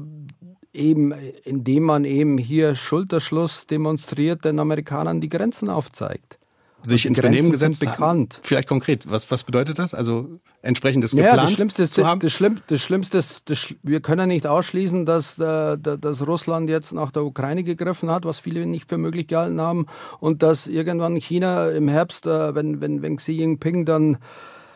eben, 0.74 1.14
indem 1.44 1.84
man 1.84 2.06
eben 2.06 2.38
hier 2.38 2.76
Schulterschluss 2.76 3.68
demonstriert, 3.68 4.46
den 4.46 4.60
Amerikanern 4.60 5.22
die 5.22 5.30
Grenzen 5.30 5.70
aufzeigt 5.70 6.38
sich 6.84 7.06
ins 7.06 7.20
Benehmen 7.20 7.52
gesetzt 7.52 7.80
bekannt. 7.80 8.40
Vielleicht 8.44 8.68
konkret, 8.68 9.10
was, 9.10 9.30
was 9.32 9.44
bedeutet 9.44 9.80
das? 9.80 9.94
Also 9.94 10.40
entsprechendes 10.62 11.14
ja, 11.14 11.24
geplant 11.24 11.50
das 11.50 11.54
Schlimmste, 11.54 11.90
zu 11.90 12.06
haben? 12.06 12.20
Das, 12.20 12.32
Schlimm, 12.32 12.60
das 12.68 12.82
Schlimmste 12.82 13.18
ist, 13.18 13.50
das, 13.50 13.74
wir 13.84 14.02
können 14.02 14.28
nicht 14.28 14.46
ausschließen, 14.46 15.06
dass, 15.06 15.40
äh, 15.40 15.78
dass 15.78 16.28
Russland 16.28 16.70
jetzt 16.70 16.94
nach 16.94 17.12
der 17.12 17.24
Ukraine 17.24 17.64
gegriffen 17.64 18.10
hat, 18.12 18.26
was 18.26 18.40
viele 18.40 18.66
nicht 18.66 18.90
für 18.90 18.98
möglich 18.98 19.28
gehalten 19.28 19.62
haben 19.62 19.86
und 20.20 20.44
dass 20.44 20.68
irgendwann 20.68 21.16
China 21.16 21.70
im 21.70 21.88
Herbst, 21.88 22.28
äh, 22.28 22.54
wenn, 22.54 22.82
wenn, 22.82 23.02
wenn 23.02 23.16
Xi 23.16 23.34
Jinping 23.34 23.86
dann 23.86 24.18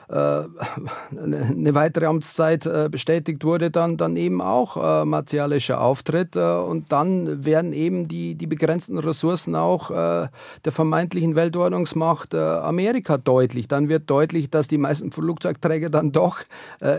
eine 0.10 1.76
weitere 1.76 2.06
Amtszeit 2.06 2.66
äh, 2.66 2.88
bestätigt 2.90 3.44
wurde, 3.44 3.72
dann, 3.72 3.98
dann 3.98 4.16
eben 4.16 4.42
auch 4.42 4.78
äh, 4.78 5.06
martialischer 5.06 5.82
Auftritt. 5.82 6.36
und 6.38 6.92
dann 6.92 7.46
werden 7.46 7.74
eben 7.74 8.08
die, 8.08 8.36
die 8.36 8.48
begrenzten 8.48 8.98
Ressourcen 8.98 9.56
auch 9.56 9.90
der 9.90 10.72
vermeintlichen 10.72 11.36
Weltordnungsmacht 11.36 12.34
Amerika 12.36 13.18
deutlich. 13.18 13.68
Dann 13.68 13.90
wird 13.90 14.10
deutlich, 14.10 14.50
dass 14.50 14.68
die 14.68 14.78
meisten 14.78 15.12
Flugzeugträger 15.12 15.90
dann 15.90 16.12
doch 16.12 16.40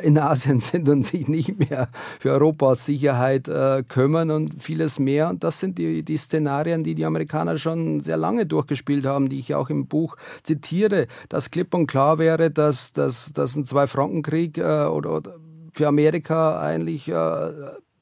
in 0.02 0.18
Asien 0.18 0.60
sind 0.60 0.88
und 0.88 1.04
sich 1.04 1.28
nicht 1.28 1.58
mehr 1.58 1.88
für 2.18 2.30
Europas 2.30 2.86
Sicherheit 2.86 3.50
kümmern 3.88 4.30
und 4.30 4.62
vieles 4.62 4.98
mehr. 4.98 5.28
Und 5.28 5.44
das 5.44 5.60
sind 5.60 5.78
die, 5.78 6.02
die 6.02 6.16
Szenarien, 6.16 6.84
die 6.84 6.94
die 6.94 7.04
Amerikaner 7.04 7.58
schon 7.58 8.00
sehr 8.00 8.16
lange 8.16 8.46
durchgespielt 8.46 9.06
haben, 9.06 9.28
die 9.28 9.38
ich 9.38 9.54
auch 9.54 9.70
im 9.70 9.86
Buch 9.86 10.16
zitiere, 10.42 11.06
dass 11.28 11.50
klipp 11.50 11.74
und 11.74 11.86
klar 11.86 12.18
wäre, 12.18 12.50
dass 12.50 12.92
dass, 12.98 13.32
dass 13.32 13.56
ein 13.56 13.64
Zwei-Franken-Krieg 13.64 14.58
äh, 14.58 14.84
oder, 14.86 15.16
oder, 15.16 15.36
für 15.72 15.86
Amerika 15.86 16.60
eigentlich 16.60 17.08
äh, 17.08 17.50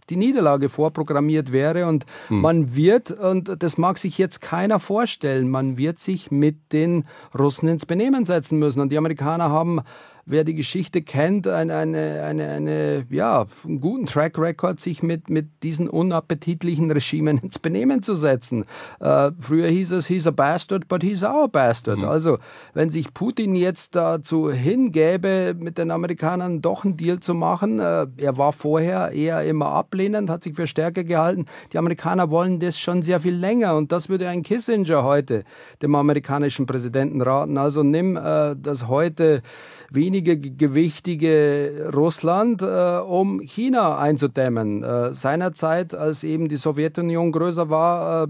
die 0.08 0.16
Niederlage 0.16 0.68
vorprogrammiert 0.68 1.52
wäre. 1.52 1.86
Und 1.86 2.06
hm. 2.28 2.40
man 2.40 2.74
wird, 2.74 3.10
und 3.10 3.62
das 3.62 3.76
mag 3.76 3.98
sich 3.98 4.18
jetzt 4.18 4.40
keiner 4.40 4.80
vorstellen, 4.80 5.50
man 5.50 5.76
wird 5.76 5.98
sich 5.98 6.30
mit 6.30 6.72
den 6.72 7.04
Russen 7.38 7.68
ins 7.68 7.86
Benehmen 7.86 8.24
setzen 8.24 8.58
müssen. 8.58 8.80
Und 8.80 8.90
die 8.90 8.98
Amerikaner 8.98 9.50
haben 9.50 9.80
wer 10.26 10.42
die 10.42 10.56
Geschichte 10.56 11.02
kennt, 11.02 11.46
eine, 11.46 11.76
eine, 11.76 12.22
eine, 12.24 12.48
eine, 12.48 13.06
ja, 13.10 13.46
einen 13.64 13.80
guten 13.80 14.06
Track 14.06 14.38
Record, 14.38 14.80
sich 14.80 15.02
mit, 15.02 15.30
mit 15.30 15.62
diesen 15.62 15.88
unappetitlichen 15.88 16.90
Regimen 16.90 17.38
ins 17.42 17.60
Benehmen 17.60 18.02
zu 18.02 18.16
setzen. 18.16 18.64
Äh, 18.98 19.30
früher 19.38 19.68
hieß 19.68 19.92
es, 19.92 20.08
he's 20.08 20.26
a 20.26 20.32
bastard, 20.32 20.88
but 20.88 21.02
he's 21.02 21.22
our 21.22 21.48
bastard. 21.48 21.98
Mhm. 21.98 22.04
Also, 22.04 22.38
wenn 22.74 22.90
sich 22.90 23.14
Putin 23.14 23.54
jetzt 23.54 23.94
dazu 23.94 24.50
hingäbe, 24.50 25.54
mit 25.56 25.78
den 25.78 25.92
Amerikanern 25.92 26.60
doch 26.60 26.84
einen 26.84 26.96
Deal 26.96 27.20
zu 27.20 27.32
machen, 27.34 27.78
äh, 27.78 28.06
er 28.16 28.36
war 28.36 28.52
vorher 28.52 29.12
eher 29.12 29.44
immer 29.44 29.66
ablehnend, 29.66 30.28
hat 30.28 30.42
sich 30.42 30.54
für 30.54 30.66
stärker 30.66 31.04
gehalten. 31.04 31.46
Die 31.72 31.78
Amerikaner 31.78 32.30
wollen 32.30 32.58
das 32.58 32.78
schon 32.78 33.02
sehr 33.02 33.20
viel 33.20 33.34
länger 33.34 33.76
und 33.76 33.92
das 33.92 34.08
würde 34.08 34.28
ein 34.28 34.42
Kissinger 34.42 35.04
heute 35.04 35.44
dem 35.82 35.94
amerikanischen 35.94 36.66
Präsidenten 36.66 37.22
raten. 37.22 37.58
Also 37.58 37.84
nimm 37.84 38.16
äh, 38.16 38.56
das 38.56 38.88
heute 38.88 39.42
weniger 39.90 40.36
gewichtige 40.36 41.90
Russland, 41.94 42.62
äh, 42.62 42.98
um 42.98 43.40
China 43.40 43.98
einzudämmen. 43.98 44.82
Äh, 44.82 45.12
seinerzeit, 45.14 45.94
als 45.94 46.24
eben 46.24 46.48
die 46.48 46.56
Sowjetunion 46.56 47.32
größer 47.32 47.70
war, 47.70 48.24
äh, 48.24 48.26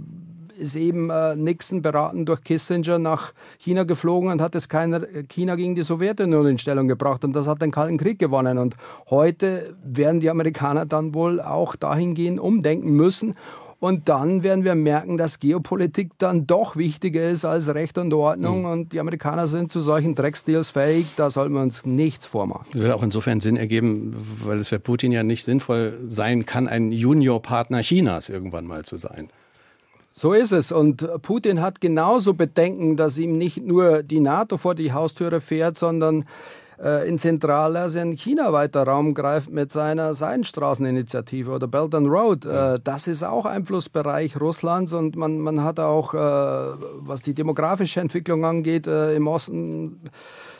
ist 0.58 0.76
eben 0.76 1.10
äh, 1.10 1.36
Nixon 1.36 1.82
beraten 1.82 2.24
durch 2.24 2.42
Kissinger 2.42 2.98
nach 2.98 3.32
China 3.58 3.84
geflogen 3.84 4.30
und 4.30 4.40
hat 4.40 4.54
es 4.54 4.68
keiner 4.68 5.00
China 5.28 5.54
gegen 5.54 5.74
die 5.74 5.82
Sowjetunion 5.82 6.46
in 6.46 6.58
Stellung 6.58 6.88
gebracht 6.88 7.24
und 7.24 7.34
das 7.34 7.46
hat 7.46 7.60
den 7.60 7.70
Kalten 7.70 7.98
Krieg 7.98 8.18
gewonnen 8.18 8.58
und 8.58 8.76
heute 9.10 9.74
werden 9.84 10.20
die 10.20 10.30
Amerikaner 10.30 10.86
dann 10.86 11.14
wohl 11.14 11.40
auch 11.40 11.76
dahingehend 11.76 12.40
umdenken 12.40 12.92
müssen 12.92 13.34
und 13.78 14.08
dann 14.08 14.42
werden 14.42 14.64
wir 14.64 14.74
merken, 14.74 15.18
dass 15.18 15.38
Geopolitik 15.38 16.12
dann 16.18 16.46
doch 16.46 16.76
wichtiger 16.76 17.28
ist 17.28 17.44
als 17.44 17.72
Recht 17.74 17.98
und 17.98 18.12
Ordnung. 18.14 18.60
Mhm. 18.60 18.66
Und 18.70 18.92
die 18.92 19.00
Amerikaner 19.00 19.46
sind 19.46 19.70
zu 19.70 19.80
solchen 19.80 20.14
Drecksdeals 20.14 20.70
fähig. 20.70 21.06
Da 21.16 21.28
sollten 21.28 21.54
wir 21.54 21.60
uns 21.60 21.84
nichts 21.84 22.26
vormachen. 22.26 22.66
Das 22.72 22.80
würde 22.80 22.94
auch 22.94 23.02
insofern 23.02 23.40
Sinn 23.40 23.56
ergeben, 23.56 24.16
weil 24.42 24.58
es 24.58 24.68
für 24.68 24.78
Putin 24.78 25.12
ja 25.12 25.22
nicht 25.22 25.44
sinnvoll 25.44 25.98
sein 26.06 26.46
kann, 26.46 26.68
ein 26.68 26.90
Juniorpartner 26.90 27.82
Chinas 27.82 28.30
irgendwann 28.30 28.66
mal 28.66 28.84
zu 28.84 28.96
sein. 28.96 29.28
So 30.14 30.32
ist 30.32 30.52
es. 30.52 30.72
Und 30.72 31.06
Putin 31.20 31.60
hat 31.60 31.82
genauso 31.82 32.32
Bedenken, 32.32 32.96
dass 32.96 33.18
ihm 33.18 33.36
nicht 33.36 33.62
nur 33.62 34.02
die 34.02 34.20
NATO 34.20 34.56
vor 34.56 34.74
die 34.74 34.94
Haustüre 34.94 35.42
fährt, 35.42 35.76
sondern 35.76 36.24
äh, 36.82 37.08
in 37.08 37.18
Zentralasien 37.18 38.12
China 38.12 38.52
weiter 38.52 38.84
Raum 38.84 39.14
greift 39.14 39.50
mit 39.50 39.72
seiner 39.72 40.14
Seidenstraßeninitiative 40.14 41.50
oder 41.50 41.66
Belt 41.66 41.94
and 41.94 42.08
Road. 42.08 42.44
Äh, 42.44 42.78
das 42.82 43.06
ist 43.06 43.22
auch 43.22 43.46
Einflussbereich 43.46 44.40
Russlands 44.40 44.92
und 44.92 45.16
man, 45.16 45.38
man 45.38 45.62
hat 45.62 45.80
auch, 45.80 46.14
äh, 46.14 46.18
was 46.18 47.22
die 47.22 47.34
demografische 47.34 48.00
Entwicklung 48.00 48.44
angeht, 48.44 48.86
im 48.86 49.26
Osten 49.26 50.00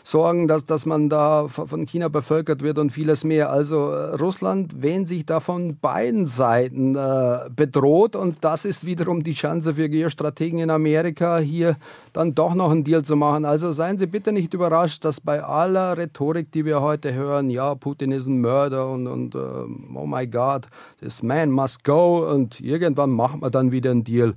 sorgen, 0.07 0.47
dass, 0.47 0.65
dass 0.65 0.87
man 0.87 1.09
da 1.09 1.49
von 1.49 1.85
China 1.85 2.07
bevölkert 2.07 2.63
wird 2.63 2.79
und 2.79 2.91
vieles 2.91 3.25
mehr. 3.25 3.51
Also 3.51 3.91
äh, 3.91 4.15
Russland 4.15 4.81
wähnt 4.81 5.09
sich 5.09 5.27
da 5.27 5.41
von 5.41 5.79
beiden 5.81 6.27
Seiten 6.27 6.95
äh, 6.95 7.51
bedroht 7.51 8.15
und 8.15 8.37
das 8.43 8.65
ist 8.65 8.87
wiederum 8.87 9.25
die 9.25 9.35
Chance 9.35 9.75
für 9.75 9.89
Geostrategen 9.89 10.61
in 10.61 10.71
Amerika, 10.71 11.39
hier 11.39 11.77
dann 12.13 12.37
doch 12.37 12.55
noch 12.55 12.71
einen 12.71 12.85
Deal 12.85 13.03
zu 13.03 13.17
machen. 13.17 13.45
Also 13.45 13.73
seien 13.73 13.99
Sie 13.99 14.07
bitte 14.07 14.31
nicht 14.31 14.55
überrascht, 14.55 15.05
dass 15.05 15.21
bei 15.21 15.43
aller 15.43 15.99
Rhetorik, 15.99 16.53
die 16.53 16.65
wir 16.65 16.83
heute 16.83 17.13
hören, 17.13 17.51
ja, 17.51 17.75
Putin 17.75 18.13
ist 18.13 18.29
ein 18.29 18.41
Mörder 18.41 18.89
und, 18.89 19.09
und 19.09 19.35
uh, 19.35 19.67
oh 19.93 20.07
my 20.07 20.25
God, 20.29 20.69
this 21.01 21.25
man 21.25 21.51
must 21.51 21.83
go 21.83 22.31
und 22.31 22.61
irgendwann 22.61 23.11
machen 23.11 23.43
wir 23.43 23.51
dann 23.51 23.73
wieder 23.73 23.91
einen 23.91 24.05
Deal. 24.05 24.35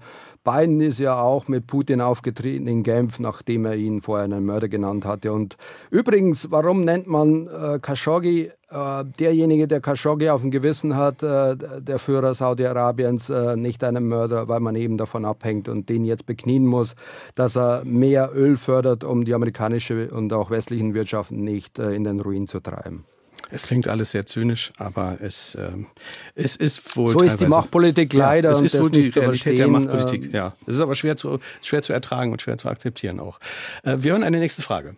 Biden 0.50 0.82
ist 0.82 0.98
ja 0.98 1.22
auch 1.22 1.48
mit 1.48 1.68
Putin 1.68 2.02
aufgetreten 2.02 2.68
in 2.68 2.82
Genf, 2.82 3.20
nachdem 3.20 3.66
er 3.66 3.76
ihn 3.76 4.02
vorher 4.02 4.26
einen 4.26 4.46
Mörder 4.46 4.68
genannt 4.68 5.06
hatte. 5.06 5.32
Und 5.32 5.58
übrigens, 5.92 6.50
warum 6.50 6.84
nennt 6.84 7.06
man 7.06 7.48
äh, 7.48 7.78
Khashoggi, 7.80 8.50
äh, 8.72 9.06
derjenige, 9.20 9.68
der 9.68 9.80
Khashoggi 9.80 10.30
auf 10.30 10.42
dem 10.42 10.50
Gewissen 10.50 10.96
hat, 10.96 11.22
äh, 11.22 11.56
der 11.56 12.00
Führer 12.00 12.34
Saudi-Arabiens, 12.34 13.30
äh, 13.30 13.56
nicht 13.58 13.84
einen 13.84 14.08
Mörder, 14.08 14.48
weil 14.48 14.60
man 14.60 14.76
eben 14.76 14.98
davon 14.98 15.24
abhängt 15.24 15.70
und 15.70 15.88
den 15.88 16.04
jetzt 16.04 16.26
beknien 16.26 16.66
muss, 16.66 16.96
dass 17.36 17.56
er 17.56 17.84
mehr 17.86 18.32
Öl 18.34 18.58
fördert, 18.58 19.04
um 19.04 19.26
die 19.26 19.36
amerikanische 19.36 20.10
und 20.10 20.34
auch 20.34 20.50
westlichen 20.50 20.96
Wirtschaften 20.96 21.44
nicht 21.44 21.78
äh, 21.78 21.94
in 21.94 22.04
den 22.04 22.20
Ruin 22.22 22.48
zu 22.48 22.60
treiben. 22.60 23.06
Es 23.52 23.66
klingt 23.66 23.88
alles 23.88 24.12
sehr 24.12 24.26
zynisch, 24.26 24.72
aber 24.78 25.18
es, 25.22 25.56
ähm, 25.56 25.88
es 26.36 26.56
ist 26.56 26.96
wohl. 26.96 27.10
So 27.12 27.22
ist 27.22 27.40
die 27.42 27.48
Machtpolitik 27.48 28.14
leider. 28.14 28.50
Ja, 28.50 28.56
es 28.56 28.62
ist 28.62 28.82
wohl 28.82 28.92
die 28.92 29.10
Realität 29.10 29.58
der 29.58 29.68
Machtpolitik, 29.68 30.26
ähm, 30.26 30.32
ja. 30.32 30.54
Es 30.68 30.76
ist 30.76 30.82
aber 30.82 30.96
schwer 30.96 31.16
zu, 31.16 31.40
schwer 31.62 31.82
zu 31.82 31.94
ertragen 31.94 32.32
und 32.32 32.42
schwer 32.42 32.58
zu 32.58 32.70
akzeptieren 32.70 33.20
auch. 33.20 33.40
Äh, 33.84 33.98
wir 34.00 34.12
hören 34.12 34.24
eine 34.24 34.40
nächste 34.40 34.62
Frage. 34.62 34.96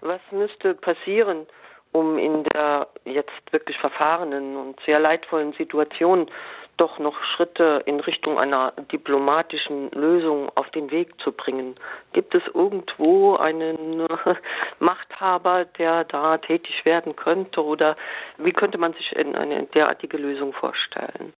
Was 0.00 0.20
müsste 0.32 0.74
passieren, 0.74 1.46
um 1.92 2.18
in 2.18 2.44
der 2.44 2.88
jetzt 3.04 3.30
wirklich 3.52 3.78
verfahrenen 3.78 4.56
und 4.56 4.78
sehr 4.84 4.98
leidvollen 4.98 5.52
Situation 5.54 6.28
doch 6.76 6.98
noch 6.98 7.16
Schritte 7.34 7.82
in 7.86 8.00
Richtung 8.00 8.38
einer 8.38 8.72
diplomatischen 8.92 9.90
Lösung 9.90 10.50
auf 10.54 10.70
den 10.70 10.90
Weg 10.90 11.20
zu 11.22 11.32
bringen. 11.32 11.76
Gibt 12.12 12.34
es 12.34 12.42
irgendwo 12.52 13.36
einen 13.36 14.06
Machthaber, 14.78 15.64
der 15.64 16.04
da 16.04 16.38
tätig 16.38 16.84
werden 16.84 17.16
könnte 17.16 17.64
oder 17.64 17.96
wie 18.38 18.52
könnte 18.52 18.78
man 18.78 18.92
sich 18.94 19.16
eine 19.16 19.64
derartige 19.74 20.16
Lösung 20.16 20.52
vorstellen? 20.52 21.32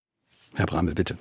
Herr 0.54 0.66
Bramel, 0.66 0.94
bitte. 0.94 1.16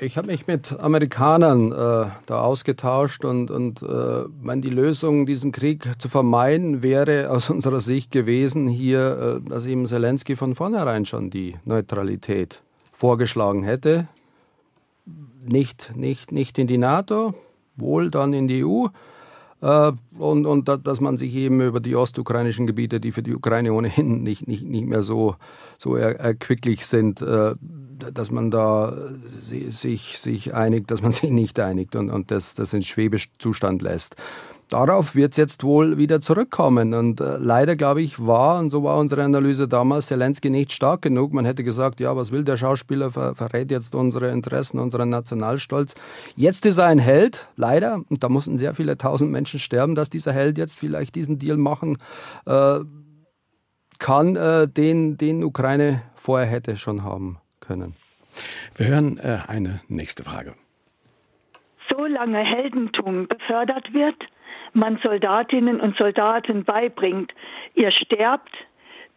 Ich 0.00 0.16
habe 0.16 0.28
mich 0.28 0.46
mit 0.46 0.78
Amerikanern 0.78 1.72
äh, 1.72 2.10
da 2.26 2.40
ausgetauscht 2.40 3.24
und, 3.24 3.50
und 3.50 3.82
äh, 3.82 4.24
meine, 4.40 4.60
die 4.60 4.70
Lösung, 4.70 5.26
diesen 5.26 5.50
Krieg 5.50 5.90
zu 5.98 6.08
vermeiden, 6.08 6.84
wäre 6.84 7.30
aus 7.32 7.50
unserer 7.50 7.80
Sicht 7.80 8.12
gewesen, 8.12 8.68
hier, 8.68 9.40
äh, 9.44 9.48
dass 9.48 9.66
eben 9.66 9.86
Zelensky 9.86 10.36
von 10.36 10.54
vornherein 10.54 11.04
schon 11.04 11.30
die 11.30 11.56
Neutralität 11.64 12.62
vorgeschlagen 12.98 13.62
hätte. 13.62 14.08
Nicht, 15.46 15.92
nicht, 15.94 16.32
nicht 16.32 16.58
in 16.58 16.66
die 16.66 16.78
NATO, 16.78 17.32
wohl 17.76 18.10
dann 18.10 18.32
in 18.32 18.48
die 18.48 18.64
EU. 18.64 18.88
Äh, 19.60 19.92
und, 20.18 20.46
und 20.46 20.68
dass 20.68 21.00
man 21.00 21.16
sich 21.16 21.32
eben 21.34 21.60
über 21.60 21.78
die 21.78 21.94
ostukrainischen 21.94 22.66
Gebiete, 22.66 22.98
die 22.98 23.12
für 23.12 23.22
die 23.22 23.36
Ukraine 23.36 23.72
ohnehin 23.72 24.24
nicht, 24.24 24.48
nicht, 24.48 24.64
nicht 24.64 24.86
mehr 24.86 25.02
so, 25.02 25.36
so 25.78 25.94
erquicklich 25.94 26.86
sind, 26.86 27.22
äh, 27.22 27.54
dass 28.12 28.32
man 28.32 28.50
da 28.50 28.96
sich, 29.24 30.18
sich 30.18 30.54
einigt, 30.54 30.90
dass 30.90 31.00
man 31.00 31.12
sich 31.12 31.30
nicht 31.30 31.60
einigt 31.60 31.94
und, 31.94 32.10
und 32.10 32.32
das, 32.32 32.56
das 32.56 32.74
in 32.74 32.82
Schwebezustand 32.82 33.80
lässt 33.80 34.16
darauf 34.68 35.14
wird 35.14 35.32
es 35.32 35.36
jetzt 35.36 35.64
wohl 35.64 35.98
wieder 35.98 36.20
zurückkommen. 36.20 36.94
Und 36.94 37.20
äh, 37.20 37.36
leider, 37.38 37.76
glaube 37.76 38.02
ich, 38.02 38.24
war, 38.24 38.58
und 38.58 38.70
so 38.70 38.82
war 38.82 38.98
unsere 38.98 39.24
Analyse 39.24 39.68
damals, 39.68 40.06
Zelensky 40.06 40.50
nicht 40.50 40.72
stark 40.72 41.02
genug. 41.02 41.32
Man 41.32 41.44
hätte 41.44 41.64
gesagt, 41.64 42.00
ja, 42.00 42.16
was 42.16 42.32
will 42.32 42.44
der 42.44 42.56
Schauspieler, 42.56 43.10
ver 43.10 43.34
verrät 43.34 43.70
jetzt 43.70 43.94
unsere 43.94 44.30
Interessen, 44.30 44.78
unseren 44.78 45.08
Nationalstolz. 45.08 45.94
Jetzt 46.36 46.66
ist 46.66 46.78
er 46.78 46.86
ein 46.86 46.98
Held, 46.98 47.46
leider, 47.56 48.02
und 48.08 48.22
da 48.22 48.28
mussten 48.28 48.58
sehr 48.58 48.74
viele 48.74 48.98
tausend 48.98 49.30
Menschen 49.30 49.60
sterben, 49.60 49.94
dass 49.94 50.10
dieser 50.10 50.32
Held 50.32 50.58
jetzt 50.58 50.78
vielleicht 50.78 51.14
diesen 51.14 51.38
Deal 51.38 51.56
machen 51.56 51.98
äh, 52.46 52.80
kann, 53.98 54.36
äh, 54.36 54.68
den, 54.68 55.16
den 55.16 55.44
Ukraine 55.44 56.02
vorher 56.14 56.46
hätte 56.46 56.76
schon 56.76 57.02
haben 57.02 57.38
können. 57.60 57.94
Wir 58.76 58.86
hören 58.86 59.18
äh, 59.18 59.38
eine 59.48 59.80
nächste 59.88 60.24
Frage. 60.24 60.54
Solange 61.88 62.38
Heldentum 62.38 63.26
befördert 63.26 63.92
wird, 63.92 64.16
man 64.72 64.98
Soldatinnen 65.02 65.80
und 65.80 65.96
Soldaten 65.96 66.64
beibringt. 66.64 67.32
Ihr 67.74 67.90
sterbt, 67.92 68.54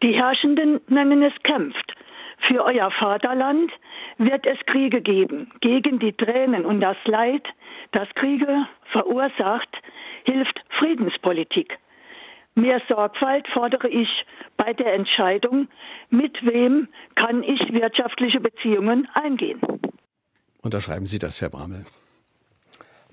die 0.02 0.14
Herrschenden 0.14 0.80
nennen 0.88 1.22
es 1.22 1.34
kämpft. 1.42 1.94
Für 2.48 2.64
euer 2.64 2.90
Vaterland 2.90 3.70
wird 4.18 4.46
es 4.46 4.58
Kriege 4.66 5.00
geben. 5.00 5.52
Gegen 5.60 5.98
die 5.98 6.12
Tränen 6.12 6.64
und 6.64 6.80
das 6.80 6.96
Leid, 7.04 7.46
das 7.92 8.08
Kriege 8.14 8.66
verursacht, 8.90 9.68
hilft 10.24 10.60
Friedenspolitik. 10.78 11.78
Mehr 12.54 12.82
Sorgfalt 12.88 13.46
fordere 13.48 13.88
ich 13.88 14.08
bei 14.56 14.72
der 14.72 14.92
Entscheidung, 14.94 15.68
mit 16.10 16.44
wem 16.44 16.88
kann 17.14 17.42
ich 17.42 17.72
wirtschaftliche 17.72 18.40
Beziehungen 18.40 19.08
eingehen. 19.14 19.60
Unterschreiben 20.60 21.06
Sie 21.06 21.18
das, 21.18 21.40
Herr 21.40 21.48
Bramel. 21.48 21.86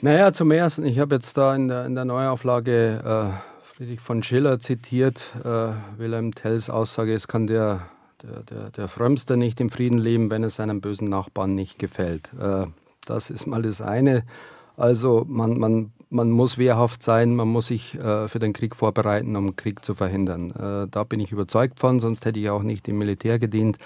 Naja, 0.01 0.31
zum 0.31 0.49
Ersten, 0.51 0.85
ich 0.85 0.97
habe 0.97 1.15
jetzt 1.15 1.37
da 1.37 1.53
in 1.53 1.67
der, 1.67 1.85
in 1.85 1.93
der 1.93 2.05
Neuauflage 2.05 3.03
äh, 3.03 3.65
Friedrich 3.65 3.99
von 3.99 4.23
Schiller 4.23 4.57
zitiert, 4.61 5.27
äh, 5.43 5.71
Wilhelm 5.97 6.33
Tells 6.33 6.69
Aussage, 6.69 7.13
es 7.13 7.27
kann 7.27 7.47
der, 7.47 7.81
der, 8.23 8.43
der, 8.43 8.69
der 8.69 8.87
Frömmste 8.87 9.35
nicht 9.35 9.59
im 9.59 9.69
Frieden 9.69 9.97
leben, 9.97 10.29
wenn 10.29 10.45
es 10.45 10.55
seinem 10.55 10.79
bösen 10.79 11.09
Nachbarn 11.09 11.53
nicht 11.53 11.79
gefällt. 11.79 12.31
Äh, 12.39 12.67
das 13.05 13.29
ist 13.29 13.45
mal 13.45 13.61
das 13.61 13.81
eine. 13.81 14.23
Also 14.77 15.25
man, 15.27 15.59
man, 15.59 15.91
man 16.09 16.31
muss 16.31 16.57
wehrhaft 16.57 17.03
sein, 17.03 17.35
man 17.35 17.49
muss 17.49 17.67
sich 17.67 17.95
äh, 17.95 18.29
für 18.29 18.39
den 18.39 18.53
Krieg 18.53 18.77
vorbereiten, 18.77 19.35
um 19.35 19.57
Krieg 19.57 19.83
zu 19.83 19.95
verhindern. 19.95 20.51
Äh, 20.51 20.87
da 20.89 21.03
bin 21.03 21.19
ich 21.19 21.33
überzeugt 21.33 21.81
von, 21.81 21.99
sonst 21.99 22.23
hätte 22.25 22.39
ich 22.39 22.49
auch 22.49 22.63
nicht 22.63 22.87
im 22.87 22.99
Militär 22.99 23.37
gedient. 23.37 23.77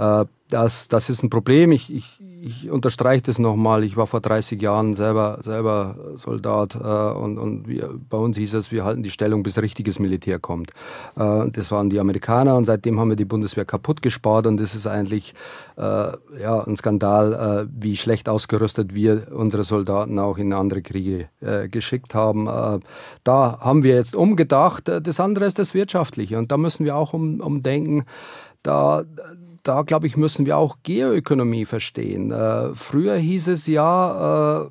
Äh, 0.00 0.24
das, 0.48 0.88
das 0.88 1.08
ist 1.08 1.22
ein 1.22 1.30
Problem. 1.30 1.70
Ich, 1.70 1.94
ich, 1.94 2.20
ich 2.42 2.70
unterstreiche 2.70 3.22
das 3.22 3.38
nochmal. 3.38 3.84
Ich 3.84 3.96
war 3.96 4.08
vor 4.08 4.20
30 4.20 4.60
Jahren 4.60 4.94
selber, 4.94 5.38
selber 5.42 5.96
Soldat 6.16 6.74
äh, 6.74 6.78
und, 6.78 7.38
und 7.38 7.68
wir, 7.68 7.90
bei 8.08 8.16
uns 8.16 8.36
hieß 8.36 8.54
es, 8.54 8.72
wir 8.72 8.84
halten 8.84 9.02
die 9.02 9.10
Stellung, 9.10 9.42
bis 9.42 9.58
richtiges 9.58 9.98
Militär 9.98 10.38
kommt. 10.40 10.70
Äh, 11.16 11.50
das 11.50 11.70
waren 11.70 11.88
die 11.88 12.00
Amerikaner 12.00 12.56
und 12.56 12.64
seitdem 12.64 12.98
haben 12.98 13.10
wir 13.10 13.16
die 13.16 13.24
Bundeswehr 13.24 13.64
kaputt 13.64 14.02
gespart 14.02 14.46
und 14.46 14.56
das 14.56 14.74
ist 14.74 14.86
eigentlich 14.88 15.34
äh, 15.76 15.82
ja, 16.40 16.64
ein 16.66 16.76
Skandal, 16.76 17.68
äh, 17.68 17.72
wie 17.72 17.96
schlecht 17.96 18.28
ausgerüstet 18.28 18.94
wir 18.94 19.28
unsere 19.32 19.62
Soldaten 19.62 20.18
auch 20.18 20.38
in 20.38 20.52
andere 20.52 20.82
Kriege 20.82 21.28
äh, 21.40 21.68
geschickt 21.68 22.14
haben. 22.14 22.46
Da 23.24 23.58
haben 23.60 23.82
wir 23.82 23.94
jetzt 23.94 24.16
umgedacht. 24.16 24.88
Das 24.88 25.20
andere 25.20 25.44
ist 25.44 25.58
das 25.58 25.74
Wirtschaftliche 25.74 26.38
und 26.38 26.50
da 26.50 26.56
müssen 26.56 26.84
wir 26.84 26.96
auch 26.96 27.12
um, 27.12 27.40
umdenken. 27.40 28.04
Da 28.62 29.04
da, 29.62 29.82
glaube 29.82 30.06
ich, 30.06 30.16
müssen 30.16 30.46
wir 30.46 30.56
auch 30.56 30.78
Geoökonomie 30.82 31.64
verstehen. 31.64 32.30
Äh, 32.30 32.74
früher 32.74 33.16
hieß 33.16 33.48
es 33.48 33.66
ja, 33.66 34.64
äh, 34.64 34.70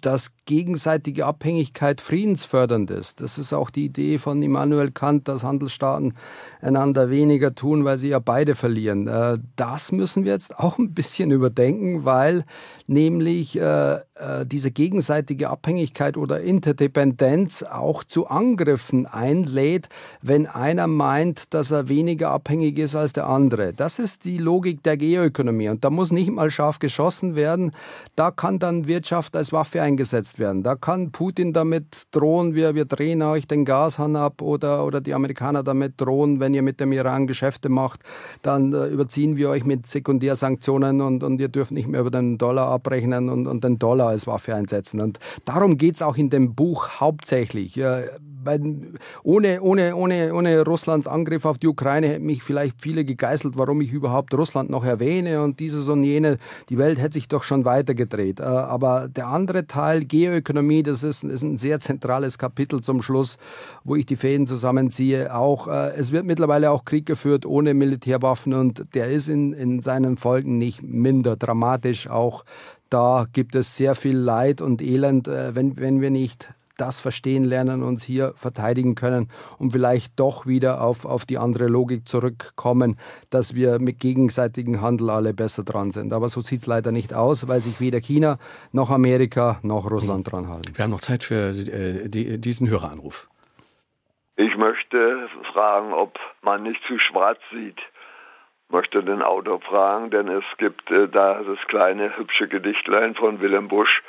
dass 0.00 0.34
gegenseitige 0.46 1.26
Abhängigkeit 1.26 2.00
friedensfördernd 2.00 2.90
ist. 2.90 3.20
Das 3.20 3.38
ist 3.38 3.52
auch 3.52 3.70
die 3.70 3.84
Idee 3.84 4.18
von 4.18 4.42
Immanuel 4.42 4.90
Kant, 4.90 5.28
dass 5.28 5.44
Handelsstaaten 5.44 6.14
einander 6.62 7.10
weniger 7.10 7.54
tun, 7.54 7.84
weil 7.84 7.98
sie 7.98 8.08
ja 8.08 8.18
beide 8.18 8.54
verlieren. 8.54 9.06
Äh, 9.06 9.38
das 9.56 9.92
müssen 9.92 10.24
wir 10.24 10.32
jetzt 10.32 10.58
auch 10.58 10.78
ein 10.78 10.92
bisschen 10.92 11.30
überdenken, 11.30 12.04
weil 12.04 12.44
nämlich 12.86 13.58
äh, 13.58 13.94
äh, 14.20 14.44
diese 14.44 14.70
gegenseitige 14.70 15.48
Abhängigkeit 15.48 16.16
oder 16.16 16.40
Interdependenz 16.40 17.62
auch 17.62 18.04
zu 18.04 18.26
Angriffen 18.26 19.06
einlädt, 19.06 19.88
wenn 20.22 20.46
einer 20.46 20.86
meint, 20.86 21.54
dass 21.54 21.70
er 21.70 21.88
weniger 21.88 22.30
abhängig 22.30 22.78
ist 22.78 22.96
als 22.96 23.12
der 23.12 23.26
andere. 23.26 23.72
Das 23.72 23.98
ist 23.98 24.24
die 24.24 24.38
Logik 24.38 24.82
der 24.82 24.96
Geoökonomie 24.96 25.68
und 25.68 25.84
da 25.84 25.90
muss 25.90 26.10
nicht 26.10 26.30
mal 26.30 26.50
scharf 26.50 26.80
geschossen 26.80 27.36
werden. 27.36 27.72
Da 28.16 28.30
kann 28.30 28.58
dann 28.58 28.88
Wirtschaft 28.88 29.36
als 29.36 29.52
Waffe 29.52 29.80
eingesetzt 29.82 30.38
werden. 30.38 30.62
Da 30.62 30.74
kann 30.74 31.12
Putin 31.12 31.52
damit 31.52 32.08
drohen, 32.10 32.54
wir, 32.54 32.74
wir 32.74 32.84
drehen 32.84 33.22
euch 33.22 33.46
den 33.46 33.64
Gashahn 33.64 34.16
ab 34.16 34.42
oder, 34.42 34.84
oder 34.84 35.00
die 35.00 35.14
Amerikaner 35.14 35.62
damit 35.62 36.00
drohen, 36.00 36.40
wenn 36.40 36.49
ihr 36.54 36.62
mit 36.62 36.80
dem 36.80 36.92
Iran 36.92 37.26
Geschäfte 37.26 37.68
macht, 37.68 38.00
dann 38.42 38.72
äh, 38.72 38.86
überziehen 38.86 39.36
wir 39.36 39.50
euch 39.50 39.64
mit 39.64 39.86
Sekundärsanktionen 39.86 41.00
und, 41.00 41.22
und 41.22 41.40
ihr 41.40 41.48
dürft 41.48 41.72
nicht 41.72 41.88
mehr 41.88 42.00
über 42.00 42.10
den 42.10 42.38
Dollar 42.38 42.68
abrechnen 42.68 43.28
und, 43.28 43.46
und 43.46 43.64
den 43.64 43.78
Dollar 43.78 44.08
als 44.08 44.26
Waffe 44.26 44.54
einsetzen. 44.54 45.00
Und 45.00 45.18
darum 45.44 45.78
geht 45.78 45.96
es 45.96 46.02
auch 46.02 46.16
in 46.16 46.30
dem 46.30 46.54
Buch 46.54 47.00
hauptsächlich. 47.00 47.76
Äh, 47.78 48.08
bei, 48.42 48.60
ohne, 49.22 49.60
ohne, 49.62 49.94
ohne, 49.94 50.34
ohne 50.34 50.64
Russlands 50.64 51.06
Angriff 51.06 51.44
auf 51.44 51.58
die 51.58 51.66
Ukraine 51.66 52.08
hätten 52.08 52.26
mich 52.26 52.42
vielleicht 52.42 52.80
viele 52.80 53.04
gegeißelt, 53.04 53.56
warum 53.56 53.80
ich 53.80 53.92
überhaupt 53.92 54.34
Russland 54.34 54.70
noch 54.70 54.84
erwähne 54.84 55.42
und 55.42 55.60
dieses 55.60 55.88
und 55.88 56.04
jene. 56.04 56.38
Die 56.68 56.78
Welt 56.78 56.98
hätte 56.98 57.14
sich 57.14 57.28
doch 57.28 57.42
schon 57.42 57.64
weitergedreht. 57.64 58.40
Äh, 58.40 58.44
aber 58.44 59.08
der 59.08 59.26
andere 59.28 59.66
Teil, 59.66 60.04
Geoökonomie, 60.04 60.82
das 60.82 61.02
ist, 61.04 61.24
ist 61.24 61.42
ein 61.42 61.56
sehr 61.56 61.80
zentrales 61.80 62.38
Kapitel 62.38 62.80
zum 62.80 63.02
Schluss, 63.02 63.38
wo 63.84 63.96
ich 63.96 64.06
die 64.06 64.16
Fäden 64.16 64.46
zusammenziehe. 64.46 65.34
Auch, 65.34 65.68
äh, 65.68 65.92
es 65.96 66.12
wird 66.12 66.24
mittlerweile 66.24 66.70
auch 66.70 66.84
Krieg 66.84 67.06
geführt 67.06 67.46
ohne 67.46 67.74
Militärwaffen 67.74 68.54
und 68.54 68.84
der 68.94 69.08
ist 69.08 69.28
in, 69.28 69.52
in 69.52 69.80
seinen 69.80 70.16
Folgen 70.16 70.58
nicht 70.58 70.82
minder 70.82 71.36
dramatisch. 71.36 72.08
Auch 72.08 72.44
da 72.90 73.26
gibt 73.32 73.54
es 73.54 73.76
sehr 73.76 73.94
viel 73.94 74.16
Leid 74.16 74.60
und 74.60 74.82
Elend, 74.82 75.28
äh, 75.28 75.54
wenn, 75.54 75.76
wenn 75.76 76.00
wir 76.00 76.10
nicht 76.10 76.52
das 76.80 77.00
verstehen 77.00 77.44
lernen, 77.44 77.82
uns 77.82 78.04
hier 78.04 78.32
verteidigen 78.36 78.94
können 78.94 79.28
und 79.58 79.72
vielleicht 79.72 80.18
doch 80.18 80.46
wieder 80.46 80.82
auf, 80.82 81.04
auf 81.04 81.26
die 81.26 81.38
andere 81.38 81.66
Logik 81.66 82.08
zurückkommen, 82.08 82.96
dass 83.30 83.54
wir 83.54 83.78
mit 83.78 84.00
gegenseitigem 84.00 84.80
Handel 84.80 85.10
alle 85.10 85.34
besser 85.34 85.64
dran 85.64 85.90
sind. 85.90 86.12
Aber 86.12 86.28
so 86.28 86.40
sieht 86.40 86.60
es 86.60 86.66
leider 86.66 86.92
nicht 86.92 87.14
aus, 87.14 87.48
weil 87.48 87.60
sich 87.60 87.80
weder 87.80 88.00
China 88.00 88.38
noch 88.72 88.90
Amerika 88.90 89.60
noch 89.62 89.90
Russland 89.90 90.30
dran 90.30 90.48
halten. 90.48 90.76
Wir 90.76 90.84
haben 90.84 90.90
noch 90.90 91.00
Zeit 91.00 91.22
für 91.22 91.50
äh, 91.50 92.08
die, 92.08 92.40
diesen 92.40 92.68
Höreranruf. 92.68 93.28
Ich 94.36 94.56
möchte 94.56 95.28
fragen, 95.52 95.92
ob 95.92 96.18
man 96.42 96.62
nicht 96.62 96.80
zu 96.88 96.98
schwarz 96.98 97.38
sieht. 97.52 97.78
Ich 98.68 98.72
möchte 98.72 99.02
den 99.02 99.20
Autor 99.20 99.60
fragen, 99.60 100.10
denn 100.10 100.28
es 100.28 100.44
gibt 100.56 100.90
äh, 100.90 101.08
da 101.08 101.42
das 101.42 101.58
kleine 101.66 102.16
hübsche 102.16 102.48
Gedichtlein 102.48 103.14
von 103.14 103.40
Willem 103.40 103.68
Busch, 103.68 104.02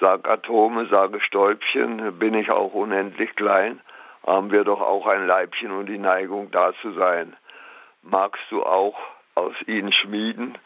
Sag 0.00 0.28
Atome, 0.28 0.86
sage 0.88 1.20
Stäubchen, 1.20 2.18
bin 2.18 2.34
ich 2.34 2.50
auch 2.50 2.74
unendlich 2.74 3.34
klein, 3.36 3.80
haben 4.26 4.50
wir 4.50 4.64
doch 4.64 4.80
auch 4.80 5.06
ein 5.06 5.26
Leibchen 5.26 5.70
und 5.70 5.86
die 5.86 5.98
Neigung 5.98 6.50
da 6.50 6.72
zu 6.82 6.92
sein. 6.94 7.36
Magst 8.02 8.42
du 8.50 8.64
auch 8.64 8.98
aus 9.34 9.54
ihnen 9.66 9.92
schmieden, 9.92 10.58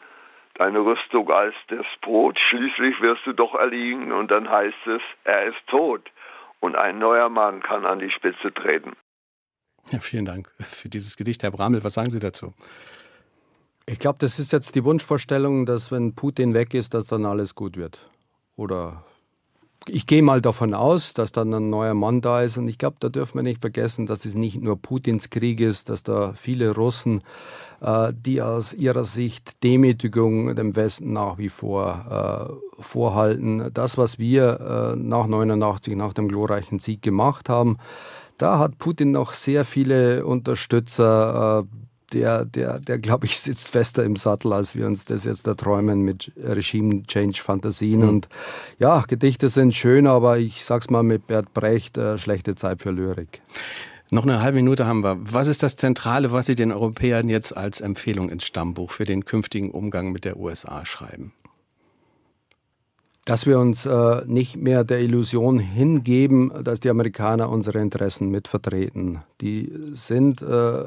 deine 0.55 0.79
Rüstung 0.79 1.31
als 1.31 1.55
Despot, 1.69 2.37
schließlich 2.49 3.01
wirst 3.01 3.25
du 3.25 3.33
doch 3.33 3.55
erliegen 3.55 4.11
und 4.11 4.31
dann 4.31 4.49
heißt 4.49 4.87
es, 4.87 5.01
er 5.23 5.45
ist 5.45 5.67
tot 5.67 6.01
und 6.59 6.75
ein 6.75 6.99
neuer 6.99 7.29
Mann 7.29 7.61
kann 7.61 7.85
an 7.85 7.99
die 7.99 8.11
Spitze 8.11 8.53
treten. 8.53 8.95
Ja, 9.91 9.99
vielen 9.99 10.25
Dank 10.25 10.49
für 10.59 10.89
dieses 10.89 11.17
Gedicht, 11.17 11.43
Herr 11.43 11.51
Bramel. 11.51 11.83
Was 11.83 11.93
sagen 11.93 12.09
Sie 12.09 12.19
dazu? 12.19 12.53
Ich 13.85 13.97
glaube, 13.97 14.17
das 14.19 14.37
ist 14.37 14.51
jetzt 14.51 14.75
die 14.75 14.83
Wunschvorstellung, 14.83 15.65
dass 15.65 15.91
wenn 15.91 16.13
Putin 16.13 16.53
weg 16.53 16.73
ist, 16.73 16.93
dass 16.93 17.07
dann 17.07 17.25
alles 17.25 17.55
gut 17.55 17.75
wird. 17.75 18.09
Oder 18.55 19.03
ich 19.89 20.07
gehe 20.07 20.21
mal 20.21 20.41
davon 20.41 20.73
aus, 20.73 21.13
dass 21.13 21.31
dann 21.31 21.53
ein 21.53 21.69
neuer 21.69 21.93
Mann 21.93 22.21
da 22.21 22.41
ist. 22.41 22.57
Und 22.57 22.67
ich 22.67 22.77
glaube, 22.77 22.97
da 22.99 23.09
dürfen 23.09 23.35
wir 23.35 23.43
nicht 23.43 23.61
vergessen, 23.61 24.05
dass 24.05 24.25
es 24.25 24.35
nicht 24.35 24.61
nur 24.61 24.81
Putins 24.81 25.29
Krieg 25.29 25.59
ist, 25.59 25.89
dass 25.89 26.03
da 26.03 26.33
viele 26.33 26.73
Russen, 26.75 27.21
äh, 27.81 28.13
die 28.15 28.41
aus 28.41 28.73
ihrer 28.73 29.05
Sicht 29.05 29.63
Demütigung 29.63 30.55
dem 30.55 30.75
Westen 30.75 31.13
nach 31.13 31.37
wie 31.37 31.49
vor 31.49 32.59
äh, 32.79 32.81
vorhalten. 32.81 33.69
Das, 33.73 33.97
was 33.97 34.19
wir 34.19 34.93
äh, 34.93 34.95
nach 34.95 35.27
89, 35.27 35.95
nach 35.95 36.13
dem 36.13 36.27
glorreichen 36.27 36.79
Sieg 36.79 37.01
gemacht 37.01 37.49
haben, 37.49 37.77
da 38.37 38.59
hat 38.59 38.77
Putin 38.77 39.11
noch 39.11 39.33
sehr 39.33 39.65
viele 39.65 40.25
Unterstützer. 40.25 41.65
Äh, 41.65 41.88
der, 42.13 42.45
der, 42.45 42.79
der 42.79 42.99
glaube 42.99 43.25
ich, 43.25 43.39
sitzt 43.39 43.67
fester 43.67 44.03
im 44.03 44.15
Sattel, 44.15 44.53
als 44.53 44.75
wir 44.75 44.85
uns 44.85 45.05
das 45.05 45.23
jetzt 45.23 45.47
da 45.47 45.53
träumen 45.53 46.01
mit 46.01 46.31
Regime-Change-Fantasien. 46.37 48.01
Mhm. 48.01 48.09
Und 48.09 48.29
ja, 48.77 49.03
Gedichte 49.07 49.49
sind 49.49 49.75
schön, 49.75 50.07
aber 50.07 50.37
ich 50.37 50.63
sag's 50.63 50.89
mal 50.89 51.03
mit 51.03 51.27
Bert 51.27 51.53
Brecht, 51.53 51.97
äh, 51.97 52.17
schlechte 52.17 52.55
Zeit 52.55 52.81
für 52.81 52.91
Lyrik. 52.91 53.41
Noch 54.11 54.23
eine 54.23 54.41
halbe 54.41 54.55
Minute 54.55 54.87
haben 54.87 55.03
wir. 55.03 55.17
Was 55.19 55.47
ist 55.47 55.61
das 55.61 55.75
Zentrale, 55.75 56.31
was 56.31 56.47
Sie 56.47 56.55
den 56.55 56.71
Europäern 56.71 57.29
jetzt 57.29 57.55
als 57.55 57.79
Empfehlung 57.79 58.29
ins 58.29 58.43
Stammbuch 58.43 58.89
für 58.89 59.05
den 59.05 59.23
künftigen 59.23 59.69
Umgang 59.69 60.11
mit 60.11 60.25
der 60.25 60.37
USA 60.37 60.83
schreiben? 60.83 61.33
Dass 63.25 63.45
wir 63.45 63.59
uns 63.59 63.85
äh, 63.85 64.23
nicht 64.25 64.57
mehr 64.57 64.83
der 64.83 65.01
Illusion 65.01 65.59
hingeben, 65.59 66.51
dass 66.63 66.79
die 66.79 66.89
Amerikaner 66.89 67.49
unsere 67.49 67.79
Interessen 67.79 68.29
mitvertreten. 68.29 69.19
Die 69.41 69.71
sind 69.91 70.41
äh, 70.41 70.85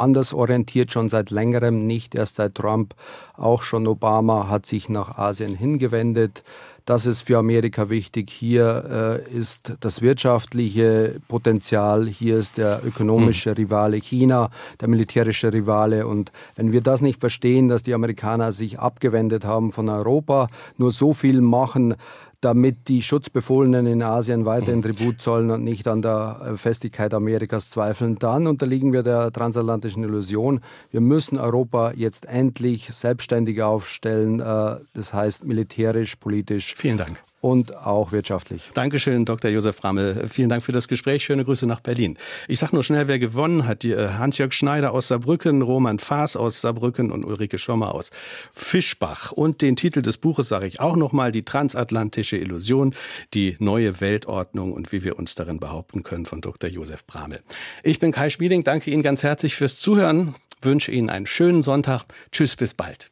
anders 0.00 0.32
orientiert, 0.32 0.90
schon 0.90 1.08
seit 1.08 1.30
längerem, 1.30 1.86
nicht 1.86 2.14
erst 2.14 2.36
seit 2.36 2.54
Trump. 2.54 2.94
Auch 3.36 3.62
schon 3.62 3.86
Obama 3.86 4.48
hat 4.48 4.66
sich 4.66 4.88
nach 4.88 5.18
Asien 5.18 5.54
hingewendet. 5.54 6.42
Das 6.86 7.06
ist 7.06 7.22
für 7.22 7.38
Amerika 7.38 7.88
wichtig. 7.88 8.30
Hier 8.30 9.22
äh, 9.30 9.32
ist 9.32 9.74
das 9.80 10.02
wirtschaftliche 10.02 11.20
Potenzial, 11.28 12.08
hier 12.08 12.38
ist 12.38 12.58
der 12.58 12.80
ökonomische 12.84 13.50
hm. 13.50 13.56
Rivale 13.56 13.98
China, 13.98 14.50
der 14.80 14.88
militärische 14.88 15.52
Rivale. 15.52 16.06
Und 16.06 16.32
wenn 16.56 16.72
wir 16.72 16.80
das 16.80 17.00
nicht 17.00 17.20
verstehen, 17.20 17.68
dass 17.68 17.82
die 17.82 17.94
Amerikaner 17.94 18.52
sich 18.52 18.80
abgewendet 18.80 19.44
haben 19.44 19.72
von 19.72 19.88
Europa, 19.88 20.48
nur 20.78 20.90
so 20.90 21.12
viel 21.12 21.40
machen, 21.40 21.94
damit 22.40 22.88
die 22.88 23.02
Schutzbefohlenen 23.02 23.86
in 23.86 24.02
Asien 24.02 24.44
weiterhin 24.44 24.82
Tribut 24.82 25.20
zollen 25.20 25.50
und 25.50 25.62
nicht 25.62 25.86
an 25.86 26.02
der 26.02 26.40
äh, 26.44 26.56
Festigkeit 26.56 27.14
Amerikas 27.14 27.70
zweifeln, 27.70 28.16
dann 28.18 28.46
unterliegen 28.46 28.92
wir 28.92 29.02
der 29.02 29.32
transatlantischen 29.32 30.04
Illusion. 30.04 30.60
Wir 30.90 31.00
müssen 31.00 31.38
Europa 31.38 31.92
jetzt 31.94 32.26
endlich 32.26 32.92
selbstständig 32.92 33.62
aufstellen, 33.62 34.40
äh, 34.40 34.76
das 34.92 35.12
heißt 35.12 35.44
militärisch, 35.44 36.16
politisch. 36.16 36.74
Vielen 36.76 36.96
Dank 36.96 37.22
und 37.40 37.74
auch 37.76 38.12
wirtschaftlich. 38.12 38.70
Dankeschön, 38.74 39.24
Dr. 39.24 39.50
Josef 39.50 39.76
Brammel. 39.76 40.28
Vielen 40.28 40.48
Dank 40.48 40.62
für 40.62 40.72
das 40.72 40.88
Gespräch. 40.88 41.24
Schöne 41.24 41.44
Grüße 41.44 41.66
nach 41.66 41.80
Berlin. 41.80 42.18
Ich 42.48 42.58
sage 42.58 42.74
nur 42.74 42.84
schnell, 42.84 43.08
wer 43.08 43.18
gewonnen 43.18 43.66
hat. 43.66 43.84
Äh, 43.84 44.08
Hans-Jörg 44.10 44.52
Schneider 44.52 44.92
aus 44.92 45.08
Saarbrücken, 45.08 45.62
Roman 45.62 45.98
Faas 45.98 46.36
aus 46.36 46.60
Saarbrücken 46.60 47.10
und 47.10 47.24
Ulrike 47.24 47.58
Schommer 47.58 47.94
aus 47.94 48.10
Fischbach. 48.52 49.32
Und 49.32 49.62
den 49.62 49.76
Titel 49.76 50.02
des 50.02 50.18
Buches 50.18 50.48
sage 50.48 50.66
ich 50.66 50.80
auch 50.80 50.96
nochmal, 50.96 51.32
die 51.32 51.44
transatlantische 51.44 52.36
Illusion, 52.36 52.94
die 53.32 53.56
neue 53.58 54.00
Weltordnung 54.00 54.72
und 54.72 54.92
wie 54.92 55.02
wir 55.02 55.18
uns 55.18 55.34
darin 55.34 55.58
behaupten 55.60 56.02
können 56.02 56.26
von 56.26 56.40
Dr. 56.40 56.68
Josef 56.68 57.06
Brammel. 57.06 57.40
Ich 57.82 57.98
bin 57.98 58.12
Kai 58.12 58.28
Schmieding, 58.28 58.64
danke 58.64 58.90
Ihnen 58.90 59.02
ganz 59.02 59.22
herzlich 59.22 59.54
fürs 59.54 59.78
Zuhören, 59.78 60.34
wünsche 60.60 60.92
Ihnen 60.92 61.08
einen 61.08 61.26
schönen 61.26 61.62
Sonntag. 61.62 62.04
Tschüss, 62.32 62.56
bis 62.56 62.74
bald. 62.74 63.08